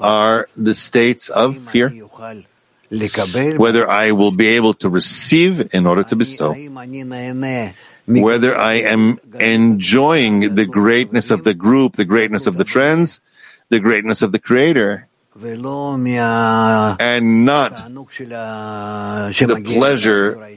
are 0.00 0.48
the 0.56 0.74
states 0.74 1.28
of 1.28 1.58
fear, 1.68 1.90
whether 3.56 3.90
I 3.90 4.12
will 4.12 4.30
be 4.30 4.48
able 4.48 4.74
to 4.74 4.88
receive 4.88 5.74
in 5.74 5.86
order 5.86 6.04
to 6.04 6.16
bestow, 6.16 6.54
whether 8.06 8.56
I 8.56 8.74
am 8.74 9.18
enjoying 9.38 10.54
the 10.54 10.66
greatness 10.66 11.30
of 11.30 11.44
the 11.44 11.54
group, 11.54 11.96
the 11.96 12.04
greatness 12.04 12.46
of 12.46 12.56
the 12.56 12.64
friends, 12.64 13.20
the 13.68 13.80
greatness 13.80 14.22
of 14.22 14.32
the 14.32 14.38
Creator, 14.38 15.08
and 17.00 17.44
not 17.44 17.72
the 19.36 19.62
pleasure 19.64 20.56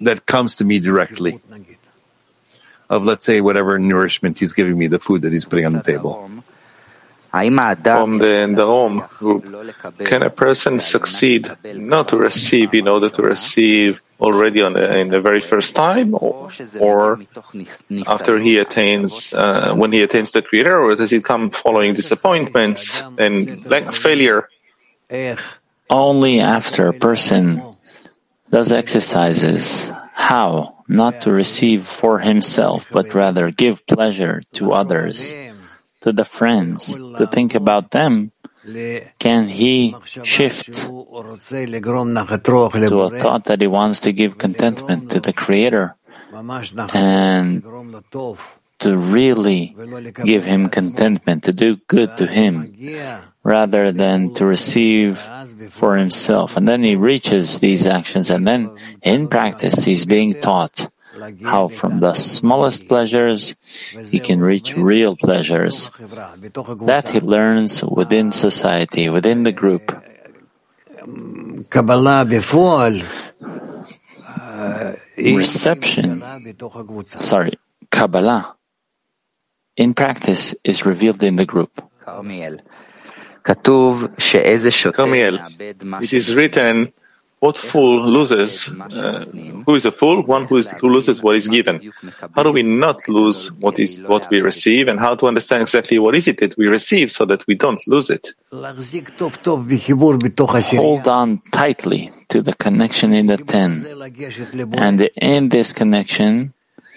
that 0.00 0.26
comes 0.26 0.56
to 0.56 0.64
me 0.64 0.78
directly 0.78 1.40
of, 2.88 3.04
let's 3.04 3.24
say, 3.24 3.40
whatever 3.40 3.78
nourishment 3.78 4.38
he's 4.38 4.52
giving 4.52 4.78
me, 4.78 4.86
the 4.86 4.98
food 4.98 5.22
that 5.22 5.32
he's 5.32 5.44
putting 5.44 5.66
on 5.66 5.72
the 5.72 5.82
table. 5.82 6.30
From 7.32 8.18
the 8.18 8.48
Darom 8.56 9.08
group, 9.10 9.44
can 10.06 10.22
a 10.22 10.30
person 10.30 10.78
succeed 10.78 11.50
not 11.64 12.08
to 12.08 12.16
receive 12.16 12.72
in 12.72 12.88
order 12.88 13.10
to 13.10 13.22
receive 13.22 14.00
already 14.18 14.62
on 14.62 14.72
the, 14.72 14.98
in 14.98 15.08
the 15.08 15.20
very 15.20 15.42
first 15.42 15.76
time, 15.76 16.14
or, 16.14 16.50
or 16.80 17.20
after 18.06 18.38
he 18.38 18.56
attains, 18.56 19.34
uh, 19.34 19.74
when 19.74 19.92
he 19.92 20.02
attains 20.02 20.30
the 20.30 20.40
Creator, 20.40 20.80
or 20.80 20.94
does 20.94 21.12
it 21.12 21.24
come 21.24 21.50
following 21.50 21.92
disappointments 21.92 23.02
and 23.18 23.66
failure? 23.94 24.48
Only 25.90 26.40
after 26.40 26.88
a 26.88 26.94
person 26.94 27.62
does 28.48 28.72
exercises 28.72 29.90
how 30.14 30.75
not 30.88 31.20
to 31.22 31.32
receive 31.32 31.84
for 31.84 32.18
himself, 32.20 32.86
but 32.90 33.14
rather 33.14 33.50
give 33.50 33.86
pleasure 33.86 34.42
to 34.54 34.72
others, 34.72 35.32
to 36.00 36.12
the 36.12 36.24
friends, 36.24 36.94
to 36.94 37.26
think 37.26 37.54
about 37.54 37.90
them, 37.90 38.32
can 39.18 39.48
he 39.48 39.94
shift 40.24 40.72
to 40.74 41.00
a 43.00 43.10
thought 43.20 43.44
that 43.44 43.60
he 43.60 43.66
wants 43.66 44.00
to 44.00 44.12
give 44.12 44.38
contentment 44.38 45.10
to 45.10 45.20
the 45.20 45.32
Creator 45.32 45.94
and 46.92 47.62
to 48.78 48.96
really 48.96 49.74
give 50.24 50.44
him 50.44 50.68
contentment, 50.68 51.44
to 51.44 51.52
do 51.52 51.76
good 51.86 52.16
to 52.18 52.26
him, 52.26 52.74
rather 53.46 53.92
than 53.92 54.34
to 54.34 54.44
receive 54.44 55.22
for 55.70 55.94
himself. 55.94 56.56
And 56.56 56.66
then 56.66 56.82
he 56.82 56.96
reaches 56.98 57.60
these 57.62 57.86
actions, 57.86 58.28
and 58.28 58.42
then 58.42 58.74
in 59.02 59.28
practice, 59.28 59.86
he's 59.86 60.04
being 60.04 60.34
taught 60.34 60.90
how 61.46 61.68
from 61.68 62.00
the 62.00 62.12
smallest 62.12 62.88
pleasures 62.88 63.54
he 64.10 64.18
can 64.18 64.42
reach 64.42 64.76
real 64.76 65.16
pleasures. 65.16 65.90
That 66.84 67.08
he 67.14 67.20
learns 67.20 67.82
within 67.86 68.32
society, 68.32 69.08
within 69.08 69.44
the 69.44 69.54
group. 69.54 69.94
Kabbalah 71.70 72.26
before 72.26 72.90
uh, 74.26 74.92
Reception, 75.16 76.22
sorry, 77.06 77.54
Kabbalah, 77.90 78.56
in 79.76 79.94
practice 79.94 80.54
is 80.64 80.84
revealed 80.84 81.22
in 81.22 81.36
the 81.36 81.46
group. 81.46 81.72
Carmiel, 84.92 85.38
it 86.02 86.12
is 86.12 86.34
written, 86.34 86.92
what 87.38 87.58
fool 87.58 88.02
loses? 88.08 88.68
Uh, 88.68 89.24
who 89.66 89.74
is 89.74 89.84
a 89.84 89.92
fool? 89.92 90.22
One 90.22 90.46
who, 90.46 90.56
is, 90.56 90.72
who 90.72 90.88
loses 90.88 91.22
what 91.22 91.36
is 91.36 91.46
given. 91.48 91.92
How 92.34 92.42
do 92.42 92.50
we 92.50 92.62
not 92.62 93.06
lose 93.08 93.52
what 93.52 93.78
is 93.78 94.02
what 94.02 94.28
we 94.30 94.40
receive, 94.40 94.88
and 94.88 94.98
how 94.98 95.14
to 95.16 95.26
understand 95.26 95.62
exactly 95.62 95.98
what 95.98 96.14
is 96.14 96.28
it 96.28 96.38
that 96.38 96.56
we 96.56 96.66
receive, 96.66 97.12
so 97.12 97.26
that 97.26 97.46
we 97.46 97.54
don't 97.54 97.86
lose 97.86 98.08
it? 98.10 98.34
Hold 100.80 101.06
on 101.06 101.42
tightly 101.52 102.10
to 102.28 102.40
the 102.40 102.54
connection 102.54 103.12
in 103.12 103.26
the 103.26 103.36
ten, 103.36 103.84
and 104.72 105.10
in 105.20 105.50
this 105.50 105.72
connection, 105.74 106.54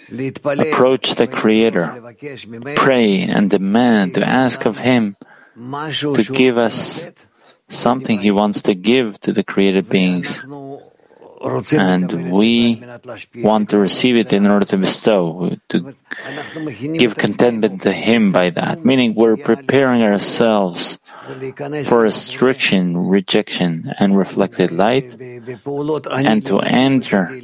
approach 0.10 1.16
the 1.16 1.28
Creator, 1.28 2.16
pray 2.76 3.22
and 3.24 3.50
demand 3.50 4.14
to 4.16 4.28
ask 4.28 4.66
of 4.66 4.78
Him 4.80 5.18
to 5.60 6.24
give 6.32 6.58
us 6.58 7.10
something 7.68 8.20
He 8.20 8.32
wants 8.32 8.62
to 8.64 8.74
give 8.74 9.20
to 9.22 9.32
the 9.32 9.44
created 9.44 9.90
beings. 9.90 10.42
And 11.72 12.32
we 12.32 12.84
want 13.36 13.70
to 13.70 13.78
receive 13.78 14.18
it 14.18 14.34
in 14.34 14.46
order 14.46 14.66
to 14.66 14.78
bestow, 14.78 15.56
to 15.70 15.96
give 16.98 17.16
contentment 17.16 17.84
to 17.84 17.94
Him 17.94 18.32
by 18.32 18.50
that. 18.50 18.84
Meaning 18.84 19.16
we're 19.16 19.38
preparing 19.38 20.04
ourselves 20.04 21.00
for 21.86 22.02
restriction, 22.02 22.98
rejection, 22.98 23.94
and 24.00 24.18
reflected 24.18 24.72
light, 24.72 25.16
and 25.16 26.46
to 26.46 26.60
enter 26.60 27.40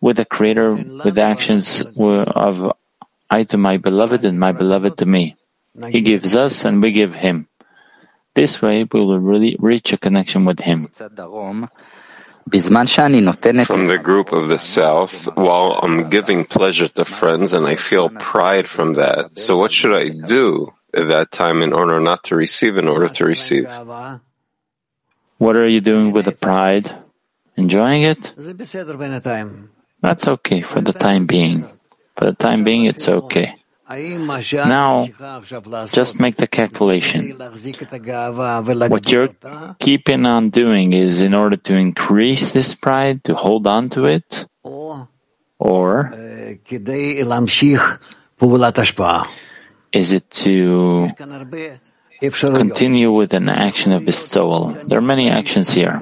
with 0.00 0.16
the 0.16 0.24
Creator 0.24 0.74
with 1.04 1.18
actions 1.18 1.82
of 1.96 2.72
I 3.30 3.42
to 3.44 3.56
my 3.56 3.76
beloved 3.76 4.24
and 4.24 4.38
my 4.40 4.52
beloved 4.52 4.98
to 4.98 5.06
me. 5.06 5.36
He 5.90 6.00
gives 6.00 6.34
us 6.34 6.64
and 6.64 6.82
we 6.82 6.90
give 6.90 7.14
Him. 7.14 7.48
This 8.36 8.60
way, 8.60 8.84
we 8.84 9.00
will 9.00 9.18
really 9.18 9.56
reach 9.58 9.94
a 9.94 9.96
connection 9.96 10.44
with 10.44 10.60
Him. 10.60 10.88
From 10.92 11.08
the 13.88 14.00
group 14.02 14.30
of 14.30 14.48
the 14.48 14.58
South, 14.58 15.24
while 15.34 15.80
I'm 15.82 16.10
giving 16.10 16.44
pleasure 16.44 16.86
to 17.00 17.06
friends 17.06 17.54
and 17.54 17.66
I 17.66 17.76
feel 17.76 18.10
pride 18.10 18.68
from 18.68 18.92
that, 19.00 19.38
so 19.38 19.56
what 19.56 19.72
should 19.72 19.96
I 19.96 20.10
do 20.10 20.74
at 20.92 21.08
that 21.08 21.32
time 21.32 21.62
in 21.62 21.72
order 21.72 21.98
not 21.98 22.24
to 22.24 22.36
receive, 22.36 22.76
in 22.76 22.88
order 22.88 23.08
to 23.08 23.24
receive? 23.24 23.72
What 25.38 25.56
are 25.56 25.66
you 25.66 25.80
doing 25.80 26.12
with 26.12 26.26
the 26.26 26.32
pride? 26.32 26.92
Enjoying 27.56 28.02
it? 28.02 28.34
That's 30.02 30.28
okay 30.28 30.60
for 30.60 30.82
the 30.82 30.92
time 30.92 31.24
being. 31.24 31.64
For 32.16 32.26
the 32.26 32.34
time 32.34 32.64
being, 32.64 32.84
it's 32.84 33.08
okay. 33.08 33.55
Now, 33.88 35.06
just 35.92 36.18
make 36.18 36.36
the 36.36 36.48
calculation. 36.50 37.38
What 38.90 39.10
you're 39.12 39.28
keeping 39.78 40.26
on 40.26 40.50
doing 40.50 40.92
is 40.92 41.20
in 41.22 41.34
order 41.34 41.56
to 41.56 41.74
increase 41.74 42.50
this 42.50 42.74
pride, 42.74 43.22
to 43.24 43.36
hold 43.36 43.66
on 43.68 43.88
to 43.90 44.06
it, 44.06 44.46
or 44.64 46.10
is 49.92 50.12
it 50.12 50.30
to 50.30 51.08
continue 52.40 53.12
with 53.12 53.34
an 53.34 53.48
action 53.48 53.92
of 53.92 54.04
bestowal? 54.04 54.68
There 54.84 54.98
are 54.98 55.02
many 55.02 55.30
actions 55.30 55.70
here. 55.70 55.94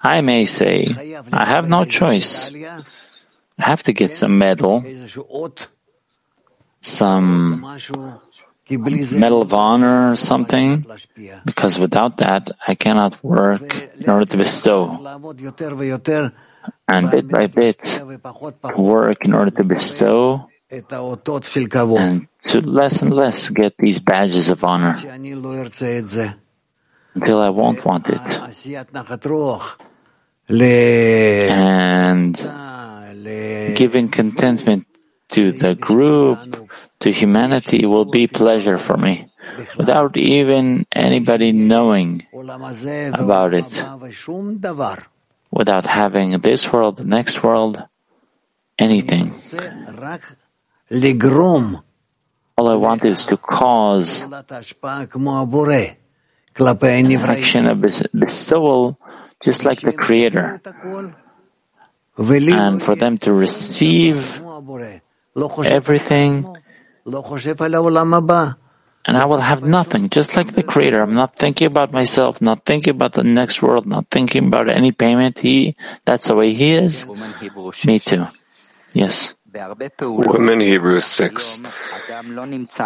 I 0.00 0.20
may 0.20 0.44
say, 0.44 0.94
I 1.32 1.46
have 1.46 1.70
no 1.70 1.86
choice. 1.86 2.52
I 2.54 2.82
have 3.58 3.82
to 3.84 3.92
get 3.94 4.14
some 4.14 4.36
medal 4.36 4.84
some 6.80 7.60
medal 8.70 9.42
of 9.42 9.54
honor 9.54 10.12
or 10.12 10.16
something, 10.16 10.84
because 11.44 11.78
without 11.78 12.18
that, 12.18 12.50
I 12.66 12.74
cannot 12.74 13.22
work 13.24 13.94
in 13.96 14.10
order 14.10 14.26
to 14.26 14.36
bestow. 14.36 14.90
And 16.86 17.10
bit 17.10 17.28
by 17.28 17.46
bit, 17.46 18.00
work 18.76 19.24
in 19.24 19.32
order 19.34 19.50
to 19.52 19.64
bestow 19.64 20.48
and 20.70 22.28
to 22.40 22.60
less 22.60 23.00
and 23.00 23.12
less 23.12 23.48
get 23.48 23.76
these 23.78 24.00
badges 24.00 24.50
of 24.50 24.64
honor 24.64 24.96
until 27.14 27.40
I 27.40 27.48
won't 27.48 27.84
want 27.86 28.06
it. 28.08 28.20
And 31.50 32.36
giving 33.74 34.08
contentment 34.08 34.86
to 35.30 35.52
the 35.52 35.74
group 35.74 36.38
to 37.00 37.12
humanity 37.12 37.86
will 37.86 38.04
be 38.04 38.26
pleasure 38.26 38.78
for 38.78 38.96
me 38.96 39.28
without 39.76 40.16
even 40.16 40.86
anybody 40.92 41.52
knowing 41.52 42.26
about 43.14 43.54
it, 43.54 43.84
without 45.50 45.86
having 45.86 46.38
this 46.40 46.72
world, 46.72 46.96
the 46.96 47.04
next 47.04 47.42
world, 47.42 47.86
anything. 48.78 49.34
All 52.56 52.68
I 52.68 52.74
want 52.74 53.04
is 53.04 53.24
to 53.26 53.36
cause 53.36 54.24
action 57.24 57.66
of 57.66 57.80
bestowal 57.80 58.98
just 59.44 59.64
like 59.64 59.80
the 59.80 59.92
Creator, 59.92 60.60
and 62.18 62.82
for 62.82 62.96
them 62.96 63.16
to 63.18 63.32
receive 63.32 64.42
everything 65.64 66.44
and 69.08 69.16
I 69.16 69.24
will 69.24 69.40
have 69.40 69.64
nothing, 69.64 70.10
just 70.10 70.36
like 70.36 70.52
the 70.52 70.62
Creator. 70.62 71.00
I'm 71.00 71.14
not 71.14 71.34
thinking 71.34 71.66
about 71.66 71.92
myself, 71.92 72.42
not 72.42 72.66
thinking 72.66 72.90
about 72.90 73.14
the 73.14 73.24
next 73.24 73.62
world, 73.62 73.86
not 73.86 74.06
thinking 74.10 74.48
about 74.48 74.68
any 74.68 74.92
payment. 74.92 75.38
He, 75.38 75.76
that's 76.04 76.28
the 76.28 76.34
way 76.34 76.52
He 76.52 76.74
is. 76.74 77.06
Me 77.86 77.98
too. 77.98 78.26
Yes. 78.92 79.34
Women 80.00 80.60
Hebrews 80.60 81.06
6. 81.06 81.62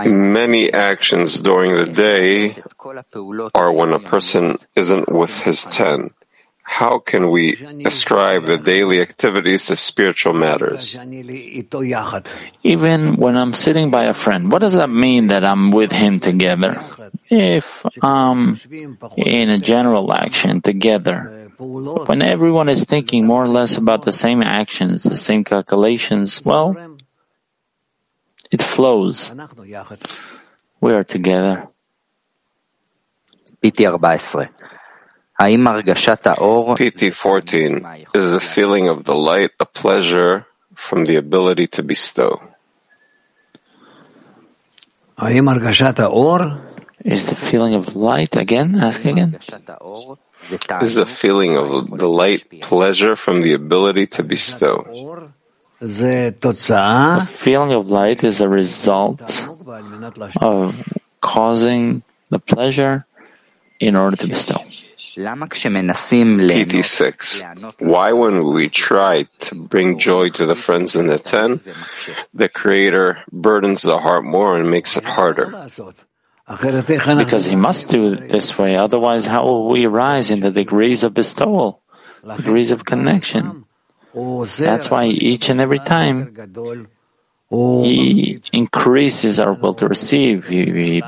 Many 0.06 0.72
actions 0.72 1.40
during 1.40 1.74
the 1.74 1.86
day 1.86 2.54
are 3.54 3.72
when 3.72 3.92
a 3.92 3.98
person 3.98 4.58
isn't 4.76 5.10
with 5.10 5.40
his 5.40 5.64
ten. 5.64 6.10
How 6.72 6.98
can 6.98 7.28
we 7.28 7.60
ascribe 7.84 8.46
the 8.46 8.56
daily 8.56 9.00
activities 9.00 9.66
to 9.66 9.76
spiritual 9.76 10.32
matters? 10.32 10.96
Even 12.62 13.16
when 13.16 13.36
I'm 13.36 13.52
sitting 13.52 13.90
by 13.90 14.04
a 14.04 14.14
friend, 14.14 14.50
what 14.50 14.60
does 14.60 14.72
that 14.74 14.88
mean 14.88 15.28
that 15.28 15.44
I'm 15.44 15.70
with 15.70 15.92
him 15.92 16.18
together? 16.18 16.80
if 17.32 17.86
I'm 18.02 18.60
in 19.16 19.48
a 19.48 19.56
general 19.56 20.12
action 20.12 20.60
together, 20.60 21.48
when 21.58 22.20
everyone 22.20 22.68
is 22.68 22.84
thinking 22.84 23.26
more 23.26 23.42
or 23.42 23.48
less 23.48 23.78
about 23.78 24.04
the 24.04 24.12
same 24.12 24.42
actions, 24.42 25.02
the 25.02 25.16
same 25.16 25.42
calculations, 25.42 26.44
well, 26.44 26.76
it 28.50 28.60
flows. 28.60 29.32
We 30.80 30.92
are 30.92 31.04
together. 31.04 31.68
PT 33.64 33.88
14. 33.88 34.71
Is 38.14 38.31
the 38.31 38.39
feeling 38.39 38.86
of 38.86 39.02
the 39.02 39.14
light 39.16 39.51
a 39.59 39.66
pleasure 39.66 40.47
from 40.74 41.05
the 41.05 41.16
ability 41.16 41.66
to 41.74 41.82
bestow? 41.82 42.39
Is 47.05 47.27
the 47.27 47.35
feeling 47.35 47.74
of 47.74 47.97
light 47.97 48.36
again? 48.36 48.78
Ask 48.78 49.05
again. 49.05 49.35
Is 50.82 50.94
the 50.94 51.06
feeling 51.06 51.56
of 51.56 51.90
the 51.98 52.06
light 52.09 52.47
pleasure 52.62 53.16
from 53.16 53.43
the 53.43 53.55
ability 53.55 54.06
to 54.14 54.23
bestow? 54.23 54.86
The 57.19 57.27
feeling 57.27 57.73
of 57.73 57.90
light 57.90 58.23
is 58.23 58.40
a 58.40 58.48
result 58.48 59.27
of 60.39 60.78
causing 61.20 62.06
the 62.31 62.39
pleasure 62.39 63.06
in 63.81 63.97
order 63.97 64.14
to 64.23 64.28
bestow. 64.28 64.62
PT6. 66.66 67.80
Why 67.80 68.12
when 68.12 68.44
we 68.52 68.68
try 68.68 69.24
to 69.40 69.55
bring 69.55 69.98
joy 69.98 70.30
to 70.30 70.47
the 70.47 70.55
friends 70.55 70.97
in 70.97 71.06
the 71.06 71.18
ten, 71.18 71.60
the 72.32 72.48
Creator 72.48 73.18
burdens 73.30 73.82
the 73.82 73.98
heart 73.98 74.24
more 74.24 74.56
and 74.56 74.70
makes 74.70 74.97
it 74.97 75.05
harder? 75.05 75.68
Because 77.24 77.47
he 77.47 77.56
must 77.56 77.89
do 77.89 78.12
it 78.14 78.28
this 78.28 78.59
way, 78.59 78.76
otherwise 78.76 79.26
how 79.26 79.44
will 79.44 79.68
we 79.68 79.86
rise 79.86 80.30
in 80.30 80.40
the 80.40 80.51
degrees 80.51 81.05
of 81.05 81.14
bestowal, 81.14 81.82
degrees 82.36 82.70
of 82.70 82.84
connection? 82.84 83.64
That's 84.59 84.90
why 84.90 85.06
each 85.06 85.48
and 85.48 85.60
every 85.60 85.78
time 85.78 86.34
he 87.51 88.40
increases 88.52 89.40
our 89.40 89.52
will 89.55 89.74
to 89.74 89.89
receive. 89.89 90.48
He, 90.48 91.01
he 91.01 91.02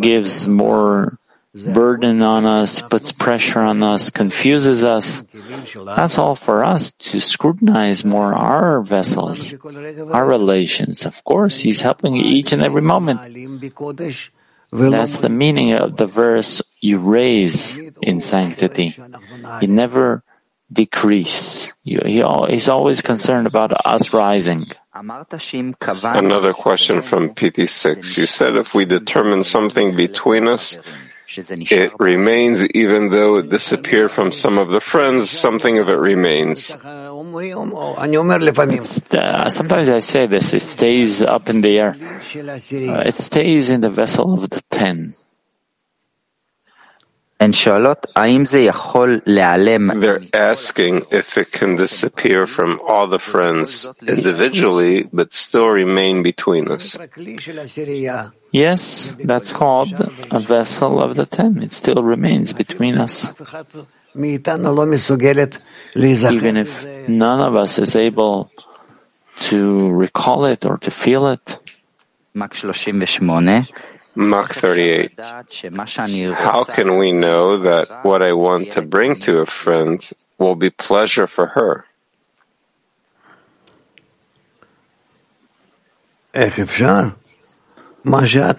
gives 0.00 0.48
more 0.48 1.18
burden 1.54 2.22
on 2.22 2.46
us, 2.46 2.80
puts 2.82 3.12
pressure 3.12 3.60
on 3.60 3.82
us, 3.82 4.10
confuses 4.10 4.84
us. 4.84 5.22
That's 5.84 6.18
all 6.18 6.34
for 6.34 6.64
us 6.64 6.92
to 7.12 7.20
scrutinize 7.20 8.04
more 8.04 8.34
our 8.34 8.80
vessels, 8.80 9.54
our 10.12 10.26
relations. 10.26 11.04
Of 11.04 11.22
course, 11.24 11.60
he's 11.60 11.82
helping 11.82 12.16
each 12.16 12.52
and 12.52 12.62
every 12.62 12.82
moment. 12.82 13.20
That's 14.72 15.18
the 15.18 15.28
meaning 15.28 15.72
of 15.74 15.96
the 15.96 16.06
verse 16.06 16.62
you 16.80 16.98
raise 16.98 17.76
in 18.00 18.20
sanctity. 18.20 18.96
You 19.60 19.68
never 19.68 20.24
decrease. 20.72 21.70
You, 21.84 22.00
he, 22.06 22.24
he's 22.48 22.68
always 22.68 23.02
concerned 23.02 23.46
about 23.46 23.72
us 23.84 24.14
rising. 24.14 24.64
Another 24.94 26.54
question 26.54 27.02
from 27.02 27.34
PT6. 27.34 28.16
You 28.16 28.26
said 28.26 28.56
if 28.56 28.74
we 28.74 28.86
determine 28.86 29.44
something 29.44 29.94
between 29.94 30.48
us, 30.48 30.78
it 31.70 31.92
remains 31.98 32.64
even 32.66 33.10
though 33.10 33.36
it 33.38 33.48
disappeared 33.48 34.10
from 34.10 34.32
some 34.32 34.58
of 34.58 34.70
the 34.70 34.80
friends, 34.80 35.30
something 35.30 35.78
of 35.78 35.88
it 35.88 35.96
remains. 35.98 36.76
Uh, 39.14 39.48
sometimes 39.48 39.88
I 39.88 40.00
say 40.00 40.26
this, 40.26 40.52
it 40.52 40.62
stays 40.62 41.22
up 41.22 41.48
in 41.48 41.60
the 41.62 41.78
air. 41.78 41.94
Uh, 41.94 43.02
it 43.06 43.14
stays 43.16 43.70
in 43.70 43.80
the 43.80 43.90
vessel 43.90 44.34
of 44.34 44.50
the 44.50 44.60
ten. 44.70 45.14
They're 49.98 50.22
asking 50.32 51.06
if 51.10 51.36
it 51.36 51.50
can 51.50 51.74
disappear 51.74 52.46
from 52.46 52.78
all 52.86 53.08
the 53.08 53.18
friends 53.18 53.90
individually, 54.06 55.08
but 55.12 55.32
still 55.32 55.66
remain 55.68 56.22
between 56.22 56.70
us. 56.70 56.96
Yes, 58.52 59.16
that's 59.24 59.52
called 59.52 59.92
a 60.30 60.38
vessel 60.38 61.00
of 61.00 61.16
the 61.16 61.24
ten. 61.24 61.62
It 61.62 61.72
still 61.72 62.02
remains 62.02 62.52
between 62.52 62.98
us. 62.98 63.32
Even 64.14 64.46
if 66.58 66.84
none 67.08 67.40
of 67.40 67.56
us 67.56 67.78
is 67.78 67.96
able 67.96 68.50
to 69.48 69.88
recall 69.90 70.44
it 70.44 70.66
or 70.66 70.76
to 70.78 70.90
feel 70.90 71.28
it. 71.28 71.58
Mach 74.14 74.52
38. 74.52 75.16
How 76.34 76.64
can 76.64 76.98
we 76.98 77.12
know 77.12 77.56
that 77.56 78.04
what 78.04 78.20
I 78.22 78.34
want 78.34 78.72
to 78.72 78.82
bring 78.82 79.18
to 79.20 79.40
a 79.40 79.46
friend 79.46 79.98
will 80.36 80.56
be 80.56 80.68
pleasure 80.68 81.26
for 81.26 81.46
her? 81.56 81.86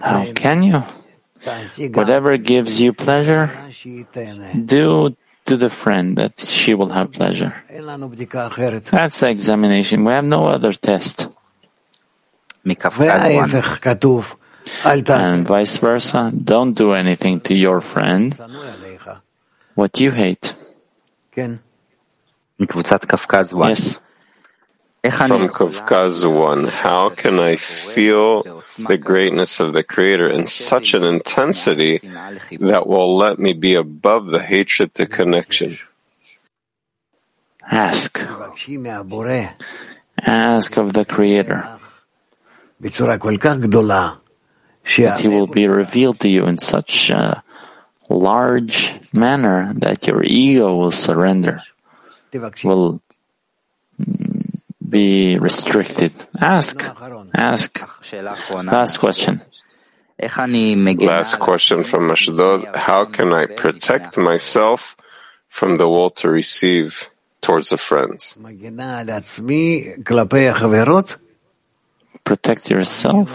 How 0.00 0.24
can 0.34 0.62
you? 0.62 0.82
Whatever 2.00 2.36
gives 2.38 2.80
you 2.80 2.92
pleasure, 2.92 3.50
do 4.66 5.14
to 5.44 5.56
the 5.58 5.68
friend 5.68 6.16
that 6.16 6.40
she 6.40 6.72
will 6.72 6.88
have 6.88 7.12
pleasure. 7.12 7.52
That's 8.90 9.20
the 9.20 9.28
examination. 9.28 10.04
We 10.04 10.12
have 10.12 10.24
no 10.24 10.46
other 10.46 10.72
test 10.72 11.28
and 15.20 15.46
vice 15.46 15.76
versa. 15.76 16.32
Don't 16.32 16.72
do 16.72 16.92
anything 16.92 17.40
to 17.40 17.54
your 17.54 17.82
friend 17.82 18.32
what 19.74 20.00
you 20.00 20.10
hate. 20.12 20.54
Yes. 23.68 24.00
From 25.04 25.48
Kavkaz 25.48 26.24
1, 26.24 26.64
how 26.64 27.10
can 27.10 27.38
I 27.38 27.56
feel 27.56 28.62
the 28.78 28.96
greatness 28.96 29.60
of 29.60 29.74
the 29.74 29.82
Creator 29.82 30.30
in 30.30 30.46
such 30.46 30.94
an 30.94 31.04
intensity 31.04 31.98
that 31.98 32.86
will 32.86 33.14
let 33.14 33.38
me 33.38 33.52
be 33.52 33.74
above 33.74 34.26
the 34.28 34.42
hatred 34.42 34.94
to 34.94 35.06
connection? 35.06 35.78
Ask. 37.70 38.18
Ask 40.22 40.78
of 40.78 40.94
the 40.94 41.04
Creator 41.04 41.68
that 44.96 45.18
he 45.20 45.28
will 45.28 45.46
be 45.46 45.68
revealed 45.68 46.20
to 46.20 46.28
you 46.28 46.46
in 46.46 46.56
such 46.56 47.10
a 47.10 47.42
large 48.08 48.94
manner 49.12 49.72
that 49.74 50.06
your 50.06 50.22
ego 50.22 50.76
will 50.76 50.90
surrender, 50.90 51.62
will 52.64 53.00
be 54.94 55.38
restricted. 55.48 56.12
Ask, 56.40 56.76
ask. 57.34 57.70
Last 58.78 58.98
question. 59.04 59.42
Last 61.14 61.34
question 61.38 61.78
from 61.84 62.10
Ashdod. 62.10 62.60
How 62.88 63.02
can 63.16 63.32
I 63.32 63.44
protect 63.62 64.16
myself 64.16 64.96
from 65.48 65.76
the 65.76 65.88
will 65.88 66.10
to 66.22 66.26
receive 66.30 67.10
towards 67.42 67.68
the 67.74 67.78
friends? 67.78 68.38
Protect 72.24 72.62
yourself 72.70 73.28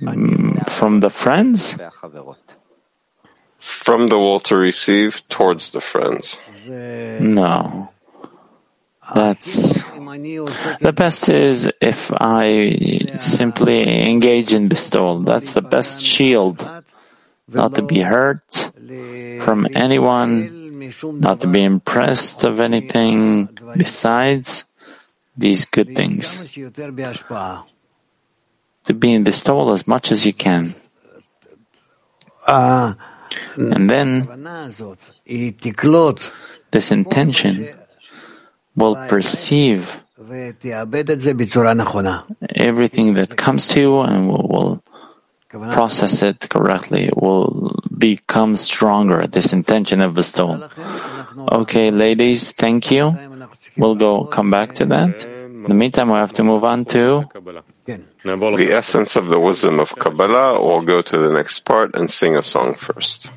Mm, 0.00 0.64
from 0.70 1.00
the 1.00 1.10
friends? 1.10 1.76
From 3.58 4.08
the 4.08 4.18
will 4.18 4.40
to 4.48 4.56
receive 4.56 5.20
towards 5.28 5.70
the 5.76 5.80
friends. 5.80 6.40
No. 7.20 7.92
That's 9.14 9.82
the 10.80 10.92
best 10.94 11.28
is 11.28 11.70
if 11.80 12.10
I 12.12 13.18
simply 13.18 14.08
engage 14.08 14.52
in 14.52 14.68
bestowal. 14.68 15.20
That's 15.20 15.54
the 15.54 15.62
best 15.62 16.00
shield. 16.00 16.68
Not 17.48 17.74
to 17.74 17.82
be 17.82 18.00
hurt 18.00 18.70
from 19.42 19.66
anyone, 19.74 20.92
not 21.02 21.40
to 21.40 21.46
be 21.48 21.62
impressed 21.64 22.44
of 22.44 22.60
anything 22.60 23.48
besides 23.76 24.64
these 25.36 25.64
good 25.64 25.96
things 25.96 26.54
to 28.84 28.94
be 28.94 29.12
in 29.12 29.24
bestowal 29.24 29.72
as 29.72 29.86
much 29.86 30.10
as 30.12 30.26
you 30.26 30.32
can. 30.32 30.74
Ah. 32.46 32.96
and 33.56 33.88
then 33.88 34.26
this 36.70 36.90
intention 36.90 37.68
will 38.76 38.96
perceive 39.08 39.96
everything 42.54 43.14
that 43.14 43.36
comes 43.36 43.66
to 43.66 43.80
you 43.80 44.00
and 44.00 44.28
will, 44.28 44.48
will 44.48 44.82
process 45.72 46.22
it 46.22 46.48
correctly. 46.48 47.10
Will 47.16 47.74
become 47.96 48.56
stronger, 48.56 49.26
this 49.26 49.52
intention 49.52 50.00
of 50.00 50.14
bestowal. 50.14 50.68
Okay, 51.52 51.90
ladies, 51.90 52.52
thank 52.52 52.90
you. 52.90 53.16
We'll 53.76 53.94
go 53.94 54.24
come 54.24 54.50
back 54.50 54.74
to 54.74 54.84
that. 54.86 55.24
In 55.24 55.64
the 55.64 55.74
meantime, 55.74 56.08
we 56.08 56.14
have 56.14 56.32
to 56.34 56.44
move 56.44 56.64
on 56.64 56.84
to 56.86 57.26
the 57.84 58.68
essence 58.72 59.16
of 59.16 59.28
the 59.28 59.40
wisdom 59.40 59.80
of 59.80 59.94
Kabbalah, 59.96 60.56
or 60.56 60.78
we'll 60.78 60.86
go 60.86 61.02
to 61.02 61.18
the 61.18 61.30
next 61.30 61.60
part 61.60 61.94
and 61.94 62.10
sing 62.10 62.36
a 62.36 62.42
song 62.42 62.74
first. 62.74 63.30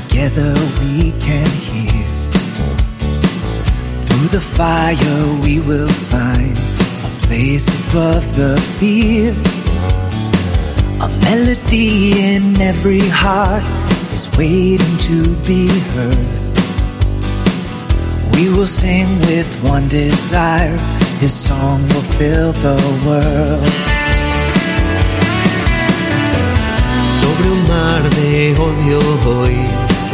Together 0.00 0.54
we 0.80 1.10
can 1.20 1.48
hear. 1.66 2.06
Through 4.06 4.28
the 4.28 4.40
fire 4.40 5.40
we 5.42 5.58
will 5.58 5.92
find 6.12 6.56
a 6.56 7.10
place 7.26 7.66
above 7.80 8.24
the 8.36 8.56
fear. 8.78 9.32
A 11.00 11.08
melody 11.26 12.12
in 12.32 12.60
every 12.60 13.08
heart 13.08 13.64
is 14.14 14.30
waiting 14.38 14.96
to 15.08 15.18
be 15.48 15.66
heard. 15.92 16.30
We 18.34 18.50
will 18.50 18.68
sing 18.68 19.08
with 19.26 19.50
one 19.64 19.88
desire. 19.88 20.78
His 21.18 21.34
song 21.34 21.80
will 21.88 22.08
fill 22.18 22.52
the 22.52 22.78
world. 23.04 23.66
Sobre 27.20 27.48
un 27.50 27.62
mar 27.66 28.02
de 28.10 28.54
odio 28.54 29.00
hoy 29.24 29.87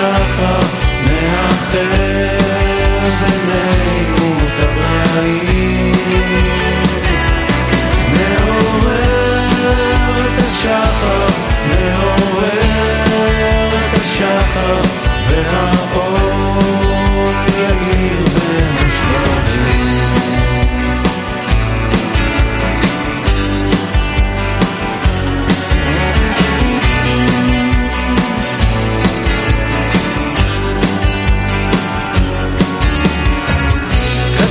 השחר, 0.00 0.58
מאחר 1.02 1.90
בינינו 3.20 3.69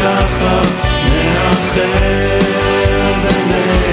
שחר 0.00 0.60
מאחר 1.12 2.38
בינינו 3.22 3.89